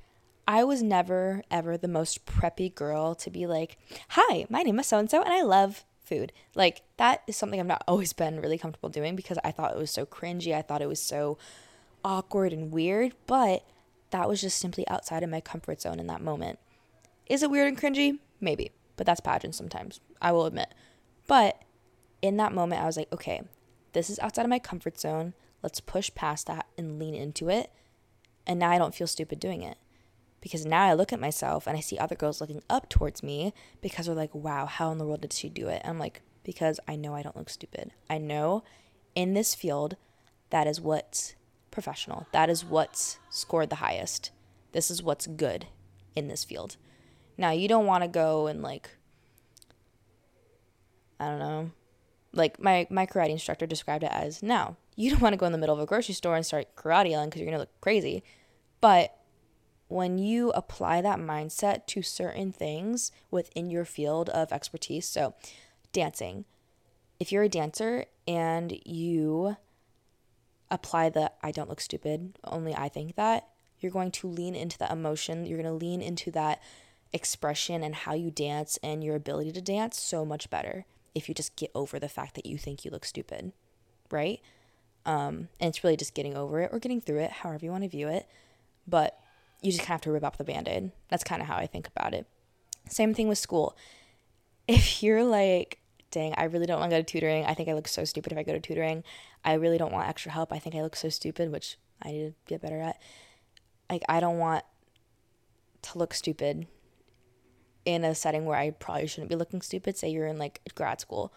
I 0.51 0.65
was 0.65 0.83
never, 0.83 1.45
ever 1.49 1.79
the 1.79 1.87
most 1.87 2.27
preppy 2.27 2.75
girl 2.75 3.15
to 3.15 3.31
be 3.31 3.47
like, 3.47 3.79
hi, 4.09 4.47
my 4.51 4.63
name 4.63 4.81
is 4.81 4.89
so 4.89 4.99
and 4.99 5.09
so, 5.09 5.23
and 5.23 5.33
I 5.33 5.43
love 5.43 5.85
food. 6.03 6.33
Like, 6.57 6.83
that 6.97 7.23
is 7.29 7.37
something 7.37 7.61
I've 7.61 7.67
not 7.67 7.85
always 7.87 8.13
been 8.13 8.41
really 8.41 8.59
comfortable 8.59 8.89
doing 8.89 9.15
because 9.15 9.39
I 9.45 9.53
thought 9.53 9.71
it 9.71 9.79
was 9.79 9.93
so 9.93 10.05
cringy. 10.05 10.53
I 10.53 10.63
thought 10.63 10.83
it 10.83 10.89
was 10.89 11.01
so 11.01 11.39
awkward 12.05 12.53
and 12.53 12.73
weird, 12.73 13.15
but 13.29 13.65
that 14.11 14.29
was 14.29 14.41
just 14.41 14.59
simply 14.59 14.89
outside 14.89 15.23
of 15.23 15.31
my 15.31 15.41
comfort 15.41 15.81
zone 15.81 16.01
in 16.01 16.09
that 16.09 16.21
moment. 16.21 16.59
Is 17.27 17.45
it 17.45 17.51
weird 17.53 17.69
and 17.69 17.79
cringy? 17.81 18.19
Maybe, 18.41 18.73
but 18.97 19.07
that's 19.07 19.21
pageant 19.21 19.55
sometimes, 19.55 20.01
I 20.21 20.33
will 20.33 20.47
admit. 20.47 20.75
But 21.29 21.63
in 22.23 22.39
that 22.39 22.53
moment, 22.53 22.83
I 22.83 22.87
was 22.87 22.97
like, 22.97 23.13
okay, 23.13 23.43
this 23.93 24.11
is 24.11 24.19
outside 24.19 24.47
of 24.47 24.51
my 24.51 24.59
comfort 24.59 24.99
zone. 24.99 25.35
Let's 25.63 25.79
push 25.79 26.11
past 26.17 26.49
that 26.49 26.67
and 26.77 26.99
lean 26.99 27.15
into 27.15 27.49
it. 27.49 27.71
And 28.49 28.59
now 28.59 28.73
I 28.73 28.79
don't 28.79 28.97
feel 28.97 29.07
stupid 29.07 29.39
doing 29.39 29.63
it 29.63 29.79
because 30.41 30.65
now 30.65 30.85
I 30.85 30.95
look 30.95 31.13
at 31.13 31.21
myself 31.21 31.67
and 31.67 31.77
I 31.77 31.81
see 31.81 31.99
other 31.99 32.15
girls 32.15 32.41
looking 32.41 32.63
up 32.71 32.89
towards 32.89 33.23
me 33.23 33.53
because 33.81 34.07
they're 34.07 34.15
like, 34.15 34.35
wow, 34.35 34.67
how 34.67 34.91
in 34.91 34.99
the 34.99 35.05
world 35.05 35.21
did 35.21 35.33
she 35.33 35.49
do 35.49 35.69
it? 35.69 35.83
And 35.85 35.93
I'm 35.93 35.99
like, 35.99 36.23
because 36.45 36.81
I 36.89 36.97
know 36.97 37.15
I 37.15 37.23
don't 37.23 37.37
look 37.37 37.51
stupid. 37.51 37.93
I 38.09 38.19
know 38.19 38.65
in 39.15 39.35
this 39.35 39.55
field, 39.55 39.97
that 40.51 40.67
is 40.67 40.81
what's 40.81 41.35
professional. 41.71 42.27
That 42.33 42.51
is 42.51 42.65
what's 42.65 43.19
scored 43.29 43.71
the 43.71 43.77
highest. 43.77 44.31
This 44.73 44.91
is 44.91 45.03
what's 45.03 45.27
good 45.27 45.67
in 46.17 46.29
this 46.29 46.45
field. 46.45 46.77
Now, 47.37 47.51
you 47.51 47.69
don't 47.69 47.87
want 47.87 48.03
to 48.03 48.09
go 48.09 48.47
and 48.47 48.63
like 48.63 48.91
I 51.19 51.27
don't 51.27 51.39
know. 51.39 51.71
Like 52.33 52.61
my 52.61 52.87
my 52.91 53.07
karate 53.07 53.31
instructor 53.31 53.67
described 53.67 54.05
it 54.05 54.11
as 54.13 54.43
now, 54.43 54.77
you 54.97 55.11
don't 55.11 55.21
want 55.21 55.35
to 55.35 55.37
go 55.37 55.47
in 55.47 55.53
the 55.53 55.59
middle 55.59 55.75
of 55.75 55.81
a 55.81 55.87
grocery 55.87 56.15
store 56.15 56.37
and 56.37 56.47
start 56.47 56.75
karate 56.77 57.11
yelling 57.11 57.29
because 57.29 57.41
you're 57.41 57.51
going 57.51 57.59
to 57.59 57.61
look 57.61 57.81
crazy. 57.81 58.23
But 58.81 59.15
when 59.91 60.19
you 60.19 60.51
apply 60.51 61.01
that 61.01 61.19
mindset 61.19 61.85
to 61.87 62.01
certain 62.01 62.53
things 62.53 63.11
within 63.31 63.71
your 63.71 63.85
field 63.85 64.29
of 64.31 64.53
expertise, 64.53 65.07
so 65.07 65.35
dancing, 65.93 66.45
if 67.19 67.33
you're 67.33 67.43
a 67.43 67.49
dancer 67.49 68.05
and 68.27 68.79
you 68.87 69.57
apply 70.71 71.09
the 71.09 71.33
I 71.43 71.51
don't 71.51 71.69
look 71.69 71.81
stupid, 71.81 72.39
only 72.45 72.73
I 72.73 72.89
think 72.89 73.17
that, 73.17 73.49
you're 73.81 73.91
going 73.91 74.13
to 74.13 74.29
lean 74.29 74.55
into 74.55 74.79
that 74.79 74.93
emotion, 74.93 75.45
you're 75.45 75.61
going 75.61 75.79
to 75.79 75.85
lean 75.85 76.03
into 76.03 76.31
that 76.31 76.63
expression 77.13 77.83
and 77.83 77.95
how 77.97 78.15
you 78.15 78.31
dance 78.31 78.79
and 78.85 79.03
your 79.03 79.17
ability 79.17 79.51
to 79.53 79.61
dance 79.61 80.01
so 80.01 80.25
much 80.25 80.49
better 80.51 80.85
if 81.17 81.29
you 81.29 81.35
just 81.35 81.57
get 81.57 81.73
over 81.75 81.99
the 81.99 82.09
fact 82.09 82.37
that 82.37 82.47
you 82.47 82.57
think 82.57 82.85
you 82.85 82.93
look 82.93 83.05
stupid, 83.05 83.53
right? 84.13 84.41
Um, 85.05 85.49
and 85.59 85.71
it's 85.71 85.83
really 85.83 85.97
just 85.97 86.15
getting 86.15 86.37
over 86.37 86.61
it 86.61 86.71
or 86.73 86.79
getting 86.79 87.01
through 87.01 87.19
it, 87.19 87.33
however 87.33 87.65
you 87.65 87.73
want 87.73 87.83
to 87.83 87.91
view 87.91 88.07
it. 88.07 88.29
But 88.87 89.19
you 89.63 89.73
just 89.73 89.81
kind 89.81 89.89
of 89.89 89.93
have 89.95 90.01
to 90.03 90.13
rip 90.13 90.25
off 90.25 90.39
the 90.39 90.45
band 90.45 90.69
aid. 90.69 90.93
That's 91.09 91.25
kind 91.25 91.43
of 91.43 91.49
how 91.49 91.57
I 91.57 91.67
think 91.67 91.89
about 91.89 92.15
it. 92.15 92.27
Same 92.89 93.15
thing 93.15 93.29
with 93.29 93.39
school. 93.39 93.77
If 94.69 95.03
you're 95.03 95.25
like, 95.25 95.81
dang, 96.13 96.33
I 96.37 96.45
really 96.45 96.67
don't 96.67 96.79
want 96.79 96.93
to 96.93 96.97
go 96.97 97.03
to 97.03 97.05
tutoring. 97.05 97.45
I 97.45 97.55
think 97.55 97.69
I 97.69 97.73
look 97.73 97.89
so 97.89 98.05
stupid 98.05 98.31
if 98.31 98.39
I 98.39 98.45
go 98.45 98.53
to 98.53 98.61
tutoring. 98.61 99.03
I 99.45 99.55
really 99.55 99.79
don't 99.79 99.93
want 99.93 100.09
extra 100.09 100.31
help. 100.31 100.53
I 100.53 100.61
think 100.61 100.77
I 100.77 100.83
look 100.83 100.95
so 100.95 101.09
stupid, 101.09 101.51
which 101.51 101.77
I 102.01 102.13
need 102.13 102.27
to 102.29 102.35
get 102.47 102.63
better 102.63 102.81
at. 102.81 103.01
Like, 103.91 104.03
I 104.09 104.21
don't 104.21 104.39
want 104.39 104.65
to 105.83 105.99
look 105.99 106.15
stupid 106.15 106.69
in 107.85 108.05
a 108.05 108.15
setting 108.15 108.45
where 108.45 108.57
I 108.57 108.71
probably 108.71 109.09
shouldn't 109.09 109.31
be 109.31 109.35
looking 109.35 109.61
stupid. 109.61 109.97
Say 109.97 110.11
you're 110.11 110.29
in 110.29 110.39
like 110.39 110.61
grad 110.77 111.01
school 111.01 111.33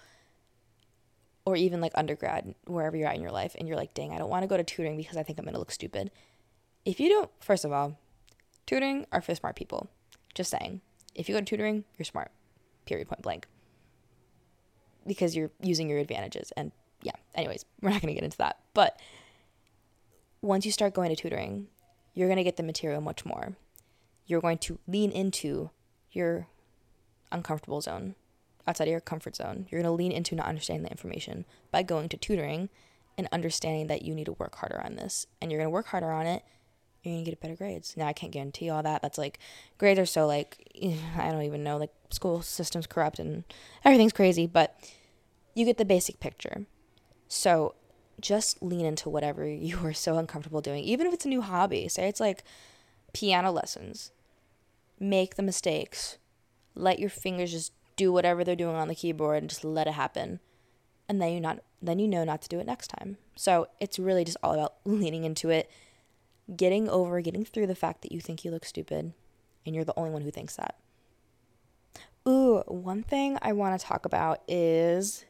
or 1.45 1.55
even 1.55 1.81
like 1.81 1.91
undergrad, 1.95 2.55
wherever 2.65 2.95
you're 2.95 3.07
at 3.07 3.15
in 3.15 3.21
your 3.21 3.31
life, 3.31 3.55
and 3.57 3.67
you're 3.67 3.77
like, 3.77 3.93
dang, 3.93 4.13
I 4.13 4.17
don't 4.17 4.29
want 4.29 4.43
to 4.43 4.47
go 4.47 4.57
to 4.57 4.63
tutoring 4.63 4.97
because 4.97 5.17
I 5.17 5.23
think 5.23 5.39
I'm 5.39 5.45
going 5.45 5.53
to 5.53 5.59
look 5.59 5.71
stupid. 5.71 6.12
If 6.86 6.99
you 6.99 7.09
don't, 7.09 7.29
first 7.41 7.65
of 7.65 7.71
all, 7.71 7.97
tutoring 8.65 9.06
are 9.12 9.21
for 9.21 9.36
smart 9.36 9.56
people. 9.56 9.89
Just 10.34 10.52
saying. 10.52 10.82
If 11.15 11.30
you 11.30 11.36
go 11.36 11.39
to 11.39 11.45
tutoring, 11.45 11.84
you're 11.97 12.06
smart. 12.06 12.32
Period, 12.86 13.08
point 13.08 13.21
blank. 13.21 13.47
Because 15.06 15.36
you're 15.36 15.52
using 15.62 15.89
your 15.89 15.99
advantages. 15.99 16.52
And 16.58 16.71
yeah, 17.02 17.13
anyways, 17.36 17.65
we're 17.82 17.89
not 17.89 18.02
going 18.02 18.13
to 18.13 18.19
get 18.19 18.23
into 18.23 18.38
that. 18.38 18.60
But 18.73 18.99
once 20.41 20.65
you 20.65 20.71
start 20.71 20.93
going 20.93 21.10
to 21.10 21.15
tutoring, 21.15 21.67
you're 22.13 22.28
going 22.28 22.38
to 22.38 22.43
get 22.43 22.58
the 22.58 22.63
material 22.63 23.02
much 23.02 23.26
more. 23.26 23.54
You're 24.26 24.41
going 24.41 24.58
to 24.60 24.80
lean 24.88 25.12
into 25.12 25.69
your 26.12 26.47
uncomfortable 27.32 27.82
zone 27.82 28.15
outside 28.67 28.88
of 28.88 28.91
your 28.91 29.02
comfort 29.02 29.36
zone. 29.36 29.67
You're 29.69 29.82
going 29.82 29.91
to 29.91 29.95
lean 29.95 30.12
into 30.12 30.36
not 30.36 30.47
understanding 30.47 30.84
the 30.84 30.91
information 30.91 31.45
by 31.71 31.84
going 31.84 32.10
to 32.10 32.17
tutoring 32.17 32.69
and 33.17 33.28
understanding 33.32 33.88
that 33.88 34.04
you 34.04 34.15
need 34.15 34.26
to 34.26 34.34
work 34.34 34.56
harder 34.56 34.82
on 34.84 34.95
this. 34.95 35.28
And 35.41 35.52
you're 35.52 35.60
going 35.60 35.67
to 35.67 35.71
work 35.71 35.88
harder 35.88 36.12
on 36.12 36.26
it. 36.26 36.43
You're 37.03 37.17
to 37.17 37.31
get 37.31 37.41
better 37.41 37.55
grades. 37.55 37.97
Now, 37.97 38.07
I 38.07 38.13
can't 38.13 38.31
guarantee 38.31 38.69
all 38.69 38.81
that. 38.81 39.01
That's 39.01 39.17
like, 39.17 39.39
grades 39.77 39.99
are 39.99 40.05
so 40.05 40.25
like, 40.25 40.57
I 41.17 41.31
don't 41.31 41.43
even 41.43 41.63
know, 41.63 41.77
like, 41.77 41.91
school 42.09 42.41
system's 42.41 42.87
corrupt 42.87 43.19
and 43.19 43.43
everything's 43.83 44.13
crazy, 44.13 44.47
but 44.47 44.79
you 45.53 45.65
get 45.65 45.77
the 45.77 45.85
basic 45.85 46.19
picture. 46.19 46.65
So 47.27 47.75
just 48.19 48.61
lean 48.61 48.85
into 48.85 49.09
whatever 49.09 49.47
you 49.49 49.79
are 49.85 49.93
so 49.93 50.17
uncomfortable 50.17 50.61
doing, 50.61 50.83
even 50.83 51.07
if 51.07 51.13
it's 51.13 51.25
a 51.25 51.29
new 51.29 51.41
hobby. 51.41 51.87
Say 51.87 52.07
it's 52.07 52.19
like 52.19 52.43
piano 53.13 53.51
lessons. 53.51 54.11
Make 54.99 55.35
the 55.35 55.43
mistakes. 55.43 56.17
Let 56.75 56.99
your 56.99 57.09
fingers 57.09 57.51
just 57.51 57.73
do 57.95 58.11
whatever 58.11 58.43
they're 58.43 58.55
doing 58.55 58.75
on 58.75 58.87
the 58.87 58.95
keyboard 58.95 59.37
and 59.37 59.49
just 59.49 59.63
let 59.63 59.87
it 59.87 59.93
happen. 59.93 60.39
And 61.09 61.21
then 61.21 61.33
you 61.33 61.41
not 61.41 61.59
then 61.81 61.99
you 61.99 62.07
know 62.07 62.23
not 62.23 62.41
to 62.43 62.49
do 62.49 62.59
it 62.59 62.65
next 62.65 62.87
time. 62.87 63.17
So 63.35 63.67
it's 63.79 63.99
really 63.99 64.23
just 64.23 64.37
all 64.41 64.53
about 64.53 64.75
leaning 64.85 65.25
into 65.25 65.49
it, 65.49 65.69
getting 66.56 66.89
over, 66.89 67.21
getting 67.21 67.45
through 67.45 67.67
the 67.67 67.75
fact 67.75 68.01
that 68.01 68.12
you 68.12 68.19
think 68.19 68.43
you 68.43 68.51
look 68.51 68.65
stupid 68.65 69.13
and 69.65 69.75
you're 69.75 69.86
the 69.86 69.97
only 69.97 70.12
one 70.12 70.21
who 70.21 70.32
thinks 70.32 70.56
that. 70.56 70.77
Ooh, 72.27 72.63
one 72.67 73.03
thing 73.03 73.38
I 73.41 73.51
want 73.53 73.79
to 73.79 73.86
talk 73.86 74.06
about 74.06 74.41
is 74.47 75.25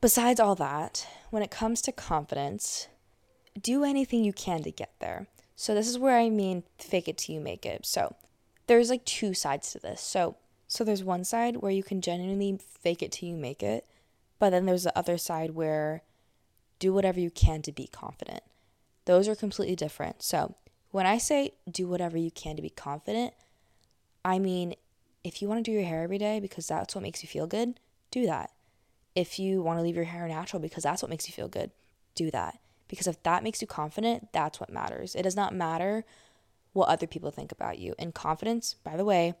besides 0.00 0.40
all 0.40 0.54
that, 0.56 1.06
when 1.30 1.42
it 1.42 1.50
comes 1.50 1.80
to 1.82 1.92
confidence, 1.92 2.88
do 3.60 3.84
anything 3.84 4.24
you 4.24 4.32
can 4.32 4.62
to 4.62 4.70
get 4.70 4.92
there. 5.00 5.26
So 5.56 5.74
this 5.74 5.88
is 5.88 5.98
where 5.98 6.18
I 6.18 6.30
mean 6.30 6.62
fake 6.78 7.08
it 7.08 7.18
till 7.18 7.34
you 7.34 7.40
make 7.40 7.66
it. 7.66 7.84
So 7.86 8.14
there's 8.66 8.90
like 8.90 9.04
two 9.04 9.34
sides 9.34 9.72
to 9.72 9.78
this. 9.78 10.00
So 10.00 10.36
so 10.68 10.84
there's 10.84 11.02
one 11.02 11.24
side 11.24 11.56
where 11.56 11.72
you 11.72 11.82
can 11.82 12.02
genuinely 12.02 12.58
fake 12.62 13.02
it 13.02 13.12
till 13.12 13.30
you 13.30 13.36
make 13.36 13.62
it, 13.62 13.86
but 14.38 14.50
then 14.50 14.66
there's 14.66 14.84
the 14.84 14.96
other 14.96 15.16
side 15.16 15.52
where 15.52 16.02
do 16.78 16.92
whatever 16.92 17.18
you 17.18 17.30
can 17.30 17.62
to 17.62 17.72
be 17.72 17.86
confident. 17.86 18.42
Those 19.08 19.26
are 19.26 19.34
completely 19.34 19.74
different. 19.74 20.22
So 20.22 20.54
when 20.90 21.06
I 21.06 21.16
say 21.16 21.54
do 21.70 21.88
whatever 21.88 22.18
you 22.18 22.30
can 22.30 22.56
to 22.56 22.62
be 22.62 22.68
confident, 22.68 23.32
I 24.22 24.38
mean 24.38 24.74
if 25.24 25.40
you 25.40 25.48
want 25.48 25.64
to 25.64 25.70
do 25.70 25.74
your 25.74 25.86
hair 25.86 26.02
every 26.02 26.18
day 26.18 26.40
because 26.40 26.66
that's 26.66 26.94
what 26.94 27.00
makes 27.00 27.22
you 27.22 27.28
feel 27.28 27.46
good, 27.46 27.80
do 28.10 28.26
that. 28.26 28.50
If 29.14 29.38
you 29.38 29.62
want 29.62 29.78
to 29.78 29.82
leave 29.82 29.96
your 29.96 30.04
hair 30.04 30.28
natural 30.28 30.60
because 30.60 30.82
that's 30.82 31.00
what 31.00 31.08
makes 31.08 31.26
you 31.26 31.32
feel 31.32 31.48
good, 31.48 31.70
do 32.14 32.30
that. 32.32 32.58
Because 32.86 33.06
if 33.06 33.22
that 33.22 33.42
makes 33.42 33.62
you 33.62 33.66
confident, 33.66 34.28
that's 34.32 34.60
what 34.60 34.68
matters. 34.68 35.14
It 35.14 35.22
does 35.22 35.36
not 35.36 35.54
matter 35.54 36.04
what 36.74 36.90
other 36.90 37.06
people 37.06 37.30
think 37.30 37.50
about 37.50 37.78
you. 37.78 37.94
And 37.98 38.12
confidence, 38.12 38.76
by 38.84 38.98
the 38.98 39.06
way, 39.06 39.32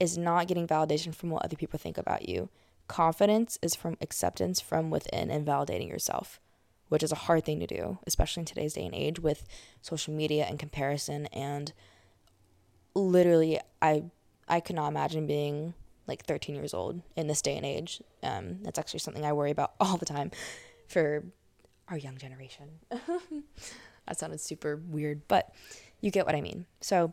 is 0.00 0.18
not 0.18 0.48
getting 0.48 0.66
validation 0.66 1.14
from 1.14 1.30
what 1.30 1.44
other 1.44 1.56
people 1.56 1.78
think 1.78 1.98
about 1.98 2.28
you. 2.28 2.48
Confidence 2.88 3.58
is 3.62 3.76
from 3.76 3.96
acceptance 4.00 4.60
from 4.60 4.90
within 4.90 5.30
and 5.30 5.46
validating 5.46 5.88
yourself, 5.88 6.40
which 6.92 7.02
is 7.02 7.10
a 7.10 7.16
hard 7.16 7.42
thing 7.42 7.58
to 7.58 7.66
do, 7.66 7.98
especially 8.06 8.42
in 8.42 8.44
today's 8.44 8.74
day 8.74 8.84
and 8.84 8.94
age 8.94 9.18
with 9.18 9.46
social 9.80 10.12
media 10.12 10.44
and 10.44 10.58
comparison 10.58 11.24
and 11.32 11.72
literally 12.94 13.58
I 13.80 14.04
I 14.46 14.60
could 14.60 14.76
not 14.76 14.88
imagine 14.88 15.26
being 15.26 15.72
like 16.06 16.26
13 16.26 16.54
years 16.54 16.74
old 16.74 17.00
in 17.16 17.28
this 17.28 17.40
day 17.40 17.56
and 17.56 17.64
age. 17.64 18.02
Um, 18.22 18.58
that's 18.62 18.78
actually 18.78 19.00
something 19.00 19.24
I 19.24 19.32
worry 19.32 19.50
about 19.50 19.72
all 19.80 19.96
the 19.96 20.04
time 20.04 20.32
for 20.86 21.24
our 21.88 21.96
young 21.96 22.18
generation. 22.18 22.68
that 22.90 24.18
sounded 24.18 24.42
super 24.42 24.76
weird, 24.76 25.26
but 25.28 25.50
you 26.02 26.10
get 26.10 26.26
what 26.26 26.34
I 26.34 26.42
mean. 26.42 26.66
So 26.82 27.10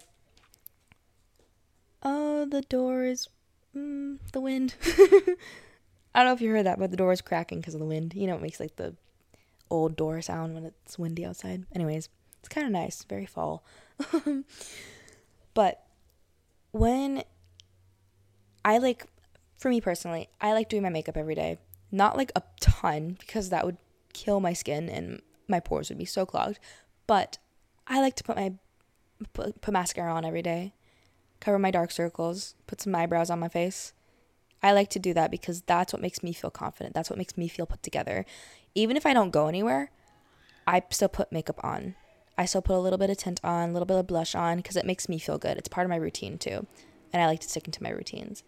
Oh, 2.04 2.46
the 2.46 2.64
door 2.64 3.06
is. 3.06 3.30
Mm, 3.74 4.18
the 4.34 4.42
wind. 4.42 4.76
I 4.84 6.24
don't 6.24 6.26
know 6.26 6.34
if 6.34 6.42
you 6.42 6.50
heard 6.50 6.66
that, 6.66 6.80
but 6.80 6.92
the 6.92 6.98
door 6.98 7.14
is 7.14 7.22
cracking 7.22 7.60
because 7.60 7.76
of 7.76 7.80
the 7.80 7.86
wind. 7.86 8.14
You 8.14 8.28
know, 8.28 8.36
it 8.36 8.42
makes 8.42 8.60
like 8.60 8.76
the 8.76 8.96
old 9.70 9.96
door 9.96 10.22
sound 10.22 10.54
when 10.54 10.66
it's 10.66 10.98
windy 11.00 11.26
outside. 11.26 11.66
Anyways, 11.74 12.10
it's 12.40 12.50
kind 12.50 12.66
of 12.66 12.74
nice, 12.74 13.04
very 13.04 13.26
fall. 13.26 13.64
but 15.54 15.84
when 16.72 17.24
I 18.64 18.78
like, 18.78 19.06
for 19.58 19.70
me 19.70 19.82
personally, 19.82 20.30
I 20.40 20.54
like 20.54 20.70
doing 20.70 20.84
my 20.84 20.90
makeup 20.90 21.18
every 21.18 21.36
day. 21.36 21.58
Not 21.92 22.18
like 22.18 22.32
a 22.36 22.44
ton 22.60 23.18
because 23.20 23.50
that 23.50 23.66
would 23.66 23.78
kill 24.14 24.40
my 24.40 24.54
skin 24.54 24.90
and 24.90 25.22
my 25.48 25.60
pores 25.60 25.90
would 25.90 25.98
be 25.98 26.06
so 26.06 26.26
clogged. 26.26 26.60
But 27.08 27.38
I 27.88 28.00
like 28.02 28.16
to 28.18 28.24
put 28.24 28.36
my 28.36 28.54
put, 29.34 29.60
put 29.62 29.74
mascara 29.74 30.14
on 30.14 30.24
every 30.24 30.44
day 30.44 30.74
cover 31.40 31.60
my 31.60 31.72
dark 31.72 31.92
circles, 31.92 32.56
put 32.68 32.82
some 32.82 32.96
eyebrows 32.96 33.30
on 33.30 33.40
my 33.40 33.48
face. 33.48 33.94
I 34.62 34.74
like 34.74 34.90
to 34.92 35.00
do 35.00 35.14
that 35.14 35.32
because 35.32 35.62
that's 35.62 35.94
what 35.94 36.02
makes 36.02 36.22
me 36.22 36.34
feel 36.34 36.52
confident. 36.52 36.94
That's 36.94 37.10
what 37.10 37.18
makes 37.18 37.38
me 37.38 37.48
feel 37.48 37.66
put 37.66 37.82
together. 37.82 38.26
Even 38.76 38.98
if 38.98 39.06
I 39.06 39.14
don't 39.14 39.32
go 39.32 39.48
anywhere, 39.48 39.92
I 40.68 40.84
still 40.90 41.10
put 41.10 41.32
makeup 41.32 41.60
on. 41.64 41.96
I 42.38 42.46
still 42.46 42.62
put 42.62 42.76
a 42.76 42.80
little 42.80 43.00
bit 43.00 43.10
of 43.10 43.18
tint 43.18 43.40
on, 43.44 43.70
a 43.70 43.74
little 43.74 43.86
bit 43.86 43.98
of 43.98 44.08
blush 44.08 44.36
on 44.36 44.58
because 44.58 44.76
it 44.76 44.86
makes 44.86 45.10
me 45.10 45.20
feel 45.20 45.38
good. 45.38 45.58
It's 45.58 45.68
part 45.68 45.86
of 45.86 45.90
my 45.90 45.96
routine 45.96 46.38
too. 46.38 46.66
And 47.12 47.22
I 47.22 47.26
like 47.26 47.40
to 47.42 47.50
stick 47.50 47.66
into 47.66 47.84
my 47.84 47.90
routines. 47.90 48.44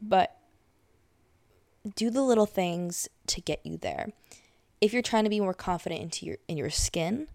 But 0.00 0.36
do 1.94 2.10
the 2.10 2.22
little 2.22 2.46
things 2.46 3.08
to 3.28 3.40
get 3.40 3.60
you 3.64 3.76
there. 3.76 4.08
If 4.80 4.92
you're 4.92 5.02
trying 5.02 5.24
to 5.24 5.30
be 5.30 5.40
more 5.40 5.54
confident 5.54 6.00
into 6.00 6.26
your 6.26 6.38
in 6.48 6.56
your 6.56 6.70
skin, 6.70 7.28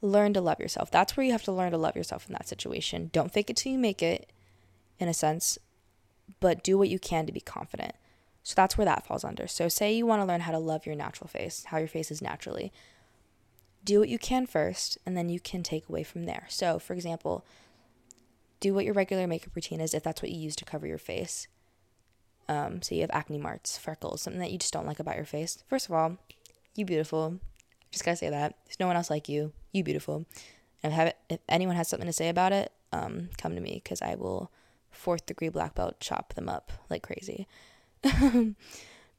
learn 0.00 0.32
to 0.34 0.40
love 0.40 0.60
yourself. 0.60 0.90
That's 0.90 1.16
where 1.16 1.24
you 1.24 1.32
have 1.32 1.42
to 1.44 1.52
learn 1.52 1.72
to 1.72 1.78
love 1.78 1.96
yourself 1.96 2.26
in 2.28 2.32
that 2.32 2.48
situation. 2.48 3.10
Don't 3.12 3.32
fake 3.32 3.50
it 3.50 3.56
till 3.56 3.72
you 3.72 3.78
make 3.78 4.02
it, 4.02 4.30
in 4.98 5.08
a 5.08 5.14
sense, 5.14 5.58
but 6.40 6.62
do 6.62 6.78
what 6.78 6.88
you 6.88 6.98
can 6.98 7.26
to 7.26 7.32
be 7.32 7.40
confident. 7.40 7.94
So 8.42 8.54
that's 8.56 8.78
where 8.78 8.84
that 8.84 9.06
falls 9.06 9.24
under. 9.24 9.46
So, 9.46 9.68
say 9.68 9.92
you 9.92 10.06
want 10.06 10.22
to 10.22 10.26
learn 10.26 10.40
how 10.40 10.52
to 10.52 10.58
love 10.58 10.86
your 10.86 10.94
natural 10.94 11.28
face, 11.28 11.64
how 11.66 11.78
your 11.78 11.88
face 11.88 12.10
is 12.10 12.22
naturally. 12.22 12.72
Do 13.84 14.00
what 14.00 14.08
you 14.08 14.18
can 14.18 14.46
first, 14.46 14.98
and 15.04 15.16
then 15.16 15.28
you 15.28 15.40
can 15.40 15.62
take 15.62 15.88
away 15.88 16.02
from 16.02 16.24
there. 16.24 16.46
So, 16.48 16.78
for 16.78 16.94
example, 16.94 17.44
do 18.60 18.74
what 18.74 18.84
your 18.84 18.94
regular 18.94 19.26
makeup 19.26 19.54
routine 19.54 19.80
is 19.80 19.94
if 19.94 20.02
that's 20.02 20.22
what 20.22 20.30
you 20.30 20.38
use 20.38 20.56
to 20.56 20.64
cover 20.64 20.86
your 20.86 20.98
face. 20.98 21.46
Um, 22.48 22.80
so 22.80 22.94
you 22.94 23.02
have 23.02 23.10
acne 23.12 23.38
marks, 23.38 23.76
freckles, 23.76 24.22
something 24.22 24.40
that 24.40 24.50
you 24.50 24.58
just 24.58 24.72
don't 24.72 24.86
like 24.86 25.00
about 25.00 25.16
your 25.16 25.26
face. 25.26 25.62
First 25.68 25.86
of 25.86 25.92
all, 25.92 26.16
you 26.74 26.84
beautiful. 26.84 27.38
Just 27.90 28.04
gotta 28.04 28.16
say 28.16 28.30
that. 28.30 28.56
There's 28.64 28.80
no 28.80 28.86
one 28.86 28.96
else 28.96 29.10
like 29.10 29.28
you. 29.28 29.52
You 29.72 29.84
beautiful. 29.84 30.24
And 30.82 30.92
if, 30.92 30.98
have, 30.98 31.12
if 31.28 31.40
anyone 31.48 31.76
has 31.76 31.88
something 31.88 32.06
to 32.06 32.12
say 32.12 32.28
about 32.28 32.52
it, 32.52 32.72
um, 32.92 33.28
come 33.36 33.54
to 33.54 33.60
me 33.60 33.80
because 33.82 34.00
I 34.00 34.14
will 34.14 34.50
fourth 34.90 35.26
degree 35.26 35.48
black 35.48 35.74
belt 35.74 36.00
chop 36.00 36.34
them 36.34 36.48
up 36.48 36.72
like 36.90 37.02
crazy. 37.02 37.46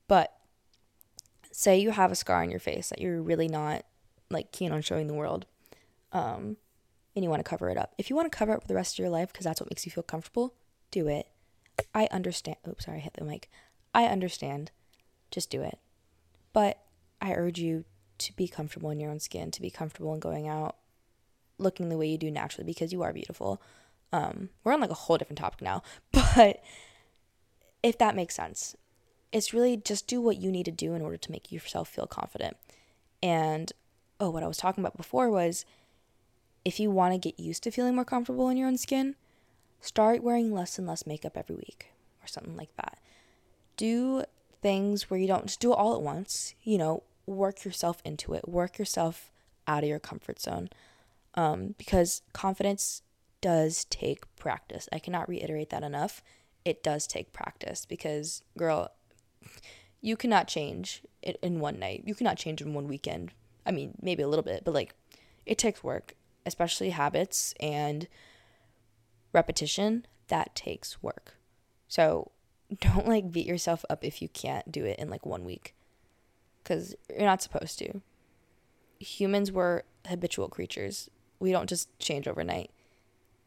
but 0.07 0.33
say 1.51 1.77
you 1.77 1.91
have 1.91 2.11
a 2.11 2.15
scar 2.15 2.41
on 2.41 2.49
your 2.49 2.59
face 2.59 2.89
that 2.89 3.01
you're 3.01 3.21
really 3.21 3.47
not 3.47 3.83
like 4.29 4.51
keen 4.51 4.71
on 4.71 4.81
showing 4.81 5.07
the 5.07 5.13
world. 5.13 5.45
Um, 6.11 6.57
and 7.15 7.23
you 7.23 7.29
want 7.29 7.43
to 7.43 7.49
cover 7.49 7.69
it 7.69 7.77
up. 7.77 7.93
If 7.97 8.09
you 8.09 8.15
want 8.15 8.31
to 8.31 8.37
cover 8.37 8.53
it 8.53 8.61
for 8.61 8.67
the 8.67 8.75
rest 8.75 8.95
of 8.95 8.99
your 8.99 9.09
life 9.09 9.31
because 9.31 9.43
that's 9.43 9.59
what 9.59 9.69
makes 9.69 9.85
you 9.85 9.91
feel 9.91 10.03
comfortable, 10.03 10.53
do 10.91 11.07
it. 11.07 11.27
I 11.93 12.07
understand. 12.11 12.57
Oops, 12.67 12.85
sorry, 12.85 12.97
I 12.97 13.01
hit 13.01 13.13
the 13.13 13.25
mic. 13.25 13.49
I 13.93 14.05
understand. 14.05 14.71
Just 15.31 15.49
do 15.49 15.61
it. 15.61 15.79
But 16.53 16.79
I 17.21 17.33
urge 17.33 17.59
you 17.59 17.85
to 18.19 18.33
be 18.35 18.47
comfortable 18.47 18.89
in 18.89 18.99
your 18.99 19.11
own 19.11 19.19
skin, 19.19 19.51
to 19.51 19.61
be 19.61 19.69
comfortable 19.69 20.13
in 20.13 20.19
going 20.19 20.47
out 20.47 20.75
looking 21.57 21.89
the 21.89 21.97
way 21.97 22.07
you 22.07 22.17
do 22.17 22.31
naturally 22.31 22.65
because 22.65 22.91
you 22.91 23.01
are 23.01 23.13
beautiful. 23.13 23.61
Um, 24.11 24.49
we're 24.63 24.73
on 24.73 24.81
like 24.81 24.89
a 24.89 24.95
whole 24.95 25.17
different 25.17 25.39
topic 25.39 25.61
now, 25.61 25.83
but 26.11 26.63
if 27.83 27.97
that 27.97 28.15
makes 28.15 28.35
sense, 28.35 28.75
it's 29.31 29.53
really 29.53 29.77
just 29.77 30.07
do 30.07 30.19
what 30.21 30.37
you 30.37 30.51
need 30.51 30.65
to 30.65 30.71
do 30.71 30.93
in 30.93 31.01
order 31.01 31.17
to 31.17 31.31
make 31.31 31.51
yourself 31.51 31.89
feel 31.89 32.07
confident. 32.07 32.57
And 33.21 33.71
oh, 34.19 34.29
what 34.29 34.43
I 34.43 34.47
was 34.47 34.57
talking 34.57 34.83
about 34.83 34.97
before 34.97 35.29
was 35.29 35.65
if 36.65 36.79
you 36.79 36.91
want 36.91 37.13
to 37.13 37.19
get 37.19 37.39
used 37.39 37.63
to 37.63 37.71
feeling 37.71 37.95
more 37.95 38.05
comfortable 38.05 38.49
in 38.49 38.57
your 38.57 38.67
own 38.67 38.77
skin, 38.77 39.15
start 39.81 40.23
wearing 40.23 40.53
less 40.53 40.77
and 40.77 40.87
less 40.87 41.05
makeup 41.07 41.37
every 41.37 41.55
week 41.55 41.91
or 42.23 42.27
something 42.27 42.57
like 42.57 42.75
that. 42.77 42.97
Do 43.77 44.23
things 44.61 45.09
where 45.09 45.19
you 45.19 45.27
don't 45.27 45.45
just 45.45 45.59
do 45.59 45.71
it 45.71 45.77
all 45.77 45.95
at 45.95 46.01
once, 46.01 46.53
you 46.63 46.77
know, 46.77 47.03
work 47.25 47.63
yourself 47.63 48.01
into 48.03 48.33
it, 48.33 48.47
work 48.47 48.77
yourself 48.77 49.31
out 49.67 49.83
of 49.83 49.89
your 49.89 49.99
comfort 49.99 50.41
zone. 50.41 50.69
Um, 51.35 51.75
because 51.77 52.21
confidence 52.33 53.03
does 53.41 53.85
take 53.85 54.23
practice. 54.35 54.87
I 54.91 54.99
cannot 54.99 55.29
reiterate 55.29 55.69
that 55.69 55.83
enough. 55.83 56.21
It 56.65 56.83
does 56.83 57.07
take 57.07 57.33
practice 57.33 57.85
because, 57.85 58.43
girl, 58.57 58.91
you 60.01 60.15
cannot 60.15 60.47
change 60.47 61.03
it 61.21 61.37
in 61.41 61.59
one 61.59 61.79
night. 61.79 62.03
You 62.05 62.15
cannot 62.15 62.37
change 62.37 62.61
in 62.61 62.73
one 62.73 62.87
weekend. 62.87 63.31
I 63.65 63.71
mean, 63.71 63.95
maybe 64.01 64.23
a 64.23 64.27
little 64.27 64.43
bit, 64.43 64.63
but 64.63 64.73
like 64.73 64.95
it 65.45 65.57
takes 65.57 65.83
work, 65.83 66.15
especially 66.45 66.91
habits 66.91 67.53
and 67.59 68.07
repetition. 69.33 70.05
That 70.27 70.55
takes 70.55 71.01
work. 71.01 71.35
So 71.87 72.31
don't 72.79 73.07
like 73.07 73.31
beat 73.31 73.47
yourself 73.47 73.83
up 73.89 74.03
if 74.03 74.21
you 74.21 74.29
can't 74.29 74.71
do 74.71 74.85
it 74.85 74.99
in 74.99 75.09
like 75.09 75.25
one 75.25 75.43
week 75.43 75.75
because 76.63 76.95
you're 77.09 77.21
not 77.21 77.41
supposed 77.41 77.79
to. 77.79 78.01
Humans 78.99 79.51
were 79.51 79.85
habitual 80.07 80.49
creatures. 80.49 81.09
We 81.39 81.51
don't 81.51 81.69
just 81.69 81.97
change 81.99 82.27
overnight. 82.27 82.69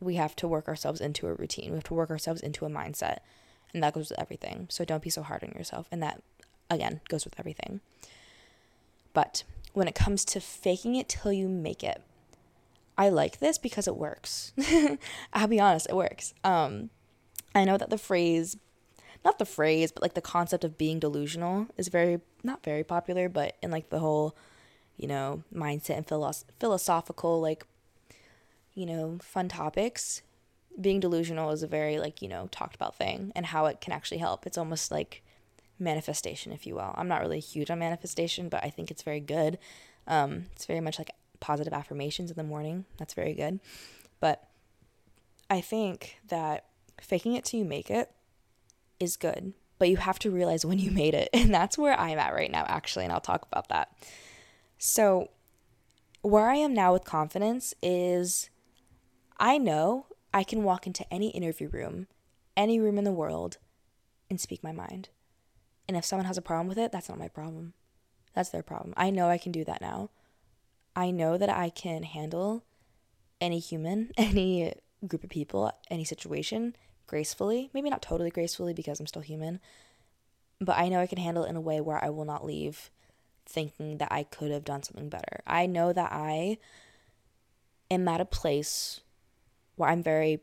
We 0.02 0.16
have 0.16 0.36
to 0.36 0.48
work 0.48 0.68
ourselves 0.68 1.00
into 1.00 1.26
a 1.26 1.34
routine. 1.34 1.70
We 1.70 1.76
have 1.76 1.84
to 1.84 1.94
work 1.94 2.10
ourselves 2.10 2.40
into 2.40 2.64
a 2.64 2.70
mindset. 2.70 3.18
And 3.72 3.82
that 3.82 3.94
goes 3.94 4.10
with 4.10 4.20
everything. 4.20 4.66
So 4.70 4.84
don't 4.84 5.02
be 5.02 5.10
so 5.10 5.22
hard 5.22 5.42
on 5.42 5.52
yourself. 5.52 5.86
And 5.90 6.02
that, 6.02 6.22
again, 6.68 7.00
goes 7.08 7.24
with 7.24 7.38
everything. 7.38 7.80
But 9.14 9.44
when 9.72 9.88
it 9.88 9.94
comes 9.94 10.24
to 10.26 10.40
faking 10.40 10.96
it 10.96 11.08
till 11.08 11.32
you 11.32 11.48
make 11.48 11.82
it, 11.82 12.02
I 12.98 13.08
like 13.08 13.38
this 13.38 13.56
because 13.56 13.88
it 13.88 13.96
works. 13.96 14.52
I'll 15.32 15.48
be 15.48 15.60
honest, 15.60 15.88
it 15.88 15.96
works. 15.96 16.34
Um, 16.44 16.90
I 17.54 17.64
know 17.64 17.78
that 17.78 17.90
the 17.90 17.98
phrase 17.98 18.56
not 19.24 19.38
the 19.38 19.44
phrase, 19.44 19.92
but 19.92 20.02
like 20.02 20.14
the 20.14 20.20
concept 20.20 20.64
of 20.64 20.78
being 20.78 20.98
delusional 20.98 21.68
is 21.76 21.88
very 21.88 22.20
not 22.42 22.64
very 22.64 22.82
popular, 22.82 23.28
but 23.28 23.56
in 23.62 23.70
like 23.70 23.90
the 23.90 24.00
whole, 24.00 24.36
you 24.96 25.06
know, 25.06 25.44
mindset 25.54 25.96
and 25.96 26.06
philosoph- 26.06 26.44
philosophical 26.58 27.40
like 27.40 27.64
you 28.74 28.86
know, 28.86 29.18
fun 29.22 29.48
topics, 29.48 30.22
being 30.80 31.00
delusional 31.00 31.50
is 31.50 31.62
a 31.62 31.66
very 31.66 31.98
like, 31.98 32.22
you 32.22 32.28
know, 32.28 32.48
talked 32.50 32.74
about 32.74 32.96
thing 32.96 33.32
and 33.34 33.46
how 33.46 33.66
it 33.66 33.80
can 33.80 33.92
actually 33.92 34.18
help. 34.18 34.46
It's 34.46 34.58
almost 34.58 34.90
like 34.90 35.22
manifestation, 35.78 36.52
if 36.52 36.66
you 36.66 36.74
will. 36.74 36.94
I'm 36.96 37.08
not 37.08 37.20
really 37.20 37.40
huge 37.40 37.70
on 37.70 37.78
manifestation, 37.78 38.48
but 38.48 38.64
I 38.64 38.70
think 38.70 38.90
it's 38.90 39.02
very 39.02 39.20
good. 39.20 39.58
Um, 40.06 40.46
it's 40.52 40.66
very 40.66 40.80
much 40.80 40.98
like 40.98 41.10
positive 41.40 41.72
affirmations 41.72 42.30
in 42.30 42.36
the 42.36 42.44
morning. 42.44 42.84
That's 42.98 43.14
very 43.14 43.34
good. 43.34 43.60
But 44.20 44.48
I 45.50 45.60
think 45.60 46.18
that 46.28 46.64
faking 47.00 47.34
it 47.34 47.44
till 47.44 47.60
you 47.60 47.66
make 47.66 47.90
it 47.90 48.10
is 48.98 49.16
good, 49.16 49.52
but 49.78 49.88
you 49.88 49.96
have 49.96 50.18
to 50.20 50.30
realize 50.30 50.64
when 50.64 50.78
you 50.78 50.90
made 51.02 51.14
it. 51.14 51.28
And 51.34 51.52
that's 51.52 51.76
where 51.76 51.98
I'm 51.98 52.18
at 52.18 52.32
right 52.32 52.50
now, 52.50 52.64
actually, 52.66 53.04
and 53.04 53.12
I'll 53.12 53.20
talk 53.20 53.46
about 53.50 53.68
that. 53.68 53.92
So, 54.78 55.30
where 56.22 56.48
I 56.48 56.54
am 56.54 56.72
now 56.72 56.92
with 56.92 57.04
confidence 57.04 57.74
is 57.82 58.48
I 59.42 59.58
know 59.58 60.06
I 60.32 60.44
can 60.44 60.62
walk 60.62 60.86
into 60.86 61.04
any 61.12 61.30
interview 61.30 61.68
room, 61.68 62.06
any 62.56 62.78
room 62.78 62.96
in 62.96 63.02
the 63.02 63.10
world, 63.10 63.58
and 64.30 64.40
speak 64.40 64.62
my 64.62 64.70
mind. 64.70 65.08
And 65.88 65.96
if 65.96 66.04
someone 66.04 66.26
has 66.26 66.38
a 66.38 66.42
problem 66.42 66.68
with 66.68 66.78
it, 66.78 66.92
that's 66.92 67.08
not 67.08 67.18
my 67.18 67.26
problem. 67.26 67.74
That's 68.34 68.50
their 68.50 68.62
problem. 68.62 68.94
I 68.96 69.10
know 69.10 69.28
I 69.28 69.38
can 69.38 69.50
do 69.50 69.64
that 69.64 69.80
now. 69.80 70.10
I 70.94 71.10
know 71.10 71.36
that 71.36 71.50
I 71.50 71.70
can 71.70 72.04
handle 72.04 72.62
any 73.40 73.58
human, 73.58 74.12
any 74.16 74.74
group 75.08 75.24
of 75.24 75.30
people, 75.30 75.72
any 75.90 76.04
situation 76.04 76.76
gracefully. 77.08 77.68
Maybe 77.74 77.90
not 77.90 78.00
totally 78.00 78.30
gracefully 78.30 78.72
because 78.72 79.00
I'm 79.00 79.08
still 79.08 79.22
human, 79.22 79.58
but 80.60 80.78
I 80.78 80.88
know 80.88 81.00
I 81.00 81.08
can 81.08 81.18
handle 81.18 81.42
it 81.42 81.50
in 81.50 81.56
a 81.56 81.60
way 81.60 81.80
where 81.80 82.02
I 82.02 82.10
will 82.10 82.24
not 82.24 82.46
leave 82.46 82.92
thinking 83.44 83.98
that 83.98 84.12
I 84.12 84.22
could 84.22 84.52
have 84.52 84.64
done 84.64 84.84
something 84.84 85.08
better. 85.08 85.42
I 85.48 85.66
know 85.66 85.92
that 85.92 86.12
I 86.12 86.58
am 87.90 88.06
at 88.06 88.20
a 88.20 88.24
place 88.24 89.00
where 89.76 89.90
I'm 89.90 90.02
very 90.02 90.40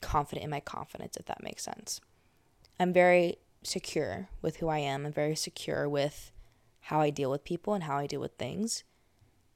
confident 0.00 0.44
in 0.44 0.50
my 0.50 0.60
confidence, 0.60 1.16
if 1.16 1.26
that 1.26 1.42
makes 1.42 1.62
sense. 1.62 2.00
I'm 2.78 2.92
very 2.92 3.36
secure 3.62 4.28
with 4.40 4.56
who 4.56 4.68
I 4.68 4.78
am. 4.78 5.06
I'm 5.06 5.12
very 5.12 5.36
secure 5.36 5.88
with 5.88 6.32
how 6.86 7.00
I 7.00 7.10
deal 7.10 7.30
with 7.30 7.44
people 7.44 7.74
and 7.74 7.84
how 7.84 7.96
I 7.96 8.06
deal 8.06 8.20
with 8.20 8.32
things 8.32 8.84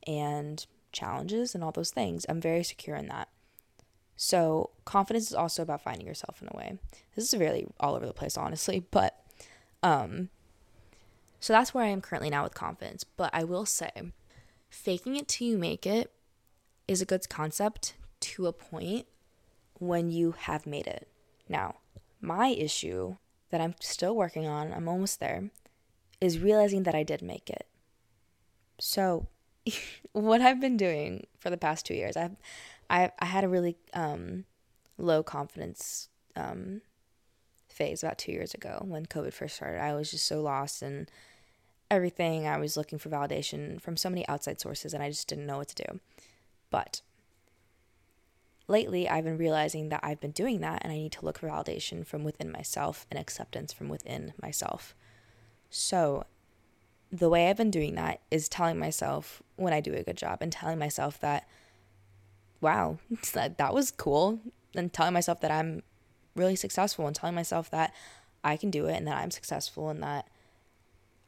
and 0.07 0.65
challenges 0.93 1.55
and 1.55 1.65
all 1.65 1.73
those 1.73 1.91
things. 1.91 2.25
I'm 2.29 2.41
very 2.41 2.63
secure 2.63 2.97
in 2.97 3.09
that. 3.09 3.29
So, 4.19 4.71
confidence 4.87 5.27
is 5.27 5.35
also 5.35 5.63
about 5.63 5.83
finding 5.83 6.07
yourself 6.07 6.41
in 6.41 6.49
a 6.51 6.57
way. 6.57 6.79
This 7.15 7.33
is 7.33 7.39
really 7.39 7.67
all 7.79 7.95
over 7.95 8.07
the 8.07 8.15
place, 8.15 8.39
honestly, 8.39 8.81
but 8.91 9.21
um, 9.83 10.31
so 11.41 11.53
that's 11.53 11.75
where 11.75 11.85
I 11.85 11.89
am 11.89 12.01
currently 12.01 12.31
now 12.31 12.45
with 12.45 12.55
confidence. 12.55 13.05
But 13.05 13.31
I 13.35 13.45
will 13.45 13.67
say, 13.67 13.91
faking 14.71 15.17
it 15.17 15.29
till 15.29 15.49
you 15.49 15.59
make 15.59 15.87
it 15.87 16.13
is 16.89 17.03
a 17.03 17.07
good 17.07 17.29
concept 17.29 17.95
to 18.21 18.47
a 18.47 18.53
point 18.53 19.07
when 19.79 20.11
you 20.11 20.33
have 20.33 20.67
made 20.67 20.87
it. 20.87 21.09
Now, 21.49 21.77
my 22.21 22.49
issue 22.49 23.17
that 23.51 23.61
I'm 23.61 23.75
still 23.81 24.17
working 24.17 24.47
on, 24.47 24.73
I'm 24.73 24.89
almost 24.89 25.21
there, 25.21 25.51
is 26.21 26.39
realizing 26.39 26.85
that 26.85 26.95
I 26.95 27.03
did 27.03 27.23
make 27.23 27.51
it. 27.51 27.67
So, 28.79 29.29
what 30.13 30.41
I've 30.41 30.61
been 30.61 30.77
doing 30.77 31.27
for 31.39 31.51
the 31.51 31.57
past 31.57 31.87
two 31.87 31.95
years, 31.95 32.17
I've 32.17 32.37
I 32.89 33.13
I 33.19 33.27
had 33.27 33.45
a 33.45 33.49
really 33.49 33.77
um, 33.93 34.45
low 34.99 35.23
confidence 35.23 36.09
um, 36.35 36.83
phase 37.69 38.03
about 38.03 38.19
two 38.19 38.33
years 38.33 38.55
ago 38.55 38.83
when 38.87 39.07
COVID 39.07 39.33
first 39.33 39.57
started. 39.57 39.81
I 39.81 39.95
was 39.95 40.11
just 40.11 40.27
so 40.27 40.41
lost 40.41 40.83
and 40.83 41.11
everything. 41.91 42.47
I 42.47 42.59
was 42.59 42.77
looking 42.77 42.99
for 42.99 43.09
validation 43.09 43.81
from 43.81 43.97
so 43.97 44.09
many 44.09 44.27
outside 44.29 44.61
sources, 44.61 44.95
and 44.95 45.03
I 45.03 45.11
just 45.11 45.29
didn't 45.29 45.47
know 45.47 45.59
what 45.59 45.69
to 45.69 45.85
do. 45.85 46.01
But 46.71 47.01
lately, 48.69 49.09
I've 49.09 49.25
been 49.25 49.39
realizing 49.39 49.89
that 49.91 50.01
I've 50.03 50.21
been 50.21 50.33
doing 50.33 50.61
that, 50.61 50.83
and 50.83 50.93
I 50.93 50.97
need 50.97 51.13
to 51.13 51.25
look 51.25 51.39
for 51.39 51.49
validation 51.49 52.07
from 52.07 52.25
within 52.25 52.51
myself 52.51 53.07
and 53.11 53.19
acceptance 53.19 53.73
from 53.73 53.89
within 53.89 54.33
myself. 54.41 54.95
So, 55.71 56.25
the 57.13 57.29
way 57.29 57.49
I've 57.49 57.57
been 57.57 57.71
doing 57.71 57.95
that 57.95 58.21
is 58.31 58.49
telling 58.49 58.79
myself 58.79 59.43
when 59.57 59.73
I 59.73 59.81
do 59.81 59.95
a 59.95 60.03
good 60.03 60.17
job 60.17 60.39
and 60.41 60.51
telling 60.51 60.79
myself 60.79 61.21
that 61.21 61.47
wow, 62.61 62.99
that, 63.33 63.59
that 63.59 63.75
was 63.75 63.91
cool. 63.91 64.41
And 64.75 64.93
telling 64.93 65.15
myself 65.15 65.41
that 65.41 65.51
I'm 65.51 65.83
really 66.35 66.57
successful 66.57 67.07
and 67.07 67.17
telling 67.17 67.35
myself 67.35 67.71
that 67.71 67.95
I 68.45 68.57
can 68.57 68.71
do 68.71 68.87
it 68.87 68.97
and 68.97 69.07
that 69.07 69.17
I'm 69.17 69.31
successful 69.31 69.89
and 69.89 70.03
that 70.03 70.29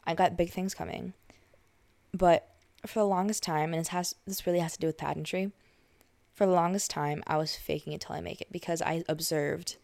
I 0.05 0.15
got 0.15 0.37
big 0.37 0.51
things 0.51 0.75
coming. 0.75 1.15
But 2.13 2.49
for 2.87 3.01
the 3.01 3.07
longest 3.07 3.43
time, 3.43 3.73
and 3.73 3.81
this 3.81 3.89
has 3.89 4.15
this 4.27 4.47
really 4.47 4.59
has 4.59 4.73
to 4.75 4.79
do 4.79 4.87
with 4.87 4.99
pageantry. 4.99 5.53
For 6.39 6.47
the 6.47 6.53
longest 6.53 6.89
time, 6.93 7.25
I 7.27 7.37
was 7.37 7.57
faking 7.57 7.95
it 7.95 8.01
till 8.01 8.15
I 8.15 8.21
make 8.21 8.41
it 8.41 8.53
because 8.53 8.81
I 8.81 9.03
observed 9.09 9.77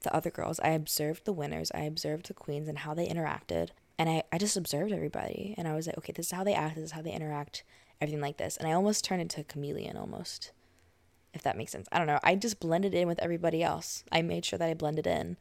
the 0.00 0.12
other 0.12 0.30
girls. 0.30 0.58
I 0.58 0.70
observed 0.70 1.24
the 1.24 1.32
winners. 1.32 1.70
I 1.72 1.82
observed 1.82 2.26
the 2.26 2.34
queens 2.34 2.66
and 2.66 2.78
how 2.78 2.92
they 2.92 3.06
interacted. 3.06 3.68
And 4.00 4.10
I, 4.10 4.24
I 4.32 4.38
just 4.38 4.56
observed 4.56 4.90
everybody. 4.90 5.54
And 5.56 5.68
I 5.68 5.76
was 5.76 5.86
like, 5.86 5.96
okay, 5.98 6.12
this 6.12 6.26
is 6.26 6.32
how 6.32 6.42
they 6.42 6.54
act. 6.54 6.74
This 6.74 6.86
is 6.86 6.90
how 6.90 7.02
they 7.02 7.12
interact. 7.12 7.62
Everything 8.00 8.20
like 8.20 8.36
this. 8.36 8.56
And 8.56 8.66
I 8.66 8.72
almost 8.72 9.04
turned 9.04 9.22
into 9.22 9.42
a 9.42 9.44
chameleon 9.44 9.96
almost 9.96 10.50
if 11.32 11.42
that 11.42 11.56
makes 11.56 11.70
sense. 11.70 11.86
I 11.92 11.98
don't 11.98 12.08
know. 12.08 12.18
I 12.24 12.34
just 12.34 12.58
blended 12.58 12.94
in 12.94 13.06
with 13.06 13.20
everybody 13.20 13.62
else. 13.62 14.02
I 14.10 14.22
made 14.22 14.44
sure 14.44 14.58
that 14.58 14.68
I 14.68 14.74
blended 14.74 15.06
in, 15.06 15.36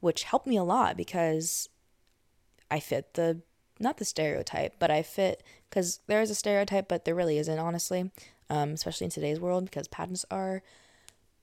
which 0.00 0.22
helped 0.22 0.46
me 0.46 0.56
a 0.56 0.64
lot 0.64 0.96
because 0.96 1.68
I 2.70 2.80
fit 2.80 3.12
the 3.12 3.42
not 3.78 3.98
the 3.98 4.06
stereotype, 4.06 4.76
but 4.78 4.90
I 4.90 5.02
fit 5.02 5.42
because 5.68 6.00
there 6.06 6.22
is 6.22 6.30
a 6.30 6.34
stereotype, 6.34 6.88
but 6.88 7.04
there 7.04 7.14
really 7.14 7.36
isn't, 7.36 7.58
honestly, 7.58 8.10
um, 8.50 8.70
especially 8.70 9.06
in 9.06 9.10
today's 9.10 9.40
world 9.40 9.64
because 9.64 9.88
pageants 9.88 10.24
are 10.30 10.62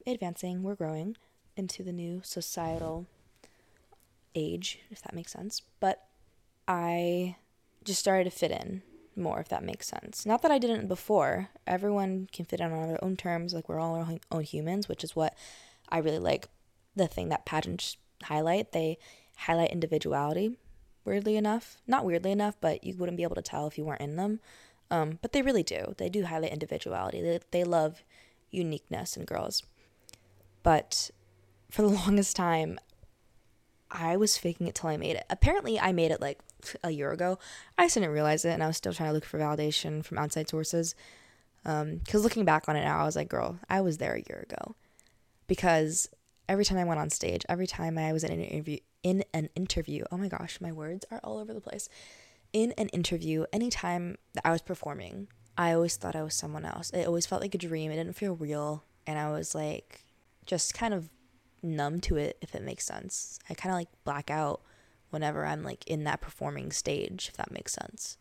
advancing, 0.05 0.63
we're 0.63 0.75
growing 0.75 1.15
into 1.55 1.83
the 1.83 1.91
new 1.91 2.21
societal 2.23 3.05
age, 4.35 4.79
if 4.89 5.01
that 5.01 5.13
makes 5.13 5.31
sense. 5.31 5.61
But 5.79 6.05
I 6.67 7.35
just 7.83 7.99
started 7.99 8.25
to 8.25 8.31
fit 8.31 8.51
in 8.51 8.81
more, 9.15 9.39
if 9.39 9.49
that 9.49 9.63
makes 9.63 9.87
sense. 9.87 10.25
Not 10.25 10.41
that 10.41 10.51
I 10.51 10.57
didn't 10.57 10.87
before. 10.87 11.49
Everyone 11.67 12.27
can 12.31 12.45
fit 12.45 12.59
in 12.59 12.71
on 12.71 12.87
their 12.87 13.03
own 13.03 13.17
terms. 13.17 13.53
Like 13.53 13.67
we're 13.67 13.79
all 13.79 13.95
our 13.95 14.07
own 14.31 14.43
humans, 14.43 14.87
which 14.87 15.03
is 15.03 15.15
what 15.15 15.35
I 15.89 15.99
really 15.99 16.19
like. 16.19 16.47
The 16.95 17.07
thing 17.07 17.29
that 17.29 17.45
pageants 17.45 17.97
highlight, 18.23 18.71
they 18.71 18.97
highlight 19.37 19.71
individuality. 19.71 20.57
Weirdly 21.05 21.37
enough, 21.37 21.77
not 21.87 22.05
weirdly 22.05 22.31
enough, 22.31 22.55
but 22.59 22.83
you 22.83 22.95
wouldn't 22.95 23.17
be 23.17 23.23
able 23.23 23.35
to 23.35 23.41
tell 23.41 23.67
if 23.67 23.77
you 23.77 23.85
weren't 23.85 24.01
in 24.01 24.15
them. 24.15 24.39
Um, 24.91 25.19
but 25.21 25.33
they 25.33 25.41
really 25.41 25.63
do. 25.63 25.93
They 25.97 26.09
do 26.09 26.25
highlight 26.25 26.51
individuality. 26.51 27.21
They 27.21 27.39
they 27.51 27.63
love 27.63 28.03
uniqueness 28.51 29.15
in 29.15 29.25
girls. 29.25 29.63
But 30.63 31.11
for 31.69 31.81
the 31.81 31.87
longest 32.05 32.35
time, 32.35 32.79
I 33.91 34.17
was 34.17 34.37
faking 34.37 34.67
it 34.67 34.75
till 34.75 34.89
I 34.89 34.97
made 34.97 35.15
it. 35.15 35.25
Apparently, 35.29 35.79
I 35.79 35.91
made 35.91 36.11
it 36.11 36.21
like 36.21 36.39
a 36.83 36.91
year 36.91 37.11
ago. 37.11 37.39
I 37.77 37.85
just 37.85 37.95
didn't 37.95 38.11
realize 38.11 38.45
it, 38.45 38.51
and 38.51 38.63
I 38.63 38.67
was 38.67 38.77
still 38.77 38.93
trying 38.93 39.09
to 39.09 39.13
look 39.13 39.25
for 39.25 39.39
validation 39.39 40.03
from 40.03 40.17
outside 40.17 40.49
sources. 40.49 40.95
Because 41.63 41.83
um, 41.83 42.21
looking 42.21 42.45
back 42.45 42.69
on 42.69 42.75
it 42.75 42.83
now, 42.83 42.99
I 42.99 43.03
was 43.03 43.15
like, 43.15 43.29
girl, 43.29 43.59
I 43.69 43.81
was 43.81 43.97
there 43.97 44.13
a 44.13 44.23
year 44.29 44.47
ago. 44.49 44.75
Because 45.47 46.09
every 46.47 46.65
time 46.65 46.77
I 46.77 46.83
went 46.83 46.99
on 46.99 47.09
stage, 47.09 47.45
every 47.49 47.67
time 47.67 47.97
I 47.97 48.13
was 48.13 48.23
in 48.23 48.31
an 48.31 48.41
interview, 48.41 48.77
in 49.03 49.23
an 49.33 49.49
interview, 49.55 50.03
oh 50.11 50.17
my 50.17 50.27
gosh, 50.27 50.59
my 50.61 50.71
words 50.71 51.05
are 51.11 51.19
all 51.23 51.37
over 51.37 51.53
the 51.53 51.61
place. 51.61 51.89
In 52.51 52.73
an 52.77 52.89
interview, 52.89 53.45
anytime 53.53 54.17
that 54.33 54.45
I 54.45 54.51
was 54.51 54.61
performing, 54.61 55.27
I 55.57 55.73
always 55.73 55.97
thought 55.97 56.15
I 56.15 56.23
was 56.23 56.33
someone 56.33 56.65
else. 56.65 56.89
It 56.91 57.05
always 57.05 57.25
felt 57.25 57.41
like 57.41 57.53
a 57.53 57.59
dream. 57.59 57.91
It 57.91 57.97
didn't 57.97 58.15
feel 58.15 58.35
real, 58.35 58.83
and 59.05 59.19
I 59.19 59.31
was 59.31 59.53
like, 59.53 60.03
just 60.45 60.73
kind 60.73 60.93
of 60.93 61.09
numb 61.61 61.99
to 62.01 62.15
it, 62.15 62.37
if 62.41 62.55
it 62.55 62.63
makes 62.63 62.85
sense. 62.85 63.39
I 63.49 63.53
kind 63.53 63.71
of 63.71 63.77
like 63.77 63.89
black 64.03 64.31
out 64.31 64.61
whenever 65.09 65.45
I'm 65.45 65.63
like 65.63 65.85
in 65.87 66.03
that 66.05 66.21
performing 66.21 66.71
stage, 66.71 67.27
if 67.29 67.37
that 67.37 67.51
makes 67.51 67.73
sense. 67.73 68.17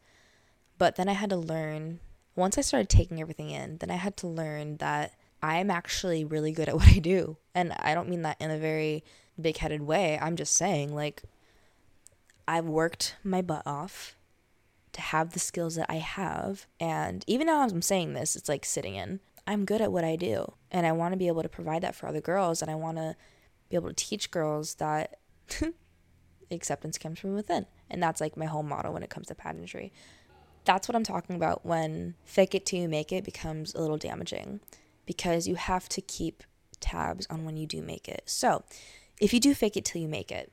But 0.78 0.96
then 0.96 1.08
I 1.08 1.12
had 1.12 1.30
to 1.30 1.36
learn, 1.36 2.00
once 2.36 2.58
I 2.58 2.62
started 2.62 2.88
taking 2.88 3.20
everything 3.20 3.50
in, 3.50 3.78
then 3.78 3.90
I 3.90 3.96
had 3.96 4.16
to 4.18 4.26
learn 4.26 4.76
that 4.78 5.12
I'm 5.42 5.70
actually 5.70 6.24
really 6.24 6.52
good 6.52 6.68
at 6.68 6.74
what 6.76 6.88
I 6.88 6.98
do. 6.98 7.36
And 7.54 7.72
I 7.78 7.94
don't 7.94 8.08
mean 8.08 8.22
that 8.22 8.40
in 8.40 8.50
a 8.50 8.58
very 8.58 9.04
big 9.40 9.58
headed 9.58 9.82
way. 9.82 10.18
I'm 10.20 10.36
just 10.36 10.54
saying, 10.54 10.94
like, 10.94 11.22
I've 12.46 12.66
worked 12.66 13.16
my 13.22 13.42
butt 13.42 13.62
off 13.66 14.16
have 15.00 15.32
the 15.32 15.38
skills 15.38 15.74
that 15.76 15.86
I 15.88 15.96
have. 15.96 16.66
And 16.80 17.24
even 17.26 17.46
now, 17.46 17.64
as 17.64 17.72
I'm 17.72 17.82
saying 17.82 18.14
this, 18.14 18.36
it's 18.36 18.48
like 18.48 18.64
sitting 18.64 18.94
in. 18.94 19.20
I'm 19.46 19.64
good 19.64 19.80
at 19.80 19.92
what 19.92 20.04
I 20.04 20.16
do. 20.16 20.52
And 20.70 20.86
I 20.86 20.92
want 20.92 21.12
to 21.12 21.18
be 21.18 21.28
able 21.28 21.42
to 21.42 21.48
provide 21.48 21.82
that 21.82 21.94
for 21.94 22.06
other 22.06 22.20
girls. 22.20 22.62
And 22.62 22.70
I 22.70 22.74
want 22.74 22.98
to 22.98 23.16
be 23.68 23.76
able 23.76 23.88
to 23.88 23.94
teach 23.94 24.30
girls 24.30 24.74
that 24.76 25.18
acceptance 26.50 26.98
comes 26.98 27.18
from 27.18 27.34
within. 27.34 27.66
And 27.90 28.02
that's 28.02 28.20
like 28.20 28.36
my 28.36 28.46
whole 28.46 28.62
motto 28.62 28.90
when 28.90 29.02
it 29.02 29.10
comes 29.10 29.28
to 29.28 29.34
pageantry. 29.34 29.92
That's 30.64 30.88
what 30.88 30.96
I'm 30.96 31.04
talking 31.04 31.36
about 31.36 31.64
when 31.64 32.14
fake 32.24 32.54
it 32.54 32.66
till 32.66 32.80
you 32.80 32.88
make 32.88 33.12
it 33.12 33.24
becomes 33.24 33.74
a 33.74 33.80
little 33.80 33.96
damaging 33.96 34.60
because 35.06 35.48
you 35.48 35.54
have 35.54 35.88
to 35.90 36.02
keep 36.02 36.42
tabs 36.80 37.26
on 37.30 37.44
when 37.44 37.56
you 37.56 37.66
do 37.66 37.80
make 37.80 38.08
it. 38.08 38.22
So, 38.26 38.64
if 39.20 39.32
you 39.32 39.40
do 39.40 39.54
fake 39.54 39.76
it 39.76 39.84
till 39.84 40.00
you 40.00 40.08
make 40.08 40.30
it, 40.30 40.52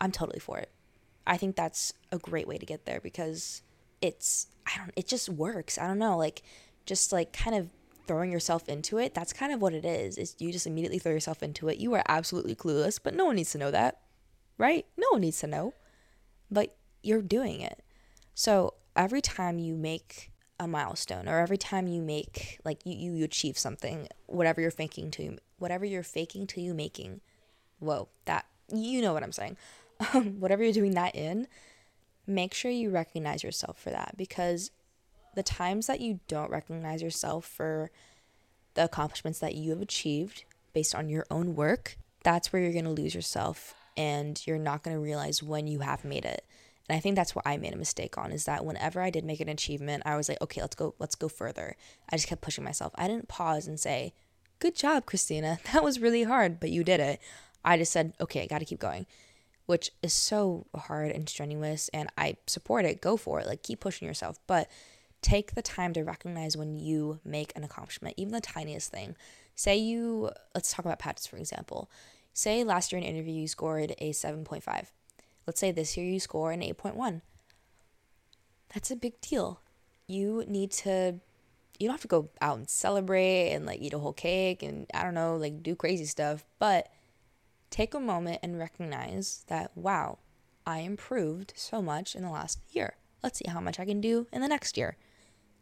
I'm 0.00 0.12
totally 0.12 0.38
for 0.38 0.58
it. 0.58 0.70
I 1.26 1.36
think 1.36 1.56
that's 1.56 1.92
a 2.10 2.18
great 2.18 2.48
way 2.48 2.58
to 2.58 2.66
get 2.66 2.86
there 2.86 3.00
because 3.00 3.62
it's 4.00 4.48
I 4.66 4.78
don't 4.78 4.92
it 4.96 5.06
just 5.06 5.28
works. 5.28 5.78
I 5.78 5.86
don't 5.86 5.98
know, 5.98 6.16
like 6.16 6.42
just 6.86 7.12
like 7.12 7.32
kind 7.32 7.56
of 7.56 7.70
throwing 8.06 8.32
yourself 8.32 8.68
into 8.68 8.98
it, 8.98 9.14
that's 9.14 9.32
kind 9.32 9.52
of 9.52 9.62
what 9.62 9.74
it 9.74 9.84
is. 9.84 10.18
Is 10.18 10.34
you 10.38 10.50
just 10.50 10.66
immediately 10.66 10.98
throw 10.98 11.12
yourself 11.12 11.42
into 11.42 11.68
it. 11.68 11.78
You 11.78 11.94
are 11.94 12.02
absolutely 12.08 12.56
clueless, 12.56 12.98
but 13.02 13.14
no 13.14 13.26
one 13.26 13.36
needs 13.36 13.52
to 13.52 13.58
know 13.58 13.70
that. 13.70 14.00
Right? 14.58 14.86
No 14.96 15.06
one 15.10 15.20
needs 15.20 15.38
to 15.40 15.46
know. 15.46 15.74
But 16.50 16.76
you're 17.02 17.22
doing 17.22 17.60
it. 17.60 17.82
So 18.34 18.74
every 18.96 19.20
time 19.20 19.58
you 19.58 19.76
make 19.76 20.32
a 20.58 20.66
milestone 20.66 21.28
or 21.28 21.38
every 21.38 21.56
time 21.56 21.86
you 21.86 22.02
make 22.02 22.58
like 22.64 22.80
you, 22.84 23.12
you 23.12 23.24
achieve 23.24 23.56
something, 23.58 24.08
whatever 24.26 24.60
you're 24.60 24.70
faking 24.70 25.10
to 25.12 25.38
whatever 25.60 25.84
you're 25.84 26.02
faking 26.02 26.46
to 26.48 26.60
you 26.60 26.74
making. 26.74 27.20
Whoa, 27.78 28.08
that 28.24 28.46
you 28.72 29.00
know 29.00 29.12
what 29.12 29.22
I'm 29.22 29.32
saying. 29.32 29.56
whatever 30.12 30.62
you're 30.62 30.72
doing 30.72 30.94
that 30.94 31.14
in, 31.14 31.46
make 32.26 32.54
sure 32.54 32.70
you 32.70 32.90
recognize 32.90 33.42
yourself 33.42 33.78
for 33.78 33.90
that 33.90 34.14
because 34.16 34.70
the 35.34 35.42
times 35.42 35.86
that 35.86 36.00
you 36.00 36.20
don't 36.28 36.50
recognize 36.50 37.02
yourself 37.02 37.44
for 37.44 37.90
the 38.74 38.84
accomplishments 38.84 39.38
that 39.38 39.54
you 39.54 39.70
have 39.70 39.80
achieved 39.80 40.44
based 40.72 40.94
on 40.94 41.08
your 41.08 41.26
own 41.30 41.54
work, 41.54 41.96
that's 42.22 42.52
where 42.52 42.62
you're 42.62 42.72
going 42.72 42.84
to 42.84 42.90
lose 42.90 43.14
yourself 43.14 43.74
and 43.96 44.42
you're 44.46 44.58
not 44.58 44.82
going 44.82 44.96
to 44.96 45.02
realize 45.02 45.42
when 45.42 45.66
you 45.66 45.80
have 45.80 46.04
made 46.04 46.24
it. 46.24 46.44
And 46.88 46.96
I 46.96 47.00
think 47.00 47.14
that's 47.14 47.36
what 47.36 47.46
I 47.46 47.56
made 47.56 47.72
a 47.72 47.78
mistake 47.78 48.18
on 48.18 48.32
is 48.32 48.46
that 48.46 48.64
whenever 48.64 49.00
I 49.00 49.10
did 49.10 49.24
make 49.24 49.40
an 49.40 49.48
achievement, 49.48 50.02
I 50.04 50.16
was 50.16 50.28
like, 50.28 50.40
okay, 50.42 50.60
let's 50.60 50.74
go, 50.74 50.94
let's 50.98 51.14
go 51.14 51.28
further. 51.28 51.76
I 52.10 52.16
just 52.16 52.26
kept 52.26 52.42
pushing 52.42 52.64
myself. 52.64 52.92
I 52.96 53.06
didn't 53.06 53.28
pause 53.28 53.66
and 53.68 53.78
say, 53.78 54.12
good 54.58 54.74
job, 54.74 55.06
Christina. 55.06 55.58
That 55.72 55.84
was 55.84 56.00
really 56.00 56.24
hard, 56.24 56.58
but 56.58 56.70
you 56.70 56.82
did 56.82 57.00
it. 57.00 57.20
I 57.64 57.76
just 57.76 57.92
said, 57.92 58.14
okay, 58.20 58.42
I 58.42 58.46
got 58.46 58.58
to 58.58 58.64
keep 58.64 58.80
going, 58.80 59.06
which 59.70 59.92
is 60.02 60.12
so 60.12 60.66
hard 60.74 61.12
and 61.12 61.28
strenuous. 61.28 61.88
And 61.94 62.08
I 62.18 62.36
support 62.48 62.84
it. 62.84 63.00
Go 63.00 63.16
for 63.16 63.38
it. 63.38 63.46
Like, 63.46 63.62
keep 63.62 63.78
pushing 63.78 64.08
yourself. 64.08 64.36
But 64.48 64.68
take 65.22 65.54
the 65.54 65.62
time 65.62 65.92
to 65.92 66.02
recognize 66.02 66.56
when 66.56 66.74
you 66.74 67.20
make 67.24 67.52
an 67.54 67.62
accomplishment, 67.62 68.16
even 68.16 68.32
the 68.32 68.40
tiniest 68.40 68.90
thing. 68.90 69.14
Say 69.54 69.76
you, 69.76 70.30
let's 70.56 70.72
talk 70.72 70.84
about 70.84 70.98
pageants 70.98 71.28
for 71.28 71.36
example. 71.36 71.88
Say 72.32 72.64
last 72.64 72.90
year 72.90 72.98
in 72.98 73.06
an 73.06 73.14
interview 73.14 73.42
you 73.42 73.46
scored 73.46 73.94
a 73.98 74.10
7.5. 74.10 74.86
Let's 75.46 75.60
say 75.60 75.70
this 75.70 75.96
year 75.96 76.04
you 76.04 76.18
score 76.18 76.50
an 76.50 76.62
8.1. 76.62 77.20
That's 78.74 78.90
a 78.90 78.96
big 78.96 79.20
deal. 79.20 79.60
You 80.08 80.42
need 80.48 80.72
to, 80.72 81.20
you 81.78 81.86
don't 81.86 81.94
have 81.94 82.02
to 82.02 82.08
go 82.08 82.30
out 82.40 82.58
and 82.58 82.68
celebrate 82.68 83.52
and 83.52 83.66
like 83.66 83.80
eat 83.80 83.94
a 83.94 84.00
whole 84.00 84.14
cake 84.14 84.64
and 84.64 84.88
I 84.92 85.04
don't 85.04 85.14
know, 85.14 85.36
like 85.36 85.62
do 85.62 85.76
crazy 85.76 86.06
stuff, 86.06 86.44
but 86.58 86.90
take 87.70 87.94
a 87.94 88.00
moment 88.00 88.40
and 88.42 88.58
recognize 88.58 89.44
that, 89.48 89.76
wow, 89.76 90.18
I 90.66 90.80
improved 90.80 91.52
so 91.56 91.80
much 91.80 92.14
in 92.14 92.22
the 92.22 92.30
last 92.30 92.60
year. 92.70 92.94
Let's 93.22 93.38
see 93.38 93.48
how 93.48 93.60
much 93.60 93.78
I 93.78 93.84
can 93.84 94.00
do 94.00 94.26
in 94.32 94.40
the 94.40 94.48
next 94.48 94.76
year. 94.76 94.96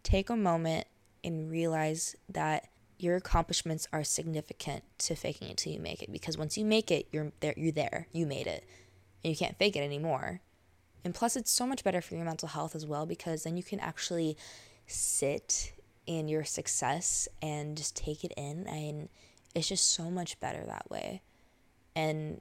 Take 0.03 0.31
a 0.31 0.37
moment 0.37 0.87
and 1.23 1.51
realize 1.51 2.16
that 2.29 2.68
your 2.99 3.16
accomplishments 3.16 3.87
are 3.92 4.03
significant 4.03 4.83
to 4.99 5.14
faking 5.14 5.49
it 5.49 5.57
till 5.57 5.73
you 5.73 5.81
make 5.81 6.03
it 6.03 6.11
because 6.11 6.37
once 6.37 6.59
you 6.59 6.64
make 6.64 6.90
it 6.90 7.07
you're 7.12 7.33
there 7.40 7.55
you're 7.57 7.73
there. 7.73 8.09
You 8.12 8.27
made 8.27 8.47
it. 8.47 8.64
And 9.23 9.31
you 9.31 9.37
can't 9.37 9.59
fake 9.59 9.77
it 9.77 9.81
anymore. 9.81 10.40
And 11.05 11.14
plus 11.14 11.37
it's 11.37 11.51
so 11.51 11.66
much 11.66 11.85
better 11.85 12.01
for 12.01 12.14
your 12.14 12.25
mental 12.25 12.49
health 12.49 12.75
as 12.75 12.87
well 12.87 13.07
because 13.07 13.44
then 13.44 13.57
you 13.57 13.62
can 13.62 13.81
actually 13.81 14.37
sit 14.87 15.73
in 16.07 16.29
your 16.29 16.44
success 16.44 17.29
and 17.42 17.77
just 17.77 17.94
take 17.94 18.25
it 18.25 18.33
in 18.37 18.66
and 18.66 19.09
it's 19.55 19.68
just 19.68 19.90
so 19.90 20.11
much 20.11 20.40
better 20.40 20.64
that 20.64 20.90
way 20.90 21.21
and 21.98 22.40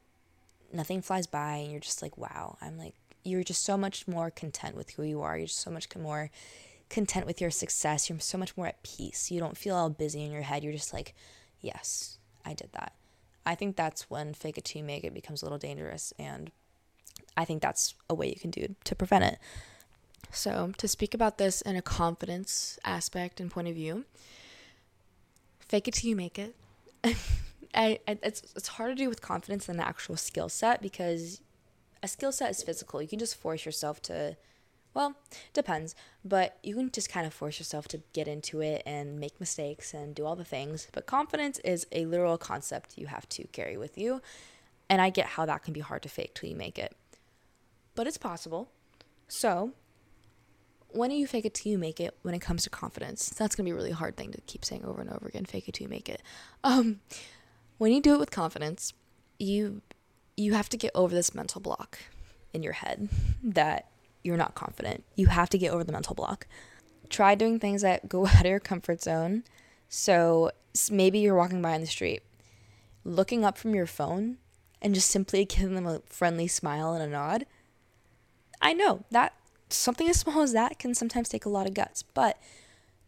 nothing 0.72 1.02
flies 1.02 1.28
by 1.28 1.56
and 1.56 1.72
you're 1.72 1.80
just 1.80 2.02
like 2.02 2.18
wow 2.18 2.58
i'm 2.62 2.78
like 2.78 2.94
you're 3.24 3.44
just 3.44 3.64
so 3.64 3.78
much 3.78 4.08
more 4.08 4.30
content 4.30 4.76
with 4.76 4.92
who 4.92 5.04
you 5.04 5.22
are 5.22 5.38
you're 5.38 5.48
just 5.48 5.60
so 5.60 5.72
much 5.72 5.88
more 5.96 6.30
content 6.90 7.26
with 7.26 7.42
your 7.42 7.52
success. 7.52 8.10
You're 8.10 8.20
so 8.20 8.38
much 8.38 8.56
more 8.56 8.68
at 8.68 8.84
peace. 8.84 9.32
You 9.32 9.40
don't 9.40 9.58
feel 9.58 9.76
all 9.76 9.90
busy 9.90 10.24
in 10.24 10.32
your 10.32 10.44
head. 10.44 10.64
You're 10.64 10.74
just 10.74 10.94
like, 10.94 11.14
yes, 11.62 12.18
I 12.46 12.54
did 12.54 12.72
that. 12.74 12.94
I 13.46 13.56
think 13.56 13.76
that's 13.76 14.10
when 14.10 14.34
fake 14.34 14.58
it 14.58 14.66
till 14.66 14.80
you 14.82 14.86
make 14.86 15.04
it 15.04 15.14
becomes 15.14 15.42
a 15.42 15.46
little 15.46 15.58
dangerous. 15.58 16.14
And 16.20 16.52
I 17.36 17.46
think 17.46 17.62
that's 17.62 17.94
a 18.10 18.16
way 18.16 18.28
you 18.30 18.40
can 18.40 18.52
do 18.52 18.76
to 18.84 18.96
prevent 18.96 19.24
it. 19.24 19.40
So, 20.32 20.74
to 20.78 20.88
speak 20.90 21.14
about 21.14 21.38
this 21.38 21.62
in 21.62 21.78
a 21.78 21.82
confidence 21.82 22.78
aspect 22.84 23.40
and 23.40 23.50
point 23.50 23.70
of 23.70 23.76
view, 23.76 24.04
fake 25.60 25.88
it 25.88 25.94
till 25.94 26.10
you 26.10 26.18
make 26.18 26.38
it. 26.38 26.54
I, 27.74 28.00
it's 28.08 28.42
it's 28.56 28.68
harder 28.68 28.96
to 28.96 29.04
do 29.04 29.10
with 29.10 29.22
confidence 29.22 29.66
than 29.66 29.78
the 29.78 29.88
actual 29.88 30.18
skill 30.18 30.50
set 30.50 30.82
because 30.82 31.42
a 32.02 32.08
skill 32.08 32.32
set 32.32 32.52
is 32.52 32.64
physical. 32.64 33.02
You 33.02 33.08
can 33.08 33.20
just 33.20 33.36
force 33.36 33.66
yourself 33.66 34.02
to 34.04 34.38
well, 34.98 35.16
depends, 35.54 35.94
but 36.26 36.58
you 36.64 36.74
can 36.74 36.90
just 36.90 37.08
kind 37.08 37.28
of 37.28 37.34
force 37.34 37.60
yourself 37.60 37.88
to 37.90 38.02
get 38.14 38.28
into 38.28 38.62
it 38.62 38.82
and 38.84 39.20
make 39.20 39.40
mistakes 39.40 39.94
and 39.94 40.16
do 40.16 40.26
all 40.26 40.36
the 40.36 40.44
things. 40.44 40.88
But 40.92 41.06
confidence 41.06 41.60
is 41.60 41.86
a 41.92 42.06
literal 42.06 42.40
concept 42.40 42.98
you 42.98 43.06
have 43.06 43.30
to 43.30 43.46
carry 43.52 43.78
with 43.78 43.96
you. 43.96 44.24
And 44.90 45.00
I 45.00 45.12
get 45.12 45.28
how 45.28 45.46
that 45.46 45.62
can 45.62 45.72
be 45.72 45.82
hard 45.82 46.02
to 46.02 46.10
fake 46.10 46.34
till 46.34 46.50
you 46.50 46.56
make 46.56 46.80
it. 46.80 46.96
But 47.94 48.08
it's 48.08 48.18
possible. 48.18 48.72
So, 49.28 49.74
when 50.90 51.12
do 51.12 51.16
you 51.16 51.28
fake 51.28 51.46
it 51.46 51.54
till 51.54 51.72
you 51.72 51.78
make 51.78 52.00
it 52.00 52.18
when 52.24 52.34
it 52.34 52.40
comes 52.40 52.64
to 52.64 52.72
confidence? 52.72 53.30
That's 53.30 53.56
going 53.56 53.66
to 53.66 53.70
be 53.72 53.74
a 53.74 53.76
really 53.76 53.92
hard 53.92 54.18
thing 54.18 54.32
to 54.32 54.42
keep 54.48 54.66
saying 54.66 54.84
over 54.84 55.00
and 55.00 55.12
over 55.12 55.28
again 55.28 55.46
fake 55.46 55.68
it 55.68 55.74
till 55.74 55.86
you 55.86 55.90
make 55.90 56.10
it. 56.10 56.24
Um, 56.64 57.02
when 57.78 57.92
you 57.92 58.02
do 58.02 58.14
it 58.14 58.20
with 58.20 58.32
confidence, 58.32 58.94
you 59.40 59.82
you 60.36 60.54
have 60.54 60.70
to 60.70 60.78
get 60.78 60.92
over 60.94 61.14
this 61.14 61.34
mental 61.34 61.60
block 61.62 61.98
in 62.54 62.62
your 62.62 62.74
head 62.74 63.10
that 63.44 63.88
you're 64.24 64.38
not 64.38 64.56
confident. 64.56 65.04
You 65.16 65.28
have 65.28 65.50
to 65.50 65.58
get 65.58 65.72
over 65.72 65.84
the 65.84 65.92
mental 65.92 66.14
block. 66.14 66.46
Try 67.10 67.34
doing 67.34 67.60
things 67.60 67.82
that 67.82 68.08
go 68.08 68.28
out 68.28 68.42
of 68.42 68.46
your 68.46 68.60
comfort 68.60 69.02
zone. 69.02 69.44
So 69.90 70.52
maybe 70.92 71.20
you're 71.20 71.36
walking 71.36 71.62
by 71.62 71.74
in 71.76 71.82
the 71.82 71.88
street 71.88 72.22
looking 73.04 73.46
up 73.46 73.58
from 73.58 73.74
your 73.74 73.88
phone 73.88 74.38
and 74.82 74.94
just 74.94 75.10
simply 75.10 75.46
giving 75.50 75.76
them 75.76 75.88
a 75.88 76.02
friendly 76.06 76.48
smile 76.48 76.94
and 76.94 77.02
a 77.02 77.08
nod. 77.08 77.46
I 78.62 78.74
know 78.74 79.06
that 79.12 79.34
something 79.70 80.10
as 80.10 80.20
small 80.20 80.42
as 80.42 80.54
that 80.54 80.78
can 80.78 80.94
sometimes 80.94 81.30
take 81.30 81.46
a 81.46 81.50
lot 81.50 81.68
of 81.68 81.74
guts, 81.74 82.04
but 82.04 82.38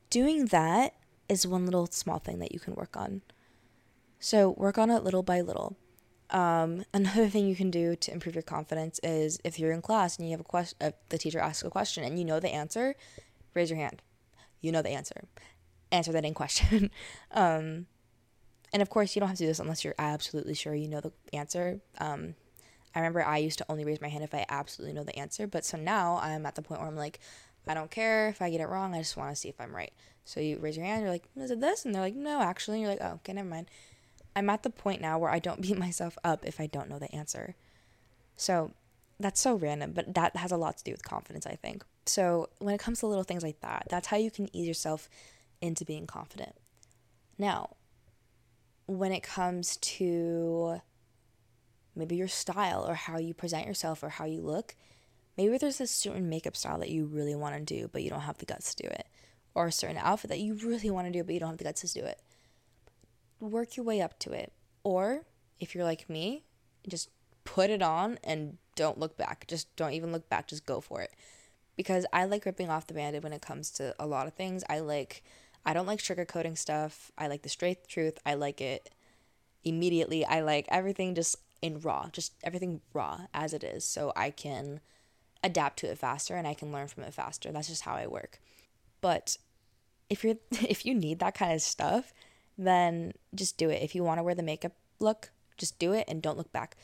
doing 0.09 0.45
that 0.47 0.95
is 1.27 1.45
one 1.45 1.65
little 1.65 1.87
small 1.87 2.19
thing 2.19 2.39
that 2.39 2.53
you 2.53 2.59
can 2.59 2.73
work 2.73 2.97
on. 2.97 3.21
So 4.19 4.51
work 4.51 4.77
on 4.77 4.89
it 4.89 5.03
little 5.03 5.23
by 5.23 5.41
little. 5.41 5.77
Um, 6.29 6.83
another 6.93 7.27
thing 7.27 7.47
you 7.47 7.55
can 7.55 7.71
do 7.71 7.95
to 7.95 8.11
improve 8.11 8.35
your 8.35 8.43
confidence 8.43 8.99
is 9.01 9.39
if 9.43 9.57
you're 9.57 9.71
in 9.71 9.81
class 9.81 10.17
and 10.17 10.27
you 10.27 10.31
have 10.31 10.41
a 10.41 10.43
question, 10.43 10.77
if 10.81 10.93
the 11.09 11.17
teacher 11.17 11.39
asks 11.39 11.63
a 11.63 11.69
question 11.69 12.03
and 12.03 12.19
you 12.19 12.25
know 12.25 12.39
the 12.39 12.49
answer, 12.49 12.95
raise 13.53 13.69
your 13.69 13.79
hand. 13.79 14.01
You 14.61 14.71
know 14.71 14.81
the 14.81 14.89
answer. 14.89 15.23
Answer 15.91 16.11
that 16.11 16.25
in 16.25 16.33
question. 16.33 16.91
um, 17.31 17.87
and 18.71 18.81
of 18.81 18.89
course, 18.89 19.15
you 19.15 19.19
don't 19.19 19.29
have 19.29 19.37
to 19.37 19.43
do 19.43 19.47
this 19.47 19.59
unless 19.59 19.83
you're 19.83 19.95
absolutely 19.97 20.53
sure 20.53 20.75
you 20.75 20.87
know 20.87 21.01
the 21.01 21.11
answer. 21.33 21.79
Um, 21.97 22.35
I 22.93 22.99
remember 22.99 23.23
I 23.23 23.37
used 23.37 23.57
to 23.59 23.65
only 23.69 23.85
raise 23.85 24.01
my 24.01 24.09
hand 24.09 24.23
if 24.23 24.33
I 24.33 24.45
absolutely 24.49 24.93
know 24.93 25.03
the 25.03 25.17
answer, 25.17 25.47
but 25.47 25.65
so 25.65 25.77
now 25.77 26.19
I'm 26.21 26.45
at 26.45 26.55
the 26.55 26.61
point 26.61 26.81
where 26.81 26.89
I'm 26.89 26.95
like, 26.95 27.19
I 27.67 27.73
don't 27.75 27.91
care 27.91 28.29
if 28.29 28.41
I 28.41 28.49
get 28.49 28.61
it 28.61 28.67
wrong. 28.67 28.95
I 28.95 28.99
just 28.99 29.15
want 29.15 29.29
to 29.29 29.35
see 29.35 29.49
if 29.49 29.61
I'm 29.61 29.75
right. 29.75 29.93
So 30.25 30.39
you 30.39 30.57
raise 30.57 30.75
your 30.75 30.85
hand. 30.85 31.01
You're 31.01 31.11
like, 31.11 31.25
is 31.35 31.51
it 31.51 31.61
this? 31.61 31.85
And 31.85 31.93
they're 31.93 32.01
like, 32.01 32.15
no, 32.15 32.41
actually. 32.41 32.77
And 32.77 32.81
you're 32.81 32.91
like, 32.91 33.01
oh, 33.01 33.15
okay, 33.15 33.33
never 33.33 33.47
mind. 33.47 33.69
I'm 34.35 34.49
at 34.49 34.63
the 34.63 34.69
point 34.69 35.01
now 35.01 35.17
where 35.17 35.29
I 35.29 35.39
don't 35.39 35.61
beat 35.67 35.77
myself 35.77 36.17
up 36.23 36.45
if 36.45 36.59
I 36.59 36.67
don't 36.67 36.89
know 36.89 36.99
the 36.99 37.13
answer. 37.13 37.55
So 38.35 38.71
that's 39.19 39.41
so 39.41 39.55
random, 39.55 39.91
but 39.93 40.13
that 40.15 40.35
has 40.37 40.51
a 40.51 40.57
lot 40.57 40.77
to 40.77 40.83
do 40.83 40.91
with 40.91 41.03
confidence, 41.03 41.45
I 41.45 41.55
think. 41.55 41.83
So 42.05 42.49
when 42.59 42.73
it 42.73 42.79
comes 42.79 42.99
to 42.99 43.07
little 43.07 43.23
things 43.23 43.43
like 43.43 43.59
that, 43.61 43.87
that's 43.89 44.07
how 44.07 44.17
you 44.17 44.31
can 44.31 44.53
ease 44.55 44.67
yourself 44.67 45.09
into 45.61 45.83
being 45.83 46.07
confident. 46.07 46.55
Now, 47.37 47.75
when 48.85 49.11
it 49.11 49.21
comes 49.21 49.77
to 49.77 50.81
maybe 51.95 52.15
your 52.15 52.27
style 52.27 52.85
or 52.87 52.95
how 52.95 53.17
you 53.17 53.33
present 53.33 53.67
yourself 53.67 54.01
or 54.01 54.09
how 54.09 54.25
you 54.25 54.41
look, 54.41 54.75
maybe 55.37 55.57
there's 55.57 55.81
a 55.81 55.87
certain 55.87 56.29
makeup 56.29 56.55
style 56.55 56.79
that 56.79 56.89
you 56.89 57.05
really 57.05 57.35
want 57.35 57.55
to 57.55 57.61
do, 57.61 57.89
but 57.91 58.01
you 58.01 58.09
don't 58.09 58.21
have 58.21 58.37
the 58.37 58.45
guts 58.45 58.73
to 58.73 58.83
do 58.83 58.89
it, 58.89 59.05
or 59.53 59.67
a 59.67 59.71
certain 59.71 59.97
outfit 59.97 60.29
that 60.29 60.39
you 60.39 60.53
really 60.55 60.89
want 60.89 61.07
to 61.07 61.11
do, 61.11 61.23
but 61.23 61.33
you 61.33 61.39
don't 61.39 61.49
have 61.49 61.57
the 61.57 61.65
guts 61.65 61.81
to 61.81 61.99
do 61.99 62.05
it 62.05 62.19
work 63.39 63.77
your 63.77 63.85
way 63.85 64.01
up 64.01 64.19
to 64.19 64.31
it. 64.31 64.53
Or 64.83 65.25
if 65.59 65.75
you're 65.75 65.83
like 65.83 66.09
me, 66.09 66.43
just 66.87 67.09
put 67.43 67.69
it 67.69 67.81
on 67.81 68.19
and 68.23 68.57
don't 68.75 68.99
look 68.99 69.17
back. 69.17 69.47
Just 69.47 69.75
don't 69.75 69.93
even 69.93 70.11
look 70.11 70.29
back, 70.29 70.47
just 70.47 70.65
go 70.65 70.81
for 70.81 71.01
it. 71.01 71.11
Because 71.75 72.05
I 72.11 72.25
like 72.25 72.45
ripping 72.45 72.69
off 72.69 72.87
the 72.87 72.93
band-aid 72.93 73.23
when 73.23 73.33
it 73.33 73.41
comes 73.41 73.71
to 73.71 73.95
a 73.99 74.05
lot 74.05 74.27
of 74.27 74.33
things. 74.33 74.63
I 74.69 74.79
like 74.79 75.23
I 75.65 75.73
don't 75.73 75.85
like 75.85 75.99
sugarcoating 75.99 76.57
stuff. 76.57 77.11
I 77.17 77.27
like 77.27 77.41
the 77.41 77.49
straight 77.49 77.87
truth. 77.87 78.17
I 78.25 78.33
like 78.33 78.61
it 78.61 78.89
immediately. 79.63 80.25
I 80.25 80.41
like 80.41 80.65
everything 80.69 81.15
just 81.15 81.35
in 81.61 81.79
raw, 81.81 82.09
just 82.11 82.33
everything 82.43 82.81
raw 82.93 83.21
as 83.33 83.53
it 83.53 83.63
is 83.63 83.83
so 83.83 84.13
I 84.15 84.29
can 84.29 84.79
adapt 85.43 85.79
to 85.79 85.87
it 85.87 85.97
faster 85.97 86.35
and 86.35 86.47
I 86.47 86.53
can 86.53 86.71
learn 86.71 86.87
from 86.87 87.03
it 87.03 87.13
faster. 87.13 87.51
That's 87.51 87.67
just 87.67 87.83
how 87.83 87.95
I 87.95 88.07
work. 88.07 88.39
But 89.01 89.37
if 90.09 90.23
you're 90.23 90.37
if 90.51 90.85
you 90.85 90.93
need 90.93 91.19
that 91.19 91.35
kind 91.35 91.53
of 91.53 91.61
stuff, 91.61 92.13
then 92.59 93.13
just 93.33 93.57
do 93.57 93.69
it. 93.69 93.81
If 93.81 93.95
you 93.95 94.03
want 94.03 94.19
to 94.19 94.23
wear 94.23 94.35
the 94.35 94.43
makeup 94.43 94.73
look, 94.99 95.31
just 95.57 95.79
do 95.79 95.93
it 95.93 96.05
and 96.07 96.21
don't 96.21 96.37
look 96.37 96.51
back. 96.51 96.75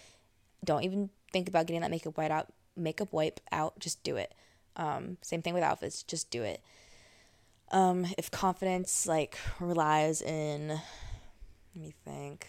Don't 0.64 0.84
even 0.84 1.10
think 1.32 1.48
about 1.48 1.68
getting 1.68 1.82
that 1.82 1.92
makeup 1.92 2.18
white 2.18 2.32
out, 2.32 2.48
makeup 2.76 3.12
wipe 3.12 3.40
out. 3.52 3.78
Just 3.80 4.04
do 4.04 4.16
it. 4.16 4.34
Um, 4.78 5.18
same 5.22 5.42
thing 5.42 5.54
with 5.54 5.64
outfits. 5.64 6.02
Just 6.02 6.32
do 6.32 6.44
it. 6.44 6.62
Um, 7.72 8.08
if 8.18 8.32
confidence 8.32 9.06
like 9.06 9.38
relies 9.60 10.22
in, 10.22 10.70
let 10.70 10.82
me 11.76 11.94
think. 12.06 12.48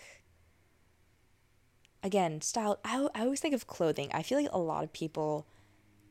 Again, 2.03 2.41
style. 2.41 2.79
I, 2.85 3.09
I 3.15 3.23
always 3.23 3.41
think 3.41 3.55
of 3.55 3.67
clothing. 3.67 4.11
I 4.13 4.23
feel 4.23 4.39
like 4.39 4.53
a 4.53 4.59
lot 4.59 4.85
of 4.85 4.93
people 4.93 5.47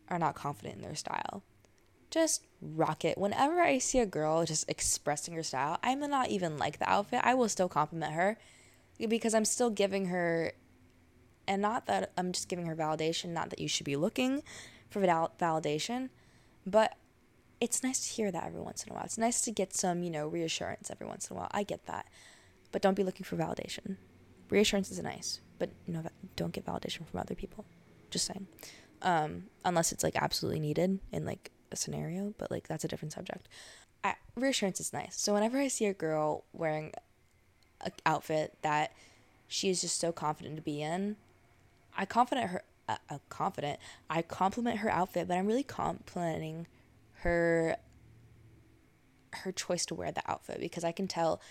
are 0.09 0.19
not 0.19 0.35
confident 0.35 0.75
in 0.75 0.81
their 0.81 0.95
style 0.95 1.43
just 2.15 2.43
rock 2.73 3.05
it. 3.05 3.17
Whenever 3.17 3.61
I 3.61 3.77
see 3.77 3.99
a 3.99 4.05
girl 4.05 4.45
just 4.45 4.69
expressing 4.69 5.33
her 5.33 5.43
style, 5.43 5.77
I 5.83 5.95
may 5.95 6.07
not 6.07 6.29
even 6.29 6.57
like 6.57 6.79
the 6.79 6.89
outfit. 6.89 7.21
I 7.23 7.33
will 7.33 7.49
still 7.49 7.69
compliment 7.69 8.13
her 8.13 8.37
because 8.97 9.33
I'm 9.33 9.45
still 9.45 9.69
giving 9.69 10.07
her, 10.07 10.53
and 11.47 11.61
not 11.61 11.85
that 11.87 12.11
I'm 12.17 12.31
just 12.31 12.47
giving 12.47 12.65
her 12.65 12.75
validation, 12.75 13.29
not 13.29 13.49
that 13.49 13.59
you 13.59 13.67
should 13.67 13.85
be 13.85 13.95
looking 13.95 14.41
for 14.89 14.99
val- 15.01 15.33
validation, 15.39 16.09
but 16.65 16.95
it's 17.61 17.83
nice 17.83 18.07
to 18.07 18.13
hear 18.13 18.31
that 18.31 18.45
every 18.45 18.61
once 18.61 18.83
in 18.83 18.91
a 18.91 18.95
while. 18.95 19.05
It's 19.05 19.17
nice 19.17 19.41
to 19.41 19.51
get 19.51 19.73
some, 19.73 20.03
you 20.03 20.09
know, 20.09 20.27
reassurance 20.27 20.89
every 20.91 21.07
once 21.07 21.29
in 21.29 21.35
a 21.35 21.39
while. 21.39 21.49
I 21.51 21.63
get 21.63 21.85
that. 21.85 22.07
But 22.71 22.81
don't 22.81 22.95
be 22.95 23.03
looking 23.03 23.23
for 23.23 23.37
validation. 23.37 23.97
Reassurance 24.49 24.91
is 24.91 25.01
nice, 25.01 25.39
but 25.57 25.69
no, 25.87 26.03
don't 26.35 26.51
get 26.51 26.65
validation 26.65 27.07
from 27.07 27.19
other 27.19 27.35
people. 27.35 27.65
Just 28.09 28.25
saying. 28.25 28.47
Um, 29.01 29.45
unless 29.63 29.91
it's 29.91 30.03
like 30.03 30.15
absolutely 30.15 30.59
needed 30.59 30.99
and 31.11 31.25
like 31.25 31.51
a 31.71 31.75
scenario, 31.75 32.33
but 32.37 32.51
like 32.51 32.67
that's 32.67 32.83
a 32.83 32.87
different 32.87 33.13
subject. 33.13 33.47
I, 34.03 34.15
reassurance 34.35 34.79
is 34.79 34.93
nice. 34.93 35.19
So 35.19 35.33
whenever 35.33 35.57
I 35.57 35.67
see 35.67 35.85
a 35.85 35.93
girl 35.93 36.43
wearing 36.53 36.93
an 37.81 37.91
outfit 38.05 38.57
that 38.61 38.93
she 39.47 39.69
is 39.69 39.81
just 39.81 39.99
so 39.99 40.11
confident 40.11 40.55
to 40.57 40.61
be 40.61 40.81
in, 40.81 41.15
I 41.97 42.05
confident 42.05 42.49
her. 42.49 42.63
Uh, 42.87 42.97
uh, 43.09 43.17
confident. 43.29 43.79
I 44.11 44.21
compliment 44.21 44.77
her 44.77 44.91
outfit, 44.91 45.27
but 45.27 45.37
I'm 45.37 45.47
really 45.47 45.63
complimenting 45.63 46.67
her 47.23 47.77
her 49.33 49.51
choice 49.51 49.87
to 49.87 49.95
wear 49.95 50.11
the 50.11 50.21
outfit 50.29 50.59
because 50.59 50.83
I 50.83 50.91
can 50.91 51.07
tell 51.07 51.41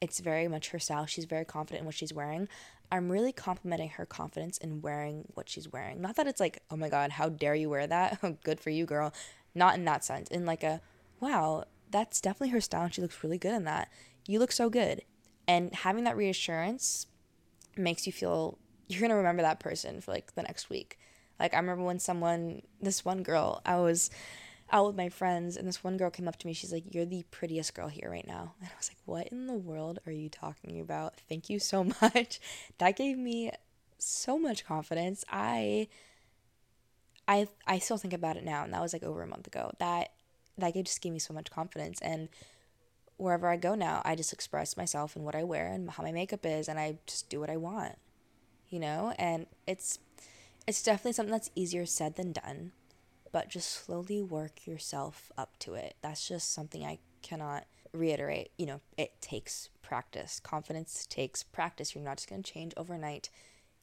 it's 0.00 0.18
very 0.18 0.48
much 0.48 0.70
her 0.70 0.78
style. 0.78 1.06
She's 1.06 1.26
very 1.26 1.44
confident 1.44 1.80
in 1.80 1.86
what 1.86 1.94
she's 1.94 2.12
wearing. 2.12 2.48
I'm 2.90 3.10
really 3.10 3.32
complimenting 3.32 3.90
her 3.90 4.04
confidence 4.04 4.58
in 4.58 4.82
wearing 4.82 5.24
what 5.34 5.48
she's 5.48 5.72
wearing. 5.72 6.00
Not 6.00 6.16
that 6.16 6.26
it's 6.26 6.40
like, 6.40 6.62
oh 6.70 6.76
my 6.76 6.88
god, 6.88 7.12
how 7.12 7.28
dare 7.28 7.54
you 7.54 7.70
wear 7.70 7.86
that? 7.86 8.18
Good 8.44 8.60
for 8.60 8.70
you, 8.70 8.84
girl. 8.84 9.14
Not 9.54 9.74
in 9.74 9.84
that 9.84 10.04
sense. 10.04 10.28
In 10.28 10.46
like 10.46 10.62
a, 10.62 10.80
wow, 11.20 11.64
that's 11.90 12.20
definitely 12.20 12.50
her 12.50 12.60
style 12.60 12.84
and 12.84 12.94
she 12.94 13.02
looks 13.02 13.22
really 13.22 13.38
good 13.38 13.54
in 13.54 13.64
that. 13.64 13.88
You 14.26 14.38
look 14.38 14.52
so 14.52 14.70
good. 14.70 15.02
And 15.46 15.74
having 15.74 16.04
that 16.04 16.16
reassurance 16.16 17.06
makes 17.76 18.06
you 18.06 18.12
feel 18.12 18.58
you're 18.88 19.00
going 19.00 19.10
to 19.10 19.16
remember 19.16 19.42
that 19.42 19.60
person 19.60 20.00
for 20.00 20.12
like 20.12 20.34
the 20.34 20.42
next 20.42 20.70
week. 20.70 20.98
Like 21.40 21.54
I 21.54 21.58
remember 21.58 21.84
when 21.84 21.98
someone, 21.98 22.62
this 22.80 23.04
one 23.04 23.22
girl, 23.22 23.60
I 23.64 23.76
was 23.76 24.10
out 24.70 24.86
with 24.86 24.96
my 24.96 25.08
friends 25.08 25.56
and 25.56 25.68
this 25.68 25.84
one 25.84 25.96
girl 25.96 26.10
came 26.10 26.26
up 26.26 26.38
to 26.38 26.46
me. 26.46 26.52
She's 26.52 26.72
like, 26.72 26.94
"You're 26.94 27.04
the 27.04 27.24
prettiest 27.30 27.74
girl 27.74 27.88
here 27.88 28.10
right 28.10 28.26
now." 28.26 28.54
And 28.60 28.68
I 28.68 28.76
was 28.76 28.90
like, 28.90 28.98
"What 29.04 29.28
in 29.28 29.46
the 29.46 29.52
world 29.54 29.98
are 30.06 30.12
you 30.12 30.28
talking 30.28 30.80
about? 30.80 31.20
Thank 31.28 31.50
you 31.50 31.58
so 31.58 31.84
much." 32.02 32.40
that 32.78 32.96
gave 32.96 33.18
me 33.18 33.50
so 33.98 34.38
much 34.38 34.64
confidence. 34.64 35.24
I 35.30 35.88
I 37.28 37.48
I 37.66 37.78
still 37.78 37.98
think 37.98 38.14
about 38.14 38.36
it 38.36 38.44
now, 38.44 38.64
and 38.64 38.72
that 38.72 38.82
was 38.82 38.92
like 38.92 39.02
over 39.02 39.22
a 39.22 39.26
month 39.26 39.46
ago. 39.46 39.72
That 39.78 40.12
that 40.58 40.74
just 40.74 41.00
gave 41.00 41.12
me 41.12 41.18
so 41.18 41.34
much 41.34 41.50
confidence, 41.50 42.00
and 42.00 42.28
wherever 43.16 43.48
I 43.48 43.56
go 43.56 43.74
now, 43.74 44.02
I 44.04 44.16
just 44.16 44.32
express 44.32 44.76
myself 44.76 45.16
and 45.16 45.24
what 45.24 45.34
I 45.36 45.44
wear 45.44 45.68
and 45.68 45.90
how 45.90 46.02
my 46.02 46.12
makeup 46.12 46.44
is, 46.44 46.68
and 46.68 46.78
I 46.78 46.98
just 47.06 47.30
do 47.30 47.40
what 47.40 47.50
I 47.50 47.56
want, 47.56 47.96
you 48.68 48.80
know. 48.80 49.14
And 49.18 49.46
it's 49.66 49.98
it's 50.66 50.82
definitely 50.82 51.12
something 51.12 51.32
that's 51.32 51.50
easier 51.54 51.86
said 51.86 52.16
than 52.16 52.32
done, 52.32 52.72
but 53.32 53.48
just 53.48 53.70
slowly 53.70 54.22
work 54.22 54.66
yourself 54.66 55.30
up 55.38 55.58
to 55.60 55.74
it. 55.74 55.94
That's 56.02 56.26
just 56.28 56.52
something 56.52 56.84
I 56.84 56.98
cannot 57.22 57.66
reiterate. 57.92 58.50
You 58.58 58.66
know, 58.66 58.80
it 58.96 59.20
takes 59.20 59.70
practice. 59.82 60.40
Confidence 60.40 61.06
takes 61.06 61.42
practice. 61.42 61.94
You're 61.94 62.04
not 62.04 62.18
just 62.18 62.28
gonna 62.28 62.42
change 62.42 62.72
overnight. 62.76 63.30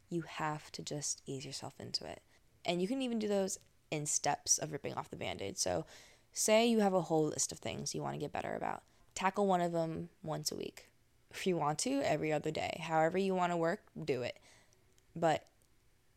You 0.10 0.22
have 0.22 0.72
to 0.74 0.82
just 0.82 1.22
ease 1.26 1.46
yourself 1.46 1.74
into 1.80 2.06
it. 2.06 2.22
And 2.66 2.82
you 2.82 2.88
can 2.88 3.02
even 3.02 3.20
do 3.20 3.28
those 3.28 3.60
in 3.92 4.06
steps 4.06 4.58
of 4.58 4.72
ripping 4.72 4.94
off 4.94 5.10
the 5.10 5.16
band 5.16 5.42
aid. 5.42 5.58
So, 5.58 5.86
say 6.34 6.68
you 6.68 6.80
have 6.80 6.94
a 6.94 7.02
whole 7.02 7.26
list 7.26 7.52
of 7.52 7.60
things 7.60 7.96
you 7.96 8.02
want 8.02 8.16
to 8.16 8.20
get 8.20 8.32
better 8.32 8.54
about. 8.56 8.84
Tackle 9.16 9.48
one 9.48 9.62
of 9.62 9.72
them 9.72 10.10
once 10.24 10.52
a 10.52 10.56
week. 10.56 10.90
If 11.32 11.46
you 11.46 11.58
want 11.58 11.80
to, 11.80 12.02
every 12.04 12.32
other 12.32 12.52
day. 12.52 12.82
However, 12.84 13.18
you 13.18 13.36
want 13.36 13.52
to 13.52 13.58
work, 13.58 13.82
do 14.04 14.22
it. 14.22 14.40
But 15.16 15.46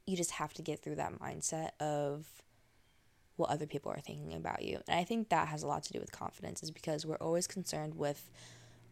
you 0.06 0.16
just 0.16 0.32
have 0.32 0.52
to 0.54 0.62
get 0.62 0.82
through 0.82 0.96
that 0.96 1.18
mindset 1.18 1.70
of 1.80 2.26
what 3.36 3.50
other 3.50 3.66
people 3.66 3.90
are 3.90 4.00
thinking 4.00 4.34
about 4.34 4.62
you. 4.62 4.80
And 4.88 4.98
I 4.98 5.04
think 5.04 5.28
that 5.28 5.48
has 5.48 5.62
a 5.62 5.66
lot 5.66 5.82
to 5.84 5.92
do 5.92 6.00
with 6.00 6.12
confidence, 6.12 6.62
is 6.62 6.70
because 6.70 7.06
we're 7.06 7.16
always 7.16 7.46
concerned 7.46 7.94
with 7.94 8.30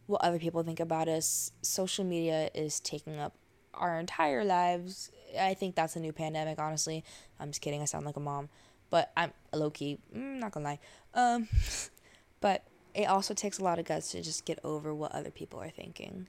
what 0.07 0.21
other 0.23 0.39
people 0.39 0.63
think 0.63 0.79
about 0.79 1.07
us. 1.07 1.51
Social 1.61 2.03
media 2.03 2.49
is 2.53 2.79
taking 2.79 3.19
up 3.19 3.35
our 3.73 3.99
entire 3.99 4.43
lives. 4.43 5.11
I 5.39 5.53
think 5.53 5.75
that's 5.75 5.95
a 5.95 5.99
new 5.99 6.11
pandemic, 6.11 6.59
honestly. 6.59 7.03
I'm 7.39 7.49
just 7.49 7.61
kidding. 7.61 7.81
I 7.81 7.85
sound 7.85 8.05
like 8.05 8.17
a 8.17 8.21
mom, 8.21 8.49
but 8.89 9.11
I'm 9.15 9.33
low 9.53 9.69
key. 9.69 9.99
Mm, 10.15 10.39
not 10.39 10.51
gonna 10.51 10.65
lie. 10.65 10.79
Um, 11.13 11.47
but 12.41 12.63
it 12.93 13.05
also 13.05 13.33
takes 13.33 13.59
a 13.59 13.63
lot 13.63 13.79
of 13.79 13.85
guts 13.85 14.11
to 14.11 14.21
just 14.21 14.45
get 14.45 14.59
over 14.63 14.93
what 14.93 15.11
other 15.13 15.31
people 15.31 15.59
are 15.61 15.69
thinking. 15.69 16.27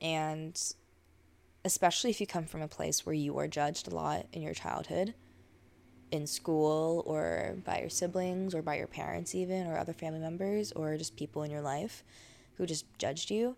And 0.00 0.60
especially 1.64 2.10
if 2.10 2.20
you 2.20 2.26
come 2.26 2.46
from 2.46 2.62
a 2.62 2.68
place 2.68 3.06
where 3.06 3.14
you 3.14 3.32
were 3.32 3.48
judged 3.48 3.90
a 3.90 3.94
lot 3.94 4.26
in 4.32 4.42
your 4.42 4.54
childhood, 4.54 5.14
in 6.10 6.26
school, 6.26 7.02
or 7.06 7.56
by 7.64 7.80
your 7.80 7.88
siblings, 7.88 8.54
or 8.54 8.62
by 8.62 8.76
your 8.76 8.86
parents, 8.86 9.34
even, 9.34 9.66
or 9.66 9.78
other 9.78 9.92
family 9.92 10.20
members, 10.20 10.72
or 10.72 10.96
just 10.96 11.16
people 11.16 11.42
in 11.42 11.50
your 11.50 11.62
life 11.62 12.04
who 12.56 12.66
just 12.66 12.84
judged 12.98 13.30
you 13.30 13.56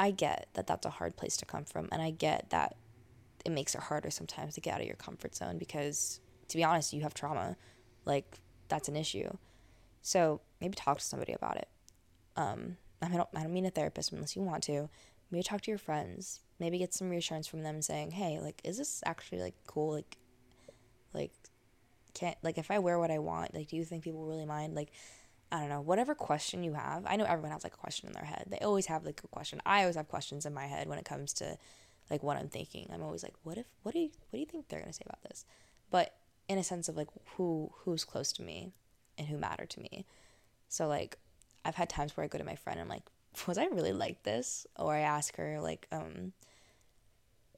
I 0.00 0.12
get 0.12 0.48
that 0.54 0.66
that's 0.66 0.86
a 0.86 0.90
hard 0.90 1.18
place 1.18 1.36
to 1.36 1.44
come 1.44 1.66
from, 1.66 1.90
and 1.92 2.00
I 2.00 2.10
get 2.10 2.48
that 2.48 2.74
it 3.44 3.50
makes 3.50 3.74
it 3.74 3.80
harder 3.82 4.10
sometimes 4.10 4.54
to 4.54 4.60
get 4.60 4.74
out 4.74 4.80
of 4.80 4.86
your 4.86 4.96
comfort 4.96 5.34
zone 5.34 5.58
because, 5.58 6.20
to 6.48 6.56
be 6.56 6.64
honest, 6.64 6.92
you 6.92 7.02
have 7.02 7.14
trauma. 7.14 7.56
Like, 8.04 8.38
that's 8.68 8.88
an 8.88 8.96
issue. 8.96 9.30
So 10.02 10.40
maybe 10.60 10.74
talk 10.74 10.98
to 10.98 11.04
somebody 11.04 11.32
about 11.32 11.56
it. 11.56 11.68
Um, 12.36 12.76
I 13.02 13.08
don't, 13.08 13.28
I 13.34 13.42
don't 13.42 13.52
mean 13.52 13.66
a 13.66 13.70
therapist 13.70 14.12
unless 14.12 14.36
you 14.36 14.42
want 14.42 14.62
to. 14.64 14.88
Maybe 15.30 15.42
talk 15.42 15.60
to 15.62 15.70
your 15.70 15.78
friends. 15.78 16.40
Maybe 16.58 16.78
get 16.78 16.92
some 16.92 17.08
reassurance 17.08 17.46
from 17.46 17.62
them 17.62 17.80
saying, 17.82 18.10
"Hey, 18.10 18.38
like, 18.40 18.60
is 18.64 18.76
this 18.76 19.02
actually 19.06 19.40
like 19.40 19.54
cool? 19.66 19.94
Like, 19.94 20.16
like, 21.14 21.32
can't 22.14 22.36
like 22.42 22.58
if 22.58 22.70
I 22.70 22.78
wear 22.78 22.98
what 22.98 23.10
I 23.10 23.18
want, 23.18 23.54
like, 23.54 23.68
do 23.68 23.76
you 23.76 23.84
think 23.84 24.04
people 24.04 24.26
really 24.26 24.44
mind? 24.44 24.74
Like, 24.74 24.90
I 25.52 25.60
don't 25.60 25.68
know, 25.68 25.80
whatever 25.80 26.14
question 26.14 26.62
you 26.62 26.74
have. 26.74 27.04
I 27.06 27.16
know 27.16 27.24
everyone 27.24 27.52
has 27.52 27.64
like 27.64 27.74
a 27.74 27.78
question 27.78 28.08
in 28.08 28.12
their 28.12 28.24
head. 28.24 28.46
They 28.48 28.58
always 28.58 28.86
have 28.86 29.04
like 29.04 29.20
a 29.24 29.28
question. 29.28 29.60
I 29.66 29.80
always 29.80 29.96
have 29.96 30.08
questions 30.08 30.46
in 30.46 30.54
my 30.54 30.66
head 30.66 30.88
when 30.88 30.98
it 30.98 31.04
comes 31.04 31.32
to 31.34 31.56
like 32.10 32.22
what 32.22 32.36
I'm 32.36 32.48
thinking. 32.48 32.90
I'm 32.92 33.02
always 33.02 33.22
like, 33.22 33.34
what 33.42 33.58
if 33.58 33.66
what 33.82 33.94
do 33.94 34.00
you 34.00 34.10
what 34.30 34.32
do 34.32 34.38
you 34.38 34.46
think 34.46 34.68
they're 34.68 34.80
gonna 34.80 34.92
say 34.92 35.04
about 35.06 35.22
this? 35.22 35.44
But 35.90 36.14
in 36.48 36.58
a 36.58 36.64
sense 36.64 36.88
of 36.88 36.96
like 36.96 37.08
who 37.36 37.70
who's 37.84 38.04
close 38.04 38.32
to 38.32 38.42
me 38.42 38.72
and 39.16 39.28
who 39.28 39.36
matter 39.36 39.66
to 39.66 39.80
me. 39.80 40.06
So 40.68 40.88
like 40.88 41.18
I've 41.64 41.76
had 41.76 41.88
times 41.88 42.16
where 42.16 42.24
I 42.24 42.28
go 42.28 42.38
to 42.38 42.44
my 42.44 42.56
friend 42.56 42.80
and 42.80 42.90
I'm 42.90 42.94
like, 42.94 43.04
was 43.46 43.58
I 43.58 43.66
really 43.66 43.92
like 43.92 44.22
this? 44.24 44.66
Or 44.76 44.94
I 44.94 45.00
ask 45.00 45.36
her 45.36 45.60
like, 45.60 45.86
um, 45.92 46.32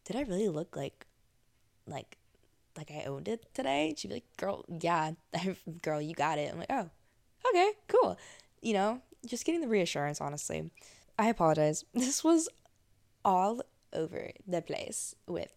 did 0.05 0.17
I 0.17 0.23
really 0.23 0.49
look 0.49 0.77
like 0.77 1.07
like 1.87 2.19
like 2.77 2.91
I 2.91 3.05
owned 3.05 3.29
it 3.29 3.47
today? 3.55 3.95
She'd 3.97 4.09
be 4.09 4.15
like, 4.15 4.37
girl, 4.37 4.65
yeah, 4.69 5.13
girl, 5.83 6.01
you 6.01 6.15
got 6.15 6.39
it. 6.39 6.51
I'm 6.53 6.59
like, 6.59 6.71
oh, 6.71 6.91
okay, 7.49 7.73
cool. 7.89 8.19
You 8.61 8.75
know, 8.75 9.03
just 9.27 9.45
getting 9.45 9.61
the 9.61 9.69
reassurance, 9.69 10.21
honestly. 10.21 10.71
I 11.19 11.29
apologize. 11.29 11.85
This 11.95 12.25
was 12.25 12.49
all 13.25 13.61
over 13.93 14.31
the 14.47 14.63
place 14.63 15.15
with 15.27 15.53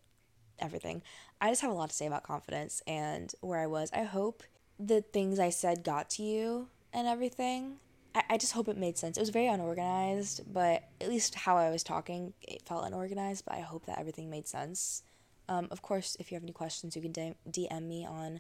everything. 0.60 1.02
I 1.42 1.50
just 1.50 1.62
have 1.62 1.72
a 1.72 1.74
lot 1.74 1.90
to 1.90 1.96
say 1.96 2.08
about 2.08 2.24
confidence 2.24 2.82
and 2.88 3.34
where 3.42 3.60
I 3.60 3.68
was. 3.68 3.90
I 3.94 4.04
hope 4.04 4.44
the 4.80 5.02
things 5.02 5.40
I 5.40 5.50
said 5.50 5.84
got 5.84 6.10
to 6.12 6.24
you 6.24 6.68
and 6.94 7.08
everything. 7.08 7.78
I, 8.14 8.24
I 8.32 8.38
just 8.38 8.54
hope 8.54 8.68
it 8.68 8.78
made 8.78 8.98
sense. 8.98 9.18
It 9.18 9.22
was 9.22 9.30
very 9.30 9.48
unorganized, 9.48 10.42
but 10.52 10.84
at 11.02 11.10
least 11.10 11.36
how 11.36 11.58
I 11.58 11.70
was 11.70 11.84
talking, 11.84 12.34
it 12.42 12.62
felt 12.64 12.86
unorganized, 12.86 13.46
but 13.46 13.56
I 13.56 13.62
hope 13.62 13.86
that 13.86 14.00
everything 14.00 14.30
made 14.30 14.48
sense. 14.48 15.04
Um, 15.48 15.68
of 15.72 15.82
course, 15.82 16.18
if 16.20 16.32
you 16.32 16.36
have 16.36 16.44
any 16.44 16.54
questions, 16.54 16.96
you 16.96 17.02
can 17.02 17.36
DM 17.50 17.84
me 17.84 18.06
on 18.06 18.40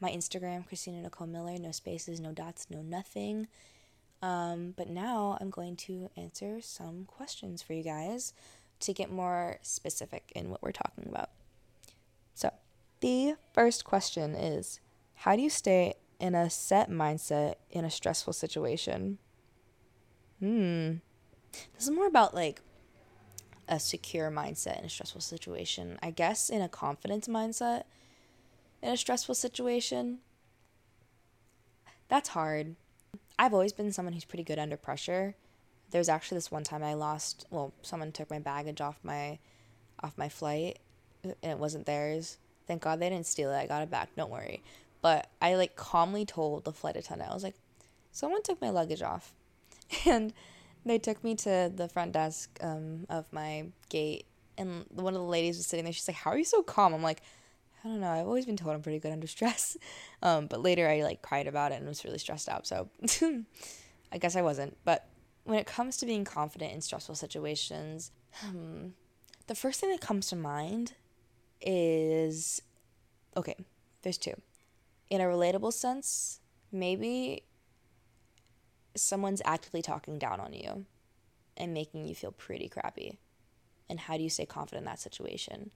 my 0.00 0.10
Instagram, 0.10 0.66
Christina 0.66 1.02
Nicole 1.02 1.26
Miller. 1.26 1.58
No 1.58 1.70
spaces, 1.70 2.20
no 2.20 2.32
dots, 2.32 2.66
no 2.70 2.82
nothing. 2.82 3.46
Um, 4.22 4.74
but 4.76 4.88
now 4.88 5.38
I'm 5.40 5.50
going 5.50 5.76
to 5.76 6.10
answer 6.16 6.60
some 6.60 7.04
questions 7.06 7.62
for 7.62 7.72
you 7.72 7.82
guys 7.82 8.34
to 8.80 8.92
get 8.92 9.10
more 9.10 9.58
specific 9.62 10.32
in 10.34 10.50
what 10.50 10.62
we're 10.62 10.72
talking 10.72 11.06
about. 11.08 11.30
So, 12.34 12.52
the 13.00 13.36
first 13.52 13.84
question 13.84 14.34
is 14.34 14.80
How 15.14 15.36
do 15.36 15.42
you 15.42 15.50
stay 15.50 15.94
in 16.18 16.34
a 16.34 16.50
set 16.50 16.90
mindset 16.90 17.54
in 17.70 17.84
a 17.84 17.90
stressful 17.90 18.32
situation? 18.32 19.18
Hmm. 20.38 20.94
This 21.74 21.84
is 21.84 21.90
more 21.90 22.06
about 22.06 22.34
like 22.34 22.60
a 23.68 23.78
secure 23.78 24.30
mindset 24.30 24.78
in 24.78 24.84
a 24.84 24.88
stressful 24.88 25.20
situation. 25.20 25.98
I 26.02 26.10
guess 26.10 26.50
in 26.50 26.62
a 26.62 26.68
confidence 26.68 27.28
mindset 27.28 27.84
in 28.82 28.90
a 28.92 28.96
stressful 28.96 29.34
situation, 29.34 30.18
that's 32.08 32.30
hard. 32.30 32.76
I've 33.38 33.52
always 33.52 33.72
been 33.72 33.92
someone 33.92 34.12
who's 34.12 34.24
pretty 34.24 34.44
good 34.44 34.58
under 34.58 34.76
pressure. 34.76 35.34
There's 35.90 36.08
actually 36.08 36.36
this 36.36 36.50
one 36.50 36.64
time 36.64 36.82
I 36.82 36.94
lost, 36.94 37.46
well, 37.50 37.72
someone 37.82 38.12
took 38.12 38.30
my 38.30 38.38
baggage 38.38 38.80
off 38.80 38.98
my 39.02 39.38
off 40.02 40.16
my 40.16 40.28
flight 40.28 40.78
and 41.22 41.34
it 41.42 41.58
wasn't 41.58 41.86
theirs. 41.86 42.38
Thank 42.66 42.82
God 42.82 43.00
they 43.00 43.10
didn't 43.10 43.26
steal 43.26 43.50
it. 43.52 43.58
I 43.58 43.66
got 43.66 43.82
it 43.82 43.90
back. 43.90 44.08
Don't 44.16 44.30
worry. 44.30 44.62
But 45.02 45.28
I 45.42 45.54
like 45.54 45.76
calmly 45.76 46.24
told 46.24 46.64
the 46.64 46.72
flight 46.72 46.96
attendant. 46.96 47.30
I 47.30 47.34
was 47.34 47.42
like, 47.42 47.56
"Someone 48.12 48.42
took 48.42 48.60
my 48.60 48.70
luggage 48.70 49.02
off." 49.02 49.34
And 50.06 50.32
they 50.86 50.98
took 50.98 51.22
me 51.22 51.34
to 51.34 51.70
the 51.74 51.88
front 51.88 52.12
desk 52.12 52.56
um, 52.62 53.06
of 53.10 53.26
my 53.32 53.66
gate 53.90 54.24
and 54.56 54.84
one 54.90 55.14
of 55.14 55.20
the 55.20 55.26
ladies 55.26 55.56
was 55.56 55.66
sitting 55.66 55.84
there. 55.84 55.92
She's 55.92 56.08
like, 56.08 56.16
"How 56.16 56.30
are 56.30 56.38
you 56.38 56.44
so 56.44 56.62
calm?" 56.62 56.94
I'm 56.94 57.02
like, 57.02 57.22
I 57.84 57.88
don't 57.88 58.00
know. 58.00 58.10
I've 58.10 58.26
always 58.26 58.46
been 58.46 58.56
told 58.56 58.74
I'm 58.74 58.82
pretty 58.82 58.98
good 58.98 59.12
under 59.12 59.26
stress. 59.26 59.76
Um, 60.22 60.48
but 60.48 60.60
later 60.60 60.86
I 60.86 61.02
like 61.02 61.22
cried 61.22 61.46
about 61.46 61.72
it 61.72 61.76
and 61.76 61.88
was 61.88 62.04
really 62.04 62.18
stressed 62.18 62.50
out. 62.50 62.66
So 62.66 62.90
I 64.12 64.18
guess 64.18 64.36
I 64.36 64.42
wasn't. 64.42 64.76
But 64.84 65.08
when 65.44 65.58
it 65.58 65.66
comes 65.66 65.96
to 65.98 66.06
being 66.06 66.24
confident 66.24 66.72
in 66.72 66.80
stressful 66.80 67.14
situations, 67.14 68.12
hmm, 68.34 68.88
the 69.46 69.54
first 69.54 69.80
thing 69.80 69.90
that 69.90 70.00
comes 70.00 70.28
to 70.28 70.36
mind 70.36 70.94
is 71.60 72.62
okay, 73.36 73.56
there's 74.02 74.18
two. 74.18 74.34
In 75.08 75.20
a 75.20 75.24
relatable 75.24 75.72
sense, 75.72 76.40
maybe 76.72 77.42
someone's 78.96 79.42
actively 79.44 79.82
talking 79.82 80.18
down 80.18 80.40
on 80.40 80.52
you 80.52 80.86
and 81.56 81.74
making 81.74 82.06
you 82.06 82.14
feel 82.14 82.32
pretty 82.32 82.68
crappy. 82.68 83.18
And 83.88 84.00
how 84.00 84.16
do 84.16 84.22
you 84.22 84.30
stay 84.30 84.46
confident 84.46 84.82
in 84.82 84.86
that 84.86 85.00
situation? 85.00 85.70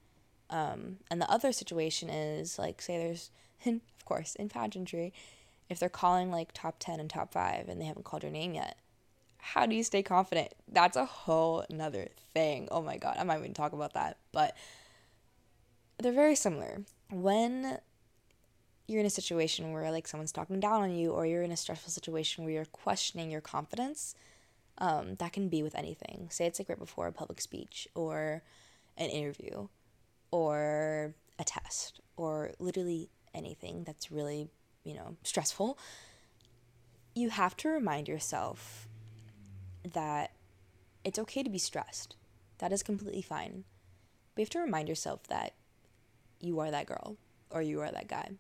Um, 0.51 0.99
and 1.11 1.21
the 1.21 1.31
other 1.31 1.53
situation 1.53 2.11
is 2.11 2.59
like, 2.59 2.81
say 2.81 2.99
there's, 2.99 3.31
of 3.67 4.05
course, 4.05 4.35
in 4.37 4.49
pageantry, 4.49 5.13
if 5.69 5.79
they're 5.79 5.89
calling 5.89 6.31
like 6.31 6.53
top 6.53 6.77
10 6.79 7.01
and 7.01 7.11
top 7.11 7.33
5 7.33 7.69
and 7.69 7.81
they 7.81 7.87
haven't 7.87 8.05
called 8.05 8.23
your 8.23 8.33
name 8.33 8.55
yet, 8.55 8.77
how 9.45 9.67
do 9.67 9.77
you 9.77 9.85
stay 9.85 10.03
confident? 10.03 10.55
That's 10.73 10.97
a 10.97 11.05
whole 11.05 11.67
another 11.69 12.09
thing. 12.33 12.67
Oh 12.71 12.81
my 12.81 12.97
God, 12.97 13.17
I 13.19 13.25
might 13.25 13.39
even 13.41 13.53
talk 13.53 13.75
about 13.75 13.93
that. 13.93 14.17
But 14.33 14.57
they're 15.99 16.13
very 16.13 16.35
similar. 16.35 16.83
When 17.11 17.79
you're 18.87 19.01
in 19.01 19.07
a 19.07 19.11
situation 19.11 19.71
where 19.73 19.91
like 19.91 20.09
someone's 20.09 20.33
talking 20.33 20.61
down 20.61 20.83
on 20.83 20.95
you 20.95 21.11
or 21.11 21.27
you're 21.27 21.43
in 21.43 21.53
a 21.53 21.59
stressful 21.59 21.91
situation 21.93 22.45
where 22.45 22.55
you're 22.55 22.65
questioning 22.65 23.31
your 23.31 23.43
confidence, 23.43 24.15
um, 24.79 25.17
that 25.17 25.35
can 25.35 25.51
be 25.51 25.63
with 25.63 25.75
anything. 25.75 26.29
Say 26.31 26.47
it's 26.47 26.59
like 26.59 26.71
right 26.71 26.79
before 26.79 27.07
a 27.07 27.13
public 27.13 27.39
speech 27.43 27.87
or 27.95 28.43
an 28.97 29.11
interview 29.11 29.69
or 30.31 31.15
a 31.39 31.45
test 31.45 32.01
or 32.17 32.53
literally 32.59 33.11
anything 33.35 33.85
that's 33.85 34.11
really, 34.11 34.49
you 34.85 34.95
know, 34.95 35.17
stressful, 35.23 35.79
you 37.15 37.29
have 37.29 37.59
to 37.59 37.69
remind 37.69 38.09
yourself 38.09 38.89
that 39.93 40.33
it's 41.05 41.19
okay 41.19 41.43
to 41.43 41.51
be 41.51 41.59
stressed. 41.59 42.17
That 42.59 42.73
is 42.73 42.83
completely 42.83 43.23
fine. 43.23 43.65
But 44.35 44.41
you 44.41 44.45
have 44.45 44.51
to 44.51 44.59
remind 44.61 44.89
yourself 44.89 45.27
that 45.29 45.55
you 46.41 46.59
are 46.61 46.71
that 46.71 46.87
girl 46.87 47.17
or 47.51 47.63
you 47.63 47.81
are 47.81 47.91
that 47.91 48.09
guy. 48.09 48.31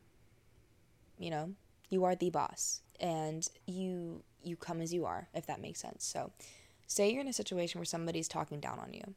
You 1.18 1.30
know, 1.30 1.50
you 1.90 2.04
are 2.04 2.14
the 2.14 2.30
boss 2.30 2.80
and 3.00 3.46
you 3.66 4.22
you 4.42 4.56
come 4.56 4.80
as 4.80 4.92
you 4.92 5.06
are 5.06 5.28
if 5.34 5.46
that 5.46 5.60
makes 5.60 5.80
sense. 5.80 6.04
So, 6.04 6.32
say 6.86 7.10
you're 7.10 7.20
in 7.20 7.28
a 7.28 7.32
situation 7.32 7.78
where 7.78 7.86
somebody's 7.86 8.28
talking 8.28 8.60
down 8.60 8.78
on 8.78 8.92
you 8.92 9.14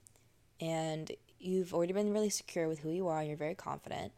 and 0.60 1.12
you've 1.40 1.74
already 1.74 1.94
been 1.94 2.14
really 2.14 2.30
secure 2.30 2.68
with 2.68 2.80
who 2.80 2.90
you 2.90 3.08
are, 3.08 3.20
and 3.20 3.28
you're 3.28 3.38
very 3.38 3.56
confident, 3.56 4.12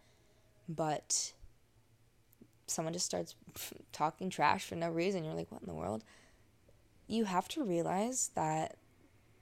but 0.67 1.33
someone 2.67 2.93
just 2.93 3.05
starts 3.05 3.35
talking 3.91 4.29
trash 4.29 4.65
for 4.65 4.75
no 4.75 4.89
reason. 4.89 5.23
You're 5.23 5.33
like, 5.33 5.51
what 5.51 5.61
in 5.61 5.67
the 5.67 5.73
world? 5.73 6.03
You 7.09 7.25
have 7.25 7.47
to 7.49 7.63
realize 7.63 8.29
that 8.35 8.77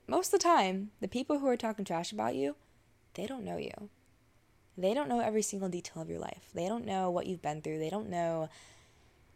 most 0.07 0.33
of 0.33 0.39
the 0.39 0.43
time, 0.43 0.91
the 1.01 1.07
people 1.09 1.39
who 1.39 1.47
are 1.47 1.57
talking 1.57 1.83
trash 1.83 2.13
about 2.13 2.33
you, 2.33 2.55
they 3.15 3.27
don't 3.27 3.43
know 3.43 3.57
you. 3.57 3.89
They 4.77 4.93
don't 4.93 5.09
know 5.09 5.19
every 5.19 5.41
single 5.41 5.67
detail 5.67 6.01
of 6.01 6.09
your 6.09 6.19
life. 6.19 6.49
They 6.53 6.69
don't 6.69 6.85
know 6.85 7.11
what 7.11 7.27
you've 7.27 7.41
been 7.41 7.61
through. 7.61 7.79
They 7.79 7.89
don't 7.89 8.09
know 8.09 8.47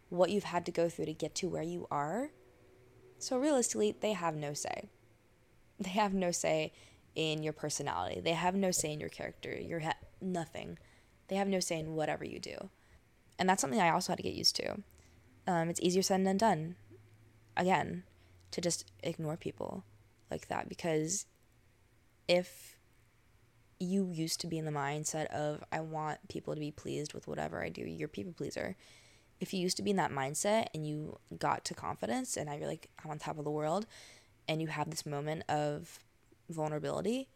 what 0.07 0.29
you've 0.29 0.45
had 0.45 0.65
to 0.67 0.71
go 0.71 0.87
through 0.87 1.07
to 1.07 1.13
get 1.13 1.35
to 1.35 1.49
where 1.49 1.61
you 1.61 1.87
are. 1.91 2.29
So 3.19 3.37
realistically, 3.37 3.97
they 3.99 4.13
have 4.13 4.35
no 4.35 4.53
say. 4.53 4.87
They 5.77 5.89
have 5.89 6.13
no 6.13 6.31
say 6.31 6.71
in 7.15 7.43
your 7.43 7.51
personality. 7.51 8.21
They 8.21 8.31
have 8.31 8.55
no 8.55 8.71
say 8.71 8.93
in 8.93 9.01
your 9.01 9.09
character. 9.09 9.59
You're 9.59 9.81
ha- 9.81 9.97
nothing. 10.21 10.79
They 11.27 11.35
have 11.35 11.49
no 11.49 11.59
say 11.59 11.79
in 11.79 11.95
whatever 11.95 12.23
you 12.23 12.39
do. 12.39 12.69
And 13.37 13.49
that's 13.49 13.59
something 13.59 13.81
I 13.81 13.89
also 13.89 14.13
had 14.13 14.17
to 14.17 14.23
get 14.23 14.35
used 14.35 14.55
to. 14.55 14.77
Um, 15.47 15.67
it's 15.69 15.81
easier 15.81 16.01
said 16.01 16.25
than 16.25 16.37
done. 16.37 16.75
Again, 17.57 18.03
to 18.51 18.61
just 18.61 18.91
ignore 19.03 19.37
people 19.37 19.83
like 20.29 20.47
that 20.47 20.69
because 20.69 21.25
if 22.27 22.77
you 23.79 24.09
used 24.11 24.39
to 24.41 24.47
be 24.47 24.57
in 24.57 24.65
the 24.65 24.71
mindset 24.71 25.25
of 25.27 25.63
I 25.71 25.79
want 25.79 26.19
people 26.29 26.53
to 26.53 26.59
be 26.59 26.71
pleased 26.71 27.13
with 27.13 27.27
whatever 27.27 27.63
I 27.63 27.69
do, 27.69 27.81
you're 27.81 28.07
people 28.07 28.33
pleaser. 28.33 28.75
If 29.39 29.53
you 29.53 29.59
used 29.59 29.77
to 29.77 29.83
be 29.83 29.89
in 29.89 29.97
that 29.97 30.11
mindset 30.11 30.67
and 30.73 30.85
you 30.85 31.17
got 31.37 31.65
to 31.65 31.73
confidence 31.73 32.37
and 32.37 32.45
now 32.45 32.55
you're 32.55 32.67
like 32.67 32.89
I'm 33.03 33.09
on 33.09 33.19
top 33.19 33.39
of 33.39 33.43
the 33.43 33.51
world 33.51 33.87
and 34.47 34.61
you 34.61 34.67
have 34.67 34.89
this 34.89 35.05
moment 35.05 35.43
of 35.49 35.99
vulnerability 36.49 37.29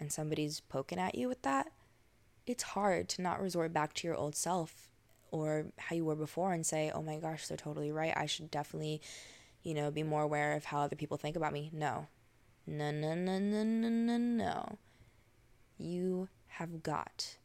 and 0.00 0.12
somebody's 0.12 0.60
poking 0.60 0.98
at 0.98 1.14
you 1.14 1.28
with 1.28 1.42
that, 1.42 1.70
it's 2.46 2.62
hard 2.62 3.08
to 3.10 3.22
not 3.22 3.40
resort 3.40 3.72
back 3.72 3.94
to 3.94 4.06
your 4.06 4.16
old 4.16 4.34
self 4.34 4.88
or 5.30 5.66
how 5.78 5.96
you 5.96 6.04
were 6.04 6.16
before 6.16 6.52
and 6.52 6.66
say, 6.66 6.90
oh 6.94 7.02
my 7.02 7.18
gosh, 7.18 7.46
they're 7.46 7.56
totally 7.56 7.90
right. 7.90 8.12
I 8.16 8.26
should 8.26 8.50
definitely, 8.50 9.00
you 9.64 9.74
know, 9.74 9.90
be 9.90 10.02
more 10.02 10.22
aware 10.22 10.52
of 10.52 10.66
how 10.66 10.82
other 10.82 10.94
people 10.94 11.16
think 11.16 11.36
about 11.36 11.52
me. 11.52 11.70
No, 11.72 12.06
No, 12.66 12.90
no, 12.90 13.14
no, 13.14 13.38
no, 13.38 13.62
no, 13.64 13.88
no, 13.88 14.16
no. 14.16 14.78
You 15.78 16.28
have 16.46 16.82
got 16.82 17.36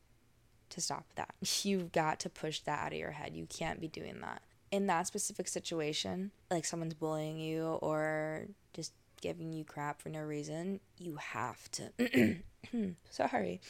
to 0.70 0.82
stop 0.82 1.06
that. 1.16 1.34
You've 1.64 1.92
got 1.92 2.20
to 2.20 2.30
push 2.30 2.60
that 2.62 2.80
out 2.80 2.94
of 2.94 3.00
your 3.00 3.12
head. 3.12 3.34
You 3.36 3.48
can't 3.48 3.82
be 3.82 3.88
doing 3.88 4.20
that. 4.22 4.42
In 4.72 4.86
that 4.88 5.08
specific 5.08 5.48
situation, 5.48 6.30
like 6.52 6.66
someone's 6.66 6.94
bullying 6.94 7.40
you 7.40 7.64
or 7.82 8.46
just 8.74 8.94
giving 9.22 9.52
you 9.52 9.64
crap 9.64 10.00
for 10.02 10.10
no 10.10 10.22
reason, 10.22 10.80
you 10.98 11.16
have 11.16 11.70
to. 11.72 12.36
sorry. 13.10 13.62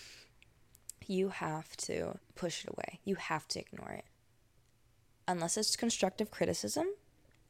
You 1.08 1.30
have 1.30 1.76
to 1.78 2.18
push 2.36 2.66
it 2.66 2.70
away. 2.72 3.00
You 3.06 3.16
have 3.16 3.48
to 3.50 3.60
ignore 3.60 3.92
it. 3.92 4.06
Unless 5.28 5.58
it's 5.58 5.76
constructive 5.76 6.32
criticism, 6.32 6.88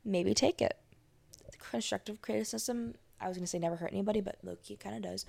maybe 0.06 0.34
take 0.34 0.62
it. 0.62 0.78
Constructive 1.60 2.22
criticism, 2.22 2.95
I 3.22 3.28
was 3.28 3.38
to 3.38 3.47
say 3.47 3.60
never 3.60 3.76
hurt 3.76 3.91
anybody, 3.91 4.22
but 4.22 4.38
low 4.43 4.57
key 4.64 4.76
kind 4.76 4.95
of 4.95 5.01
does. 5.01 5.26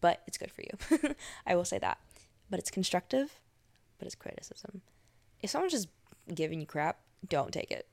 But 0.00 0.22
it's 0.26 0.38
good 0.38 0.52
for 0.52 0.62
you. 0.62 1.14
I 1.46 1.54
will 1.56 1.64
say 1.64 1.78
that. 1.78 1.98
But 2.48 2.58
it's 2.58 2.70
constructive, 2.70 3.40
but 3.98 4.06
it's 4.06 4.14
criticism. 4.14 4.82
If 5.42 5.50
someone's 5.50 5.72
just 5.72 5.88
giving 6.34 6.60
you 6.60 6.66
crap, 6.66 6.98
don't 7.28 7.52
take 7.52 7.70
it. 7.70 7.86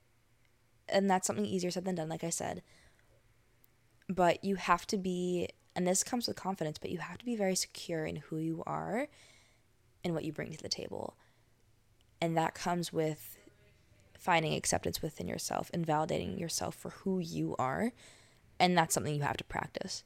And 0.88 1.10
that's 1.10 1.26
something 1.26 1.46
easier 1.46 1.70
said 1.70 1.84
than 1.84 1.96
done, 1.96 2.08
like 2.08 2.24
I 2.24 2.30
said. 2.30 2.62
But 4.08 4.42
you 4.42 4.56
have 4.56 4.86
to 4.88 4.96
be, 4.96 5.48
and 5.76 5.86
this 5.86 6.02
comes 6.02 6.26
with 6.26 6.36
confidence, 6.36 6.78
but 6.78 6.90
you 6.90 6.98
have 6.98 7.18
to 7.18 7.24
be 7.24 7.36
very 7.36 7.54
secure 7.54 8.04
in 8.04 8.16
who 8.16 8.38
you 8.38 8.62
are 8.66 9.08
and 10.02 10.14
what 10.14 10.24
you 10.24 10.32
bring 10.32 10.50
to 10.52 10.62
the 10.62 10.68
table. 10.68 11.14
And 12.20 12.36
that 12.36 12.54
comes 12.54 12.92
with 12.92 13.37
finding 14.18 14.54
acceptance 14.54 15.00
within 15.00 15.28
yourself 15.28 15.70
and 15.72 15.86
validating 15.86 16.38
yourself 16.38 16.74
for 16.74 16.90
who 16.90 17.20
you 17.20 17.54
are. 17.58 17.92
And 18.58 18.76
that's 18.76 18.92
something 18.92 19.14
you 19.14 19.22
have 19.22 19.36
to 19.36 19.44
practice. 19.44 20.02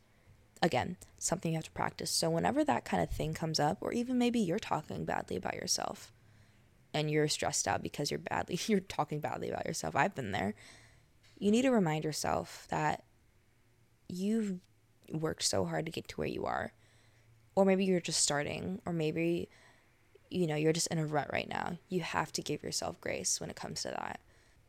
Again, 0.62 0.96
something 1.18 1.52
you 1.52 1.56
have 1.56 1.64
to 1.64 1.70
practice. 1.72 2.10
So, 2.10 2.30
whenever 2.30 2.62
that 2.62 2.84
kind 2.84 3.02
of 3.02 3.10
thing 3.10 3.34
comes 3.34 3.58
up, 3.58 3.78
or 3.80 3.92
even 3.92 4.18
maybe 4.18 4.38
you're 4.38 4.60
talking 4.60 5.04
badly 5.04 5.36
about 5.36 5.54
yourself 5.54 6.12
and 6.94 7.10
you're 7.10 7.26
stressed 7.26 7.66
out 7.66 7.82
because 7.82 8.10
you're 8.10 8.20
badly, 8.20 8.60
you're 8.66 8.80
talking 8.80 9.18
badly 9.18 9.48
about 9.48 9.66
yourself, 9.66 9.96
I've 9.96 10.14
been 10.14 10.30
there. 10.30 10.54
You 11.38 11.50
need 11.50 11.62
to 11.62 11.70
remind 11.70 12.04
yourself 12.04 12.66
that 12.70 13.02
you've 14.08 14.60
worked 15.10 15.42
so 15.42 15.64
hard 15.64 15.86
to 15.86 15.92
get 15.92 16.06
to 16.08 16.16
where 16.16 16.28
you 16.28 16.44
are. 16.44 16.72
Or 17.56 17.64
maybe 17.64 17.84
you're 17.84 18.00
just 18.00 18.22
starting, 18.22 18.80
or 18.86 18.92
maybe 18.92 19.48
you 20.32 20.46
know, 20.46 20.56
you're 20.56 20.72
just 20.72 20.86
in 20.88 20.98
a 20.98 21.06
rut 21.06 21.30
right 21.32 21.48
now. 21.48 21.78
You 21.88 22.00
have 22.00 22.32
to 22.32 22.42
give 22.42 22.62
yourself 22.62 23.00
grace 23.00 23.40
when 23.40 23.50
it 23.50 23.56
comes 23.56 23.82
to 23.82 23.88
that. 23.88 24.20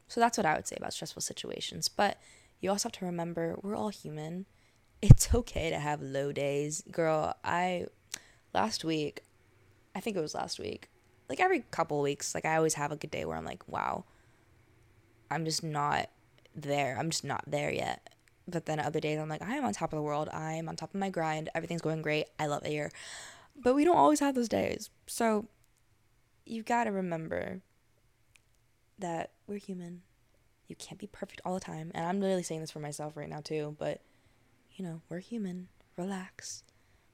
So 0.07 0.19
that's 0.19 0.37
what 0.37 0.45
I 0.45 0.55
would 0.55 0.67
say 0.67 0.75
about 0.77 0.93
stressful 0.93 1.21
situations. 1.21 1.87
But 1.87 2.17
you 2.59 2.69
also 2.69 2.89
have 2.89 2.99
to 2.99 3.05
remember 3.05 3.55
we're 3.61 3.75
all 3.75 3.89
human. 3.89 4.45
It's 5.01 5.33
okay 5.33 5.69
to 5.69 5.79
have 5.79 6.01
low 6.01 6.31
days. 6.31 6.83
Girl, 6.91 7.35
I 7.43 7.87
last 8.53 8.85
week, 8.85 9.23
I 9.95 9.99
think 9.99 10.15
it 10.15 10.21
was 10.21 10.35
last 10.35 10.59
week, 10.59 10.89
like 11.29 11.39
every 11.39 11.61
couple 11.71 12.01
weeks, 12.01 12.33
like 12.33 12.45
I 12.45 12.55
always 12.55 12.75
have 12.75 12.91
a 12.91 12.95
good 12.95 13.11
day 13.11 13.25
where 13.25 13.37
I'm 13.37 13.45
like, 13.45 13.67
wow, 13.67 14.05
I'm 15.29 15.45
just 15.45 15.63
not 15.63 16.09
there. 16.55 16.95
I'm 16.97 17.09
just 17.09 17.23
not 17.23 17.43
there 17.47 17.71
yet. 17.71 18.09
But 18.47 18.65
then 18.65 18.79
other 18.79 18.99
days 18.99 19.19
I'm 19.19 19.29
like, 19.29 19.41
I 19.41 19.55
am 19.55 19.65
on 19.65 19.73
top 19.73 19.93
of 19.93 19.97
the 19.97 20.03
world. 20.03 20.29
I 20.31 20.53
am 20.53 20.67
on 20.67 20.75
top 20.75 20.93
of 20.93 20.99
my 20.99 21.09
grind. 21.09 21.49
Everything's 21.55 21.81
going 21.81 22.01
great. 22.01 22.27
I 22.39 22.47
love 22.47 22.65
it 22.65 22.71
here. 22.71 22.91
But 23.55 23.75
we 23.75 23.85
don't 23.85 23.97
always 23.97 24.19
have 24.19 24.35
those 24.35 24.49
days. 24.49 24.89
So 25.07 25.47
you've 26.45 26.65
got 26.65 26.85
to 26.85 26.91
remember 26.91 27.61
that 28.99 29.31
we're 29.47 29.57
human. 29.57 30.01
You 30.67 30.75
can't 30.75 30.99
be 30.99 31.07
perfect 31.07 31.41
all 31.45 31.53
the 31.53 31.59
time. 31.59 31.91
And 31.93 32.05
I'm 32.05 32.19
literally 32.19 32.43
saying 32.43 32.61
this 32.61 32.71
for 32.71 32.79
myself 32.79 33.15
right 33.15 33.29
now, 33.29 33.41
too. 33.41 33.75
But, 33.77 34.01
you 34.75 34.83
know, 34.83 35.01
we're 35.09 35.19
human. 35.19 35.67
Relax. 35.97 36.63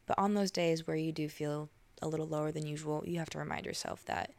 But 0.06 0.18
on 0.18 0.34
those 0.34 0.52
days 0.52 0.88
where 0.88 0.96
you 0.96 1.12
do 1.12 1.30
feel 1.30 1.70
a 2.02 2.08
little 2.08 2.28
lower 2.28 2.52
than 2.52 2.66
usual, 2.66 3.04
you 3.06 3.20
have 3.20 3.30
to 3.32 3.38
remind 3.40 3.66
yourself 3.66 4.06
that 4.06 4.32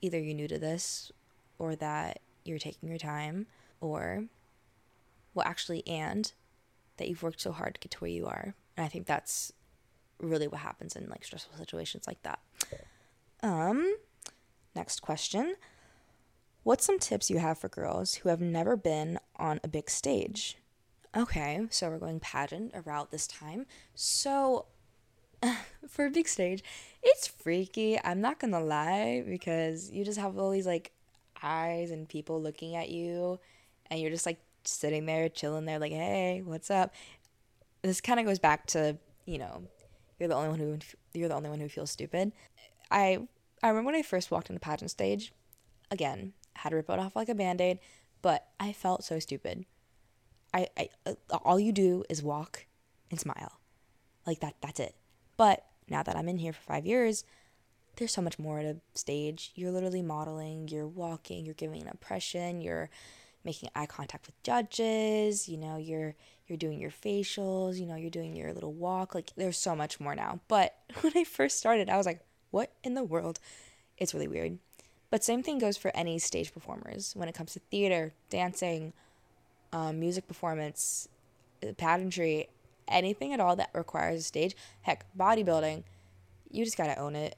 either 0.00 0.18
you're 0.18 0.34
new 0.34 0.48
to 0.48 0.58
this 0.58 1.12
or 1.58 1.76
that 1.76 2.20
you're 2.44 2.58
taking 2.58 2.88
your 2.88 2.98
time 2.98 3.46
or, 3.80 4.24
well, 5.34 5.46
actually, 5.46 5.86
and 5.86 6.32
that 6.96 7.08
you've 7.08 7.22
worked 7.22 7.40
so 7.40 7.52
hard 7.52 7.74
to 7.74 7.80
get 7.80 7.90
to 7.92 7.98
where 7.98 8.10
you 8.10 8.26
are. 8.26 8.54
And 8.76 8.84
I 8.86 8.88
think 8.88 9.06
that's 9.06 9.52
really 10.20 10.48
what 10.48 10.60
happens 10.60 10.96
in 10.96 11.08
like 11.08 11.24
stressful 11.24 11.56
situations 11.56 12.06
like 12.06 12.22
that. 12.22 12.40
Um, 13.42 13.96
next 14.74 15.00
question. 15.00 15.54
What's 16.64 16.84
some 16.84 16.98
tips 16.98 17.30
you 17.30 17.38
have 17.38 17.58
for 17.58 17.68
girls 17.68 18.16
who 18.16 18.28
have 18.28 18.40
never 18.40 18.76
been 18.76 19.18
on 19.36 19.60
a 19.62 19.68
big 19.68 19.88
stage? 19.88 20.58
Okay, 21.16 21.66
so 21.70 21.88
we're 21.88 21.98
going 21.98 22.20
pageant 22.20 22.72
a 22.74 22.82
route 22.82 23.10
this 23.10 23.26
time. 23.26 23.64
So, 23.94 24.66
for 25.88 26.06
a 26.06 26.10
big 26.10 26.28
stage, 26.28 26.62
it's 27.02 27.26
freaky. 27.26 27.98
I'm 28.04 28.20
not 28.20 28.38
gonna 28.38 28.60
lie 28.60 29.24
because 29.26 29.90
you 29.90 30.04
just 30.04 30.18
have 30.18 30.36
all 30.36 30.50
these 30.50 30.66
like 30.66 30.92
eyes 31.42 31.90
and 31.90 32.08
people 32.08 32.42
looking 32.42 32.76
at 32.76 32.90
you, 32.90 33.40
and 33.90 34.00
you're 34.00 34.10
just 34.10 34.26
like 34.26 34.38
sitting 34.64 35.06
there, 35.06 35.30
chilling 35.30 35.64
there, 35.64 35.78
like, 35.78 35.92
hey, 35.92 36.42
what's 36.44 36.70
up? 36.70 36.92
This 37.80 38.02
kind 38.02 38.20
of 38.20 38.26
goes 38.26 38.38
back 38.38 38.66
to 38.66 38.98
you 39.28 39.36
know, 39.36 39.62
you're 40.18 40.28
the 40.28 40.34
only 40.34 40.48
one 40.48 40.58
who 40.58 40.78
you're 41.14 41.28
the 41.28 41.34
only 41.34 41.50
one 41.50 41.60
who 41.60 41.68
feels 41.68 41.90
stupid. 41.90 42.32
I 42.90 43.26
I 43.62 43.68
remember 43.68 43.86
when 43.86 43.94
I 43.94 44.02
first 44.02 44.30
walked 44.30 44.50
on 44.50 44.54
the 44.54 44.60
pageant 44.60 44.90
stage, 44.90 45.32
again, 45.90 46.32
had 46.54 46.70
to 46.70 46.76
rip 46.76 46.90
it 46.90 46.98
off 46.98 47.16
like 47.16 47.28
a 47.28 47.34
band-aid, 47.34 47.78
but 48.22 48.46
I 48.60 48.72
felt 48.72 49.04
so 49.04 49.18
stupid. 49.18 49.64
I, 50.54 50.68
I 50.76 50.88
uh, 51.06 51.14
all 51.44 51.60
you 51.60 51.72
do 51.72 52.04
is 52.08 52.22
walk 52.22 52.66
and 53.10 53.18
smile. 53.18 53.60
Like 54.26 54.40
that 54.40 54.54
that's 54.60 54.80
it. 54.80 54.94
But 55.36 55.64
now 55.88 56.02
that 56.02 56.16
I'm 56.16 56.28
in 56.28 56.38
here 56.38 56.52
for 56.52 56.62
5 56.62 56.86
years, 56.86 57.24
there's 57.96 58.12
so 58.12 58.22
much 58.22 58.38
more 58.38 58.58
at 58.60 58.66
a 58.66 58.76
stage. 58.94 59.52
You're 59.54 59.70
literally 59.70 60.02
modeling, 60.02 60.68
you're 60.68 60.86
walking, 60.86 61.44
you're 61.44 61.54
giving 61.54 61.82
an 61.82 61.88
impression, 61.88 62.60
you're 62.60 62.90
making 63.44 63.70
eye 63.74 63.86
contact 63.86 64.26
with 64.26 64.42
judges, 64.42 65.48
you 65.48 65.56
know, 65.56 65.76
you're 65.76 66.14
you're 66.46 66.58
doing 66.58 66.80
your 66.80 66.90
facials, 66.90 67.78
you 67.78 67.86
know, 67.86 67.96
you're 67.96 68.10
doing 68.10 68.34
your 68.34 68.52
little 68.52 68.72
walk. 68.72 69.14
Like 69.14 69.32
there's 69.36 69.58
so 69.58 69.76
much 69.76 70.00
more 70.00 70.14
now. 70.14 70.40
But 70.48 70.74
when 71.00 71.12
I 71.16 71.24
first 71.24 71.58
started, 71.58 71.90
I 71.90 71.96
was 71.96 72.06
like, 72.06 72.20
what 72.50 72.72
in 72.82 72.94
the 72.94 73.04
world? 73.04 73.38
It's 73.98 74.14
really 74.14 74.28
weird. 74.28 74.58
But 75.10 75.24
same 75.24 75.42
thing 75.42 75.58
goes 75.58 75.76
for 75.76 75.90
any 75.94 76.18
stage 76.18 76.52
performers 76.52 77.12
when 77.16 77.28
it 77.28 77.34
comes 77.34 77.54
to 77.54 77.60
theater, 77.70 78.12
dancing, 78.28 78.92
um, 79.72 80.00
music 80.00 80.28
performance, 80.28 81.08
uh, 81.62 81.72
pageantry, 81.72 82.48
anything 82.86 83.32
at 83.32 83.40
all 83.40 83.56
that 83.56 83.70
requires 83.74 84.20
a 84.20 84.24
stage. 84.24 84.54
Heck, 84.82 85.06
bodybuilding, 85.16 85.84
you 86.50 86.64
just 86.64 86.76
gotta 86.76 86.98
own 86.98 87.16
it. 87.16 87.36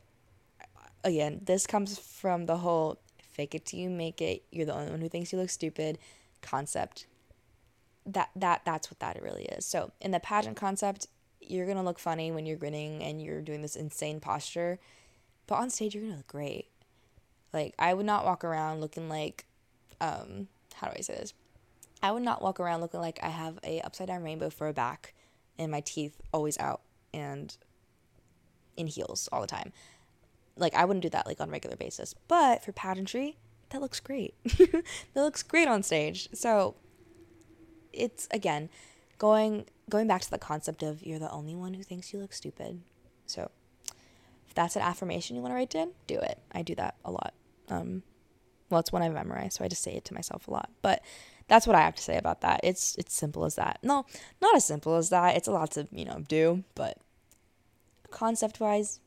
Again, 1.03 1.41
this 1.45 1.67
comes 1.67 1.99
from 1.99 2.47
the 2.47 2.59
whole 2.59 2.99
fake 3.41 3.55
it 3.55 3.67
till 3.67 3.81
you 3.81 3.91
make 3.91 4.21
it. 4.21 4.43
You're 4.51 4.67
the 4.67 4.75
only 4.75 4.91
one 4.91 5.01
who 5.01 5.09
thinks 5.09 5.33
you 5.33 5.39
look 5.39 5.51
stupid 5.51 5.99
concept. 6.43 7.07
That 8.07 8.31
that 8.37 8.63
that's 8.65 8.91
what 8.91 9.01
that 9.01 9.21
really 9.23 9.45
is. 9.45 9.65
So 9.67 9.93
in 10.01 10.11
the 10.11 10.21
pageant 10.21 10.57
concept, 10.57 11.07
you're 11.41 11.67
gonna 11.67 11.83
look 11.83 11.99
funny 11.99 12.31
when 12.31 12.47
you're 12.47 12.57
grinning 12.57 13.03
and 13.03 13.23
you're 13.23 13.41
doing 13.41 13.63
this 13.63 13.77
insane 13.77 14.21
posture 14.21 14.79
but 15.51 15.57
on 15.57 15.69
stage, 15.69 15.97
you're 15.97 16.05
gonna 16.05 16.19
look 16.19 16.29
great. 16.29 16.69
Like, 17.53 17.75
I 17.77 17.93
would 17.93 18.07
not 18.07 18.25
walk 18.25 18.45
around 18.45 18.81
looking 18.81 19.09
like, 19.09 19.47
um, 20.01 20.47
how 20.77 20.87
do 20.87 20.95
I 20.97 21.01
say 21.01 21.15
this? 21.15 21.35
I 22.01 22.13
would 22.13 22.23
not 22.23 22.41
walk 22.41 22.61
around 22.61 22.83
looking 22.83 23.01
like 23.01 23.19
I 23.21 23.31
have 23.31 23.59
a 23.65 23.81
upside 23.81 24.07
down 24.07 24.23
rainbow 24.23 24.49
for 24.49 24.69
a 24.69 24.73
back 24.73 25.13
and 25.59 25.73
my 25.73 25.81
teeth 25.81 26.21
always 26.33 26.57
out 26.59 26.83
and 27.13 27.55
in 28.77 28.87
heels 28.87 29.29
all 29.33 29.41
the 29.41 29.49
time. 29.49 29.73
Like 30.61 30.75
I 30.75 30.85
wouldn't 30.85 31.03
do 31.03 31.11
that 31.11 31.27
like 31.27 31.41
on 31.41 31.49
a 31.49 31.53
regular 31.53 31.77
basis. 31.77 32.15
But 32.29 32.63
for 32.63 32.73
pageantry, 32.73 33.39
that 33.71 33.81
looks 33.81 34.01
great. 34.01 34.35
that 34.45 34.85
looks 35.17 35.43
great 35.43 35.69
on 35.69 35.83
stage. 35.83 36.29
So 36.33 36.77
it's 37.93 38.29
again 38.31 38.69
going 39.19 39.67
going 39.89 40.07
back 40.07 40.23
to 40.23 40.31
the 40.31 40.39
concept 40.39 40.83
of 40.83 41.05
you're 41.05 41.19
the 41.19 41.31
only 41.31 41.55
one 41.55 41.75
who 41.75 41.83
thinks 41.83 42.13
you 42.13 42.21
look 42.21 42.33
stupid. 42.33 42.83
So 43.27 43.51
if 44.47 44.55
that's 44.55 44.77
an 44.77 44.83
affirmation 44.83 45.37
you 45.37 45.43
want 45.43 45.53
to 45.53 45.57
write 45.57 45.71
down, 45.71 45.93
do 46.07 46.19
it. 46.19 46.39
I 46.53 46.63
do 46.63 46.75
that 46.77 46.97
a 47.05 47.11
lot. 47.11 47.35
Um, 47.69 48.03
well, 48.69 48.81
it's 48.81 48.93
one 48.93 49.03
I 49.03 49.09
memorize, 49.09 49.55
so 49.55 49.65
I 49.65 49.69
just 49.69 49.83
say 49.83 49.95
it 49.95 50.05
to 50.07 50.15
myself 50.15 50.47
a 50.49 50.53
lot. 50.53 50.71
But 50.83 51.03
that's 51.49 51.67
what 51.67 51.77
I 51.77 51.81
have 51.81 51.97
to 51.97 52.03
say 52.03 52.17
about 52.17 52.41
that. 52.43 52.61
It's 52.63 52.95
it's 52.97 53.15
simple 53.15 53.45
as 53.45 53.57
that. 53.57 53.79
No, 53.83 54.07
not 54.41 54.55
as 54.57 54.65
simple 54.65 54.97
as 54.97 55.11
that. 55.11 55.37
It's 55.37 55.49
a 55.49 55.53
lot 55.53 55.73
to 55.73 55.89
you 55.91 56.05
know 56.05 56.25
do, 56.29 56.65
but 56.75 56.99
concept 58.11 58.61
wise, 58.61 59.01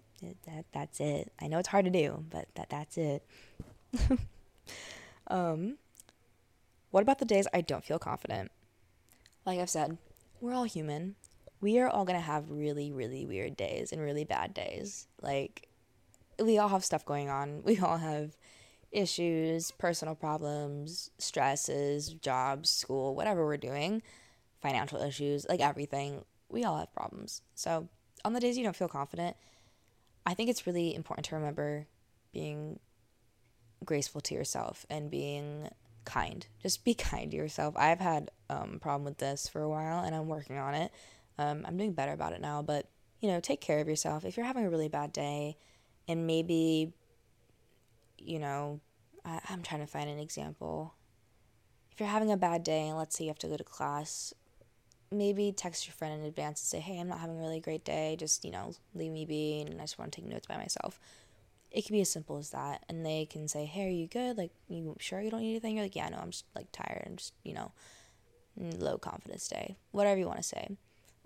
that 0.46 0.66
that's 0.74 1.00
it. 1.00 1.32
I 1.42 1.48
know 1.48 1.60
it's 1.60 1.70
hard 1.70 1.86
to 1.86 1.92
do, 1.92 2.26
but 2.30 2.48
that 2.56 2.70
that's 2.70 2.98
it. 2.98 3.24
um, 5.28 5.78
what 6.92 7.02
about 7.04 7.20
the 7.20 7.26
days 7.26 7.48
I 7.54 7.62
don't 7.62 7.84
feel 7.84 8.00
confident? 8.00 8.52
Like 9.46 9.60
I've 9.60 9.70
said, 9.70 9.98
we're 10.40 10.54
all 10.54 10.64
human 10.64 11.16
we 11.64 11.80
are 11.80 11.88
all 11.88 12.06
to 12.06 12.20
have 12.20 12.52
really, 12.52 12.92
really 12.92 13.26
weird 13.26 13.56
days 13.56 13.94
and 13.94 14.02
really 14.02 14.26
bad 14.26 14.54
days. 14.54 15.08
Like, 15.22 15.70
we 16.38 16.58
all 16.58 16.68
have 16.68 16.84
stuff 16.84 17.06
going 17.06 17.30
on. 17.30 17.62
We 17.66 17.80
all 17.80 17.98
have 17.98 18.36
issues, 18.92 19.72
personal 19.72 20.14
problems, 20.14 21.10
stresses, 21.18 22.10
jobs, 22.10 22.70
school, 22.70 23.16
whatever 23.16 23.46
we're 23.46 23.58
doing, 23.58 24.04
financial 24.62 25.02
issues, 25.02 25.46
like 25.48 25.62
everything. 25.62 26.26
we 26.50 26.66
all 26.66 26.78
have 26.78 26.94
problems. 26.94 27.42
So, 27.56 27.88
on 28.26 28.34
the 28.34 28.42
days 28.42 28.58
you 28.58 28.64
don't 28.66 28.76
feel 28.76 28.90
confident, 28.90 29.38
I 30.26 30.34
think 30.34 30.50
it's 30.50 30.66
really 30.66 30.96
important 30.96 31.26
to 31.28 31.36
remember 31.36 31.88
being 32.32 32.80
graceful 33.84 34.22
to 34.22 34.34
yourself 34.34 34.86
and 34.90 35.12
being 35.12 35.70
kind. 36.06 36.46
Just 36.62 36.84
be 36.84 36.94
kind 36.94 37.32
to 37.32 37.38
yourself. 37.38 37.76
I've 37.78 38.00
had 38.00 38.32
um, 38.50 38.74
a 38.76 38.80
problem 38.80 39.04
with 39.04 39.18
this 39.18 39.48
for 39.48 39.62
a 39.62 39.70
while 39.70 40.04
and 40.04 40.16
I'm 40.16 40.28
working 40.28 40.58
on 40.58 40.74
it. 40.74 40.92
Um, 41.38 41.66
I'm 41.68 41.78
doing 41.78 41.94
better 41.94 42.14
about 42.14 42.34
it 42.34 42.42
now, 42.42 42.62
but 42.62 42.88
you 43.20 43.30
know, 43.30 43.40
take 43.40 43.62
care 43.62 43.80
of 43.80 43.88
yourself. 43.88 44.26
If 44.26 44.38
you're 44.38 44.46
having 44.46 44.66
a 44.66 44.70
really 44.70 44.90
bad 44.90 45.14
day 45.14 45.58
and 46.08 46.28
maybe, 46.28 46.94
you 48.18 48.40
know, 48.40 48.82
I, 49.26 49.40
I'm 49.50 49.64
trying 49.64 49.82
to 49.82 49.88
find 49.88 50.10
an 50.10 50.20
example. 50.20 50.94
If 51.92 52.00
you're 52.00 52.10
having 52.10 52.32
a 52.32 52.38
bad 52.38 52.64
day 52.64 52.88
and 52.88 52.98
let's 52.98 53.18
say 53.18 53.26
you 53.26 53.30
have 53.30 53.40
to 53.40 53.48
go 53.48 53.58
to 53.58 53.64
class, 53.64 54.34
maybe 55.14 55.52
text 55.52 55.88
your 55.88 55.94
friend 55.94 56.20
in 56.20 56.26
advance 56.26 56.62
and 56.62 56.68
say, 56.68 56.80
hey, 56.80 57.00
I'm 57.00 57.08
not 57.08 57.20
having 57.20 57.38
a 57.38 57.42
really 57.42 57.60
great 57.60 57.86
day. 57.86 58.16
Just, 58.20 58.44
you 58.44 58.52
know, 58.52 58.74
leave 58.94 59.12
me 59.12 59.26
be 59.26 59.62
and 59.62 59.80
I 59.80 59.84
just 59.84 59.98
want 59.98 60.12
to 60.12 60.22
take 60.22 60.30
notes 60.30 60.48
by 60.48 60.58
myself. 60.58 61.00
It 61.72 61.86
can 61.86 61.94
be 61.94 62.02
as 62.02 62.10
simple 62.10 62.38
as 62.38 62.52
that 62.52 62.84
and 62.88 63.06
they 63.06 63.26
can 63.26 63.48
say 63.48 63.66
hey 63.66 63.88
are 63.88 63.90
you 63.90 64.08
good? 64.08 64.38
Like 64.38 64.52
you 64.68 64.96
sure 65.00 65.20
you 65.22 65.32
don't 65.32 65.42
need 65.42 65.52
anything? 65.52 65.76
You're 65.76 65.86
like 65.86 65.96
yeah 65.96 66.08
no 66.10 66.18
i'm 66.18 66.30
just 66.30 66.46
like 66.56 66.72
tired. 66.72 67.04
I'm 67.08 67.16
just 67.16 67.34
you 67.44 67.54
know 67.56 67.72
low 68.56 69.00
confidence 69.00 69.48
day. 69.48 69.76
Whatever 69.92 70.20
you 70.20 70.28
want 70.28 70.38
to 70.38 70.44
say. 70.44 70.70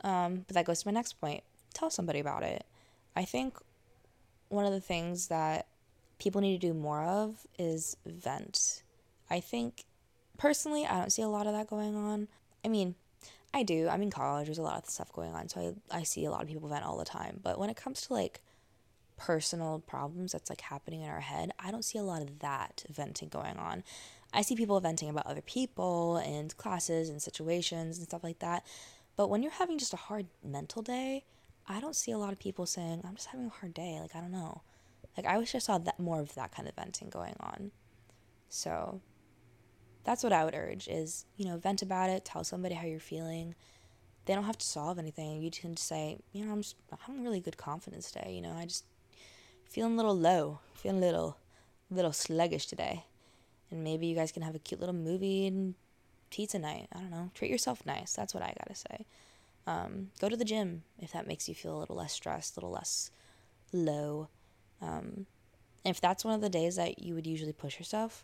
Um, 0.03 0.45
but 0.47 0.53
that 0.53 0.65
goes 0.65 0.81
to 0.81 0.87
my 0.87 0.93
next 0.93 1.19
point. 1.19 1.43
Tell 1.73 1.89
somebody 1.89 2.19
about 2.19 2.43
it. 2.43 2.65
I 3.15 3.25
think 3.25 3.57
one 4.47 4.65
of 4.65 4.71
the 4.71 4.79
things 4.79 5.27
that 5.27 5.67
people 6.17 6.39
need 6.39 6.61
to 6.61 6.67
do 6.67 6.73
more 6.73 7.01
of 7.01 7.45
is 7.59 7.97
vent. 8.05 8.83
I 9.29 9.39
think 9.41 9.83
personally 10.37 10.85
i 10.85 10.99
don't 10.99 11.11
see 11.11 11.23
a 11.23 11.27
lot 11.27 11.47
of 11.47 11.53
that 11.53 11.67
going 11.67 11.95
on. 11.95 12.27
I 12.63 12.69
mean 12.69 12.95
i 13.53 13.63
do 13.63 13.87
i'm 13.87 14.01
in 14.01 14.11
college 14.11 14.47
there's 14.47 14.57
a 14.57 14.63
lot 14.63 14.77
of 14.83 14.89
stuff 14.89 15.11
going 15.13 15.33
on 15.33 15.47
so 15.47 15.75
I, 15.91 15.99
I 15.99 16.03
see 16.03 16.25
a 16.25 16.31
lot 16.31 16.41
of 16.41 16.47
people 16.47 16.69
vent 16.69 16.85
all 16.85 16.97
the 16.97 17.05
time 17.05 17.39
but 17.41 17.59
when 17.59 17.69
it 17.69 17.75
comes 17.75 18.01
to 18.01 18.13
like 18.13 18.41
personal 19.17 19.79
problems 19.79 20.31
that's 20.31 20.49
like 20.49 20.61
happening 20.61 21.01
in 21.01 21.09
our 21.09 21.19
head, 21.19 21.51
I 21.59 21.71
don't 21.71 21.83
see 21.83 21.97
a 21.97 22.03
lot 22.03 22.21
of 22.21 22.39
that 22.39 22.85
venting 22.89 23.29
going 23.29 23.57
on. 23.57 23.83
I 24.31 24.41
see 24.41 24.55
people 24.55 24.79
venting 24.79 25.09
about 25.09 25.25
other 25.25 25.41
people 25.41 26.17
and 26.17 26.55
classes 26.55 27.09
and 27.09 27.21
situations 27.21 27.97
and 27.97 28.07
stuff 28.07 28.23
like 28.23 28.39
that. 28.39 28.65
But 29.15 29.29
when 29.29 29.41
you're 29.41 29.51
having 29.51 29.79
just 29.79 29.93
a 29.93 29.97
hard 29.97 30.27
mental 30.43 30.81
day, 30.81 31.25
I 31.67 31.81
don't 31.81 31.95
see 31.95 32.11
a 32.11 32.17
lot 32.17 32.31
of 32.31 32.39
people 32.39 32.65
saying, 32.65 33.01
I'm 33.03 33.15
just 33.15 33.27
having 33.27 33.47
a 33.47 33.49
hard 33.49 33.73
day. 33.73 33.97
Like, 33.99 34.15
I 34.15 34.21
don't 34.21 34.31
know. 34.31 34.61
Like, 35.17 35.25
I 35.25 35.37
wish 35.37 35.55
I 35.55 35.57
saw 35.57 35.79
that 35.79 35.99
more 35.99 36.19
of 36.19 36.35
that 36.35 36.51
kind 36.53 36.67
of 36.67 36.75
venting 36.75 37.09
going 37.09 37.35
on. 37.39 37.71
So, 38.49 39.01
that's 40.07 40.23
what 40.23 40.31
I 40.31 40.45
would 40.45 40.55
urge 40.55 40.87
is, 40.87 41.25
you 41.35 41.43
know, 41.43 41.57
vent 41.57 41.81
about 41.81 42.09
it, 42.09 42.23
tell 42.23 42.45
somebody 42.45 42.75
how 42.75 42.87
you're 42.87 42.97
feeling. 42.97 43.55
They 44.25 44.33
don't 44.33 44.45
have 44.45 44.57
to 44.57 44.65
solve 44.65 44.97
anything. 44.97 45.41
You 45.41 45.51
can 45.51 45.75
just 45.75 45.85
say, 45.85 46.19
you 46.31 46.45
know, 46.45 46.53
I'm 46.53 46.61
just 46.61 46.77
having 47.01 47.25
really 47.25 47.41
good 47.41 47.57
confidence 47.57 48.09
today, 48.09 48.31
You 48.33 48.41
know, 48.41 48.53
I 48.57 48.63
just 48.63 48.85
feeling 49.69 49.95
a 49.95 49.95
little 49.97 50.15
low, 50.15 50.59
feeling 50.75 51.03
a 51.03 51.05
little, 51.05 51.37
little 51.91 52.13
sluggish 52.13 52.67
today. 52.67 53.03
And 53.69 53.83
maybe 53.83 54.07
you 54.07 54.15
guys 54.15 54.31
can 54.31 54.43
have 54.43 54.55
a 54.55 54.59
cute 54.59 54.79
little 54.79 54.95
movie 54.95 55.45
and 55.45 55.75
pizza 56.29 56.57
night. 56.57 56.87
I 56.95 56.99
don't 56.99 57.11
know. 57.11 57.29
Treat 57.33 57.51
yourself 57.51 57.85
nice. 57.85 58.13
That's 58.13 58.33
what 58.33 58.43
I 58.43 58.55
gotta 58.57 58.75
say. 58.75 59.05
Um, 59.65 60.11
go 60.21 60.29
to 60.29 60.37
the 60.37 60.45
gym 60.45 60.83
if 60.99 61.11
that 61.11 61.27
makes 61.27 61.49
you 61.49 61.53
feel 61.53 61.77
a 61.77 61.79
little 61.79 61.97
less 61.97 62.13
stressed, 62.13 62.55
a 62.55 62.61
little 62.61 62.71
less 62.71 63.11
low. 63.73 64.29
Um, 64.81 65.25
if 65.83 65.99
that's 65.99 66.23
one 66.23 66.33
of 66.33 66.39
the 66.39 66.49
days 66.49 66.77
that 66.77 67.03
you 67.03 67.13
would 67.13 67.27
usually 67.27 67.51
push 67.51 67.77
yourself, 67.77 68.23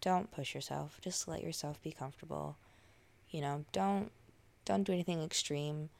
don't 0.00 0.30
push 0.30 0.54
yourself. 0.54 1.00
Just 1.00 1.28
let 1.28 1.42
yourself 1.42 1.82
be 1.82 1.92
comfortable. 1.92 2.56
You 3.30 3.40
know, 3.40 3.64
don't 3.72 4.10
don't 4.64 4.84
do 4.84 4.92
anything 4.92 5.22
extreme. 5.22 5.90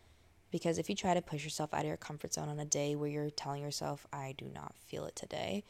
Because 0.51 0.79
if 0.79 0.89
you 0.89 0.95
try 0.95 1.13
to 1.13 1.23
push 1.23 1.45
yourself 1.45 1.75
out 1.75 1.81
of 1.81 1.87
your 1.87 1.97
comfort 1.97 2.33
zone 2.33 2.49
on 2.49 2.61
a 2.61 2.65
day 2.65 2.95
where 2.95 3.09
you're 3.09 3.31
telling 3.31 3.63
yourself, 3.63 4.07
I 4.13 4.35
do 4.39 4.47
not 4.47 4.75
feel 4.79 5.05
it 5.05 5.17
today, 5.17 5.65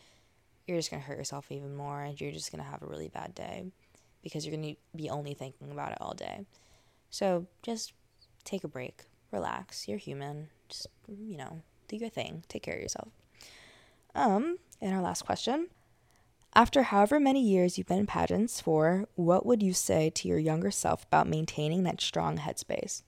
you're 0.66 0.77
just 0.77 0.91
going 0.91 1.03
to 1.03 1.09
hurt 1.09 1.16
yourself 1.16 1.51
even 1.51 1.74
more 1.74 2.03
and 2.03 2.20
you're 2.20 2.33
just 2.33 2.53
going 2.53 2.62
to 2.62 2.70
have 2.70 2.83
a 2.83 2.87
really 2.87 3.09
bad 3.09 3.35
day 3.35 3.64
because 4.22 4.45
you're 4.45 4.55
going 4.55 4.74
to 4.74 4.81
be 4.97 5.09
only 5.09 5.35
thinking 5.35 5.70
about 5.70 5.93
it 5.93 5.99
all 6.01 6.14
day. 6.14 6.45
So 7.11 7.47
just 7.62 7.95
take 8.45 8.64
a 8.64 8.68
break, 8.68 9.05
relax. 9.33 9.89
You're 9.89 9.99
human. 9.99 10.49
Just, 10.68 10.89
you 11.09 11.37
know, 11.37 11.62
do 11.89 11.97
your 11.97 12.11
thing. 12.11 12.45
Take 12.49 12.62
care 12.62 12.74
of 12.74 12.83
yourself. 12.83 13.09
Um, 14.14 14.59
and 14.81 14.95
our 14.95 15.03
last 15.03 15.24
question 15.24 15.68
after 16.57 16.84
however 16.84 17.20
many 17.20 17.42
years 17.42 17.76
you've 17.76 17.86
been 17.86 17.98
in 17.98 18.07
pageants 18.07 18.62
for, 18.62 19.07
what 19.14 19.44
would 19.44 19.62
you 19.62 19.74
say 19.74 20.09
to 20.09 20.26
your 20.26 20.38
younger 20.38 20.70
self 20.70 21.04
about 21.04 21.28
maintaining 21.28 21.82
that 21.82 22.00
strong 22.00 22.38
headspace? 22.38 23.02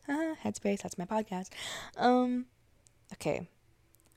headspace, 0.45 0.83
that's 0.83 0.99
my 0.99 1.07
podcast. 1.07 1.49
Um, 1.97 2.45
okay. 3.15 3.49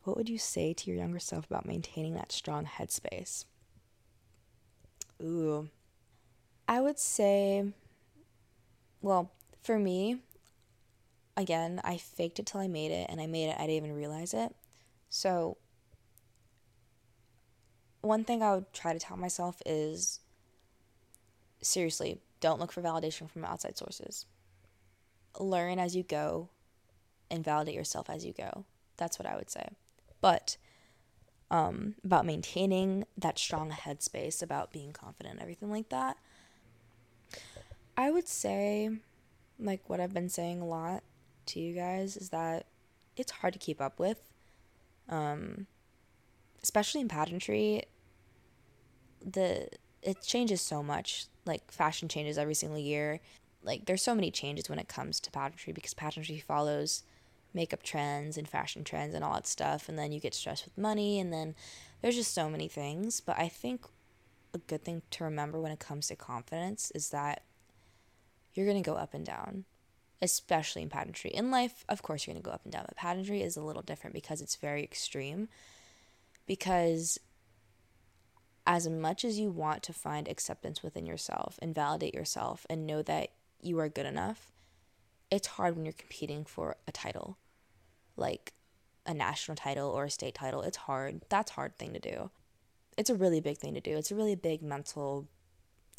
What 0.04 0.18
would 0.18 0.28
you 0.28 0.38
say 0.38 0.74
to 0.74 0.90
your 0.90 1.00
younger 1.00 1.20
self 1.20 1.46
about 1.46 1.66
maintaining 1.66 2.14
that 2.16 2.34
strong 2.34 2.66
headspace? 2.66 3.46
Ooh. 5.24 5.70
I 6.68 6.82
would 6.82 7.00
say, 7.00 7.72
well, 9.02 9.32
for 9.64 9.80
me, 9.80 10.18
again, 11.38 11.80
I 11.86 11.96
faked 11.96 12.40
it 12.40 12.48
till 12.48 12.60
I 12.60 12.68
made 12.68 12.92
it, 12.92 13.08
and 13.10 13.22
I 13.22 13.28
made 13.28 13.48
it, 13.48 13.56
I 13.58 13.62
didn't 13.62 13.86
even 13.86 13.94
realize 13.94 14.34
it. 14.34 14.54
So 15.10 15.56
one 18.02 18.24
thing 18.24 18.42
I 18.42 18.56
would 18.56 18.74
try 18.74 18.94
to 18.94 19.00
tell 19.00 19.18
myself 19.18 19.62
is 19.66 20.20
seriously, 21.62 22.20
don't 22.40 22.60
look 22.60 22.72
for 22.72 22.82
validation 22.82 23.30
from 23.30 23.46
outside 23.46 23.78
sources. 23.78 24.26
Learn 25.40 25.80
as 25.80 25.96
you 25.96 26.04
go 26.04 26.50
and 27.30 27.44
validate 27.44 27.76
yourself 27.76 28.10
as 28.10 28.26
you 28.26 28.34
go. 28.34 28.66
That's 28.98 29.18
what 29.18 29.28
I 29.28 29.36
would 29.36 29.50
say. 29.50 29.70
But 30.20 30.58
um, 31.50 31.96
about 32.04 32.26
maintaining 32.26 33.06
that 33.18 33.38
strong 33.38 33.72
headspace, 33.72 34.42
about 34.42 34.72
being 34.72 34.92
confident, 34.92 35.34
and 35.34 35.42
everything 35.42 35.72
like 35.72 35.90
that, 35.90 36.18
I 37.96 38.10
would 38.10 38.28
say, 38.28 38.90
like 39.60 39.90
what 39.90 40.00
I've 40.00 40.14
been 40.14 40.30
saying 40.30 40.62
a 40.62 40.66
lot 40.66 41.04
to 41.48 41.60
you 41.60 41.76
guys, 41.76 42.18
is 42.18 42.30
that 42.30 42.66
it's 43.16 43.32
hard 43.32 43.54
to 43.54 43.60
keep 43.60 43.82
up 43.82 44.00
with. 44.00 44.20
Um, 45.10 45.68
especially 46.64 47.02
in 47.02 47.08
pageantry, 47.08 47.84
the 49.24 49.68
it 50.02 50.22
changes 50.22 50.62
so 50.62 50.82
much. 50.82 51.26
Like 51.46 51.72
fashion 51.72 52.08
changes 52.08 52.38
every 52.38 52.54
single 52.54 52.80
year. 52.80 53.20
Like 53.64 53.86
there's 53.86 54.02
so 54.02 54.16
many 54.16 54.32
changes 54.32 54.70
when 54.70 54.80
it 54.80 54.88
comes 54.88 55.20
to 55.22 55.32
pageantry 55.32 55.74
because 55.74 55.94
pageantry 55.94 56.40
follows 56.40 57.04
makeup 57.54 57.84
trends 57.84 58.38
and 58.38 58.48
fashion 58.48 58.84
trends 58.84 59.14
and 59.14 59.24
all 59.24 59.34
that 59.34 59.46
stuff 59.46 59.90
and 59.90 60.00
then 60.00 60.12
you 60.12 60.22
get 60.22 60.34
stressed 60.34 60.64
with 60.64 60.78
money 60.78 61.20
and 61.20 61.34
then 61.34 61.54
there's 62.02 62.16
just 62.16 62.34
so 62.34 62.50
many 62.50 62.68
things, 62.68 63.22
but 63.22 63.38
I 63.38 63.48
think 63.48 63.86
a 64.54 64.58
good 64.58 64.84
thing 64.84 65.02
to 65.12 65.24
remember 65.24 65.60
when 65.60 65.72
it 65.72 65.80
comes 65.80 66.08
to 66.08 66.16
confidence 66.16 66.92
is 66.96 67.10
that 67.10 67.44
you're 68.54 68.66
going 68.66 68.82
to 68.82 68.90
go 68.90 68.98
up 68.98 69.14
and 69.14 69.26
down, 69.26 69.66
especially 70.22 70.82
in 70.82 70.90
pageantry. 70.90 71.32
In 71.32 71.52
life, 71.52 71.86
of 71.88 72.02
course, 72.02 72.26
you're 72.26 72.34
going 72.34 72.44
to 72.44 72.50
go 72.50 72.54
up 72.54 72.64
and 72.64 72.74
down, 72.74 72.86
but 72.88 72.98
pageantry 72.98 73.42
is 73.42 73.56
a 73.56 73.62
little 73.62 73.82
different 73.82 74.14
because 74.14 74.42
it's 74.42 74.56
very 74.56 74.84
extreme. 74.84 75.48
Because 76.48 77.20
as 78.66 78.88
much 78.88 79.26
as 79.26 79.40
you 79.40 79.50
want 79.50 79.84
to 79.84 79.94
find 79.94 80.28
acceptance 80.28 80.84
within 80.84 81.06
yourself 81.06 81.58
and 81.62 81.74
validate 81.74 82.14
yourself 82.14 82.66
and 82.70 82.86
know 82.86 83.02
that 83.02 83.30
you 83.62 83.80
are 83.80 83.90
good 83.90 84.06
enough, 84.06 84.52
it's 85.30 85.48
hard 85.48 85.76
when 85.76 85.86
you're 85.86 85.94
competing 85.94 86.46
for 86.46 86.76
a 86.88 86.92
title, 86.92 87.38
like 88.16 88.54
a 89.06 89.14
national 89.14 89.56
title 89.56 89.90
or 89.90 90.06
a 90.06 90.10
state 90.12 90.36
title. 90.36 90.62
It's 90.62 90.78
hard. 90.78 91.22
That's 91.30 91.52
hard 91.52 91.78
thing 91.78 91.94
to 91.94 92.00
do. 92.00 92.30
It's 92.98 93.10
a 93.10 93.16
really 93.16 93.40
big 93.40 93.58
thing 93.58 93.74
to 93.74 93.82
do. 93.82 93.98
It's 93.98 94.12
a 94.12 94.16
really 94.16 94.36
big 94.36 94.62
mental 94.62 95.28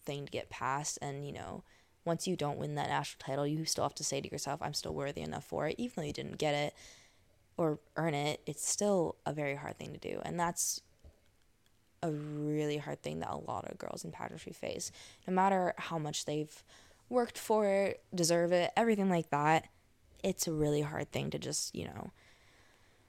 thing 0.05 0.27
to 0.27 0.31
get 0.31 0.51
past. 0.51 0.99
And, 1.03 1.27
you 1.27 1.33
know, 1.33 1.65
once 2.05 2.27
you 2.27 2.37
don't 2.37 2.59
win 2.59 2.75
that 2.77 2.89
national 2.89 3.25
title, 3.27 3.47
you 3.47 3.65
still 3.65 3.85
have 3.85 3.95
to 3.95 4.05
say 4.05 4.21
to 4.21 4.31
yourself, 4.31 4.61
I'm 4.63 4.75
still 4.75 4.95
worthy 4.95 5.23
enough 5.23 5.45
for 5.45 5.67
it. 5.67 5.77
Even 5.79 5.95
though 5.97 6.07
you 6.07 6.13
didn't 6.13 6.39
get 6.39 6.55
it 6.55 6.75
or 7.57 7.81
earn 7.97 8.15
it, 8.15 8.41
it's 8.47 8.69
still 8.69 9.17
a 9.27 9.33
very 9.33 9.57
hard 9.57 9.79
thing 9.79 9.93
to 9.93 9.99
do. 9.99 10.21
And 10.25 10.39
that's 10.39 10.81
a 12.03 12.11
really 12.11 12.79
hard 12.79 13.03
thing 13.03 13.21
that 13.21 13.31
a 13.31 13.37
lot 13.37 13.71
of 13.71 13.79
girls 13.79 14.05
in 14.05 14.11
pageantry 14.11 14.53
face. 14.53 14.91
No 15.27 15.33
matter 15.33 15.75
how 15.79 15.99
much 15.99 16.25
they've 16.25 16.63
worked 17.09 17.39
for 17.39 17.67
it, 17.67 18.03
deserve 18.15 18.53
it, 18.53 18.73
everything 18.77 19.09
like 19.09 19.31
that, 19.31 19.69
it's 20.23 20.47
a 20.47 20.53
really 20.53 20.83
hard 20.83 21.11
thing 21.13 21.31
to 21.31 21.39
just, 21.39 21.75
you 21.75 21.85
know, 21.85 22.11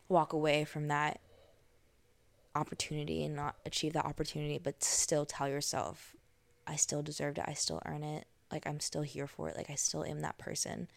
walk 0.10 0.34
away 0.34 0.66
from 0.66 0.88
that 0.88 1.20
opportunity 2.56 3.24
and 3.24 3.36
not 3.36 3.56
achieve 3.66 3.94
that 3.94 4.06
opportunity, 4.06 4.58
but 4.58 4.84
still 4.84 5.26
tell 5.26 5.48
yourself, 5.48 6.16
I 6.68 6.76
still 6.76 7.02
deserved 7.02 7.38
it, 7.38 7.46
I 7.48 7.54
still 7.54 7.82
earn 7.86 8.04
it, 8.04 8.26
like 8.52 8.68
I'm 8.68 8.80
still 8.80 9.02
here 9.02 9.28
for 9.28 9.50
it, 9.50 9.58
like 9.58 9.70
I 9.70 9.76
still 9.76 10.04
am 10.04 10.22
that 10.22 10.38
person. 10.38 10.88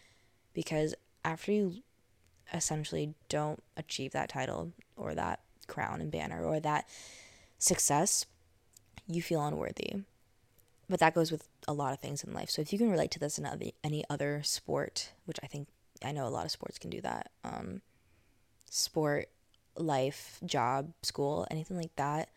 Because 0.53 0.94
after 1.24 1.53
you 1.53 1.82
essentially 2.53 3.14
don't 3.28 3.62
achieve 3.76 4.12
that 4.12 4.28
title 4.28 4.72
or 4.97 5.14
that 5.14 5.40
crown 5.66 6.01
and 6.01 6.11
banner 6.11 6.44
or 6.44 6.61
that 6.61 6.88
success, 7.66 8.26
you 9.06 9.22
feel 9.22 9.44
unworthy. 9.44 10.02
But 10.88 11.00
that 11.00 11.14
goes 11.14 11.32
with 11.32 11.48
a 11.66 11.72
lot 11.72 11.92
of 11.92 11.98
things 11.98 12.22
in 12.22 12.32
life. 12.32 12.50
So 12.50 12.62
if 12.62 12.72
you 12.72 12.78
can 12.78 12.90
relate 12.90 13.10
to 13.12 13.18
this 13.18 13.38
in 13.38 13.72
any 13.82 14.04
other 14.08 14.42
sport, 14.44 15.10
which 15.24 15.38
I 15.42 15.46
think 15.46 15.68
I 16.04 16.12
know 16.12 16.26
a 16.26 16.30
lot 16.30 16.44
of 16.44 16.50
sports 16.50 16.78
can 16.78 16.90
do 16.90 17.00
that. 17.00 17.30
Um, 17.42 17.82
sport, 18.70 19.28
life, 19.76 20.38
job, 20.44 20.92
school, 21.02 21.46
anything 21.50 21.76
like 21.76 21.94
that. 21.96 22.28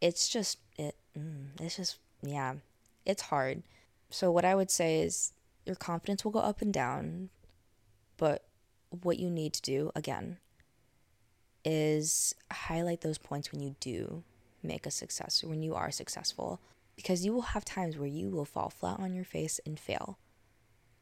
It's 0.00 0.28
just 0.28 0.58
it. 0.76 0.96
Mm, 1.16 1.60
it's 1.60 1.76
just 1.76 1.98
yeah, 2.22 2.54
it's 3.06 3.22
hard. 3.22 3.62
So 4.10 4.30
what 4.30 4.44
I 4.44 4.54
would 4.54 4.70
say 4.70 5.00
is 5.00 5.32
your 5.64 5.76
confidence 5.76 6.24
will 6.24 6.32
go 6.32 6.40
up 6.40 6.60
and 6.60 6.72
down, 6.72 7.30
but 8.16 8.44
what 9.02 9.18
you 9.18 9.30
need 9.30 9.52
to 9.54 9.62
do 9.62 9.90
again 9.94 10.38
is 11.64 12.34
highlight 12.52 13.00
those 13.00 13.18
points 13.18 13.50
when 13.50 13.62
you 13.62 13.74
do 13.80 14.22
make 14.62 14.86
a 14.86 14.90
success 14.90 15.44
when 15.44 15.62
you 15.62 15.74
are 15.74 15.90
successful 15.90 16.60
because 16.96 17.24
you 17.24 17.32
will 17.32 17.42
have 17.42 17.64
times 17.64 17.96
where 17.96 18.08
you 18.08 18.30
will 18.30 18.44
fall 18.44 18.70
flat 18.70 18.98
on 18.98 19.14
your 19.14 19.24
face 19.24 19.60
and 19.66 19.78
fail 19.78 20.18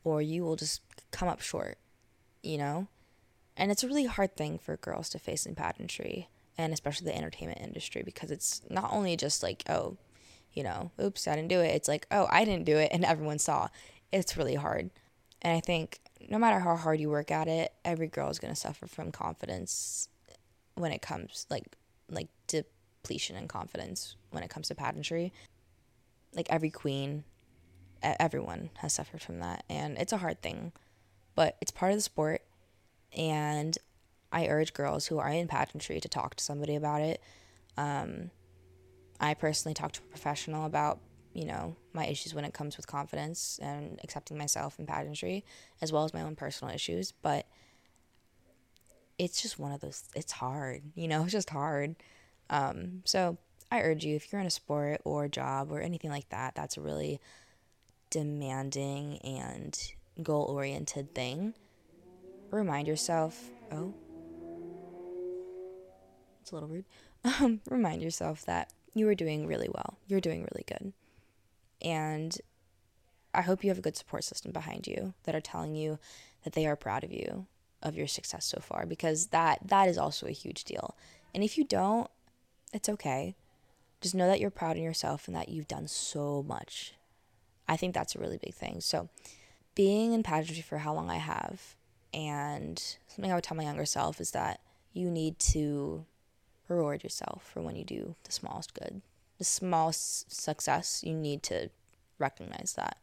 or 0.05 0.23
you 0.23 0.43
will 0.43 0.57
just 0.57 0.83
come 1.11 1.29
up 1.29 1.41
short, 1.41 1.79
you 2.43 2.59
know? 2.59 2.89
And 3.57 3.71
it's 3.71 3.85
a 3.85 3.87
really 3.87 4.07
hard 4.07 4.37
thing 4.37 4.59
for 4.59 4.77
girls 4.77 5.09
to 5.11 5.19
face 5.19 5.47
in 5.47 5.55
pageantry 5.55 6.29
and 6.57 6.73
especially 6.73 7.07
the 7.07 7.17
entertainment 7.17 7.61
industry 7.61 8.03
because 8.03 8.31
it's 8.31 8.63
not 8.69 8.91
only 8.93 9.17
just 9.17 9.43
like, 9.43 9.63
oh, 9.69 9.97
you 10.53 10.63
know, 10.63 10.91
oops, 11.01 11.29
I 11.29 11.37
didn't 11.37 11.49
do 11.49 11.61
it. 11.61 11.75
It's 11.75 11.89
like, 11.89 12.07
oh, 12.11 12.27
I 12.31 12.45
didn't 12.45 12.65
do 12.65 12.77
it 12.77 12.91
and 12.93 13.05
everyone 13.05 13.39
saw. 13.39 13.69
It's 14.11 14.37
really 14.37 14.55
hard. 14.55 14.91
And 15.43 15.57
I 15.57 15.61
think 15.61 16.01
no 16.29 16.39
matter 16.39 16.61
how 16.61 16.77
hard 16.77 17.01
you 17.01 17.11
work 17.11 17.31
at 17.31 17.49
it, 17.49 17.73
every 17.85 18.07
girl 18.07 18.31
is 18.31 18.39
going 18.39 18.53
to 18.53 18.61
suffer 18.61 18.87
from 18.87 19.13
confidence 19.13 20.09
when 20.75 20.93
it 20.93 21.03
comes 21.03 21.47
like 21.51 21.67
like 22.09 22.29
depletion 22.47 23.37
and 23.37 23.49
confidence 23.49 24.17
when 24.31 24.43
it 24.43 24.51
comes 24.51 24.69
to 24.69 24.75
pageantry. 24.75 25.33
Like 26.35 26.49
every 26.51 26.71
queen, 26.71 27.25
everyone 28.03 28.71
has 28.79 28.95
suffered 28.95 29.21
from 29.21 29.41
that 29.41 29.65
and 29.69 29.99
it's 29.99 30.13
a 30.13 30.19
hard 30.19 30.41
thing, 30.43 30.73
but 31.35 31.57
it's 31.61 31.71
part 31.71 31.93
of 31.93 31.99
the 31.99 32.03
sport 32.03 32.43
and 33.17 33.77
I 34.33 34.47
urge 34.47 34.73
girls 34.73 35.07
who 35.07 35.19
are 35.19 35.29
in 35.29 35.47
pageantry 35.47 36.01
to 36.01 36.09
talk 36.09 36.37
to 36.37 36.45
somebody 36.45 36.75
about 36.75 37.03
it. 37.03 37.21
Um, 37.77 38.31
I 39.21 39.35
personally 39.35 39.75
talk 39.75 39.93
to 39.93 40.01
a 40.01 40.11
professional 40.11 40.65
about, 40.65 40.99
you 41.35 41.45
know, 41.45 41.77
my 41.93 42.07
issues 42.07 42.35
when 42.35 42.45
it 42.45 42.55
comes 42.55 42.77
with 42.77 42.87
confidence 42.87 43.61
and 43.63 44.01
accepting 44.03 44.39
myself 44.39 44.79
in 44.79 44.87
pageantry, 44.87 45.45
as 45.81 45.93
well 45.93 46.05
as 46.05 46.15
my 46.15 46.23
own 46.23 46.35
personal 46.35 46.75
issues. 46.75 47.13
But 47.13 47.47
it's 49.23 49.41
just 49.41 49.57
one 49.57 49.71
of 49.71 49.81
those, 49.81 50.03
it's 50.17 50.33
hard, 50.33 50.83
you 50.97 51.07
know, 51.07 51.23
it's 51.23 51.33
just 51.33 51.51
hard. 51.51 51.95
Um, 52.51 53.03
so 53.05 53.39
I 53.71 53.81
urge 53.81 54.05
you, 54.05 54.17
if 54.17 54.33
you're 54.33 54.41
in 54.41 54.47
a 54.47 54.51
sport 54.51 55.01
or 55.05 55.25
a 55.25 55.29
job 55.29 55.71
or 55.71 55.81
anything 55.81 56.11
like 56.11 56.29
that, 56.31 56.55
that's 56.57 56.77
a 56.77 56.81
really 56.81 57.21
demanding 58.11 59.19
and 59.19 59.79
goal 60.23 60.45
oriented 60.45 61.15
thing, 61.15 61.55
remind 62.51 62.89
yourself, 62.89 63.51
oh, 63.71 63.95
it's 66.41 66.51
a 66.51 66.55
little 66.55 66.69
rude. 66.69 66.85
Um, 67.25 67.61
remind 67.71 68.03
yourself 68.03 68.45
that 68.47 68.73
you 68.95 69.09
are 69.09 69.15
doing 69.15 69.47
really 69.47 69.69
well. 69.73 69.97
You're 70.09 70.21
doing 70.21 70.41
really 70.41 70.65
good. 70.67 70.93
And 71.81 72.37
I 73.33 73.43
hope 73.43 73.63
you 73.63 73.71
have 73.71 73.79
a 73.79 73.83
good 73.83 73.97
support 73.97 74.25
system 74.25 74.51
behind 74.51 74.89
you 74.89 75.15
that 75.23 75.37
are 75.37 75.41
telling 75.41 75.77
you 75.77 76.01
that 76.43 76.55
they 76.55 76.67
are 76.67 76.75
proud 76.75 77.05
of 77.05 77.13
you 77.13 77.47
of 77.83 77.97
your 77.97 78.07
success 78.07 78.45
so 78.45 78.61
far 78.61 78.87
because 78.87 79.29
that 79.29 79.61
that 79.65 79.89
is 79.89 79.99
also 79.99 80.27
a 80.27 80.33
huge 80.33 80.65
deal. 80.65 80.97
And 81.35 81.43
if 81.43 81.57
you 81.57 81.65
don't, 81.65 82.09
it's 82.73 82.89
okay. 82.89 83.35
Just 84.01 84.15
know 84.15 84.27
that 84.27 84.41
you're 84.41 84.51
proud 84.51 84.77
of 84.77 84.83
yourself 84.83 85.27
and 85.27 85.37
that 85.37 85.49
you've 85.49 85.69
done 85.69 85.87
so 85.87 86.43
much. 86.43 86.95
I 87.69 87.77
think 87.77 87.95
that's 87.95 88.15
a 88.15 88.19
really 88.19 88.39
big 88.39 88.55
thing. 88.55 88.81
So, 88.81 89.09
being 89.75 90.13
in 90.13 90.23
pageantry 90.23 90.63
for 90.63 90.79
how 90.79 90.93
long 90.93 91.09
I 91.09 91.17
have, 91.17 91.77
and 92.13 92.79
something 93.07 93.31
I 93.31 93.35
would 93.35 93.45
tell 93.45 93.57
my 93.57 93.63
younger 93.63 93.87
self 93.87 94.21
is 94.21 94.33
that 94.33 94.61
you 94.93 95.11
need 95.11 95.39
to 95.39 96.05
reward 96.69 97.03
yourself 97.03 97.49
for 97.53 97.63
when 97.63 97.77
you 97.77 97.85
do 97.85 98.15
the 98.25 98.33
smallest 98.33 98.75
good, 98.75 99.01
the 99.39 99.45
smallest 99.45 100.35
success. 100.35 101.03
You 101.05 101.15
need 101.15 101.43
to 101.45 101.71
recognize 102.19 102.75
that. 102.77 102.99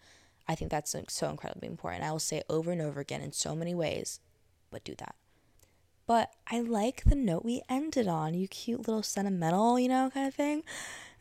I 0.47 0.55
think 0.55 0.71
that's 0.71 0.95
so 1.09 1.29
incredibly 1.29 1.67
important. 1.67 2.03
I 2.03 2.11
will 2.11 2.19
say 2.19 2.41
over 2.49 2.71
and 2.71 2.81
over 2.81 2.99
again 2.99 3.21
in 3.21 3.31
so 3.31 3.55
many 3.55 3.73
ways, 3.73 4.19
but 4.71 4.83
do 4.83 4.95
that. 4.97 5.15
But 6.07 6.33
I 6.49 6.61
like 6.61 7.03
the 7.03 7.15
note 7.15 7.45
we 7.45 7.61
ended 7.69 8.07
on, 8.07 8.33
you 8.33 8.47
cute 8.47 8.87
little 8.87 9.03
sentimental, 9.03 9.79
you 9.79 9.87
know, 9.87 10.09
kind 10.11 10.27
of 10.27 10.33
thing. 10.33 10.63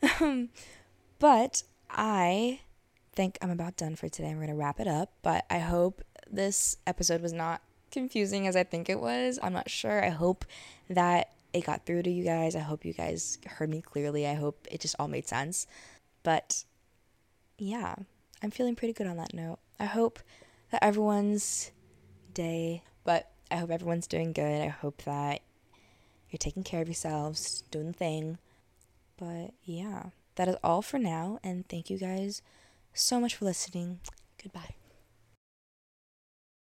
but 1.19 1.63
I 1.91 2.61
think 3.13 3.37
I'm 3.41 3.51
about 3.51 3.77
done 3.77 3.95
for 3.95 4.09
today. 4.09 4.29
I'm 4.29 4.37
going 4.37 4.47
to 4.47 4.55
wrap 4.55 4.79
it 4.79 4.87
up. 4.87 5.11
But 5.21 5.45
I 5.49 5.59
hope 5.59 6.01
this 6.29 6.77
episode 6.87 7.21
was 7.21 7.33
not 7.33 7.61
confusing 7.91 8.47
as 8.47 8.55
I 8.55 8.63
think 8.63 8.89
it 8.89 8.99
was. 8.99 9.37
I'm 9.43 9.53
not 9.53 9.69
sure. 9.69 10.03
I 10.03 10.09
hope 10.09 10.43
that 10.89 11.33
it 11.53 11.65
got 11.65 11.85
through 11.85 12.03
to 12.03 12.09
you 12.09 12.23
guys. 12.23 12.55
I 12.55 12.59
hope 12.59 12.85
you 12.85 12.93
guys 12.93 13.37
heard 13.45 13.69
me 13.69 13.81
clearly. 13.81 14.25
I 14.25 14.35
hope 14.35 14.67
it 14.71 14.81
just 14.81 14.95
all 14.97 15.07
made 15.07 15.27
sense. 15.27 15.67
But 16.23 16.63
yeah, 17.57 17.95
I'm 18.41 18.51
feeling 18.51 18.75
pretty 18.75 18.93
good 18.93 19.07
on 19.07 19.17
that 19.17 19.33
note. 19.33 19.59
I 19.79 19.85
hope 19.85 20.19
that 20.71 20.83
everyone's 20.83 21.71
day, 22.33 22.83
but 23.03 23.31
I 23.51 23.57
hope 23.57 23.71
everyone's 23.71 24.07
doing 24.07 24.33
good. 24.33 24.61
I 24.61 24.67
hope 24.67 25.03
that 25.03 25.41
you're 26.29 26.37
taking 26.37 26.63
care 26.63 26.81
of 26.81 26.87
yourselves, 26.87 27.63
doing 27.71 27.87
the 27.87 27.93
thing. 27.93 28.37
But 29.17 29.53
yeah, 29.63 30.11
that 30.35 30.47
is 30.47 30.55
all 30.63 30.81
for 30.81 30.99
now. 30.99 31.39
And 31.43 31.67
thank 31.67 31.89
you 31.89 31.97
guys 31.97 32.41
so 32.93 33.19
much 33.19 33.35
for 33.35 33.45
listening. 33.45 33.99
Goodbye. 34.41 34.75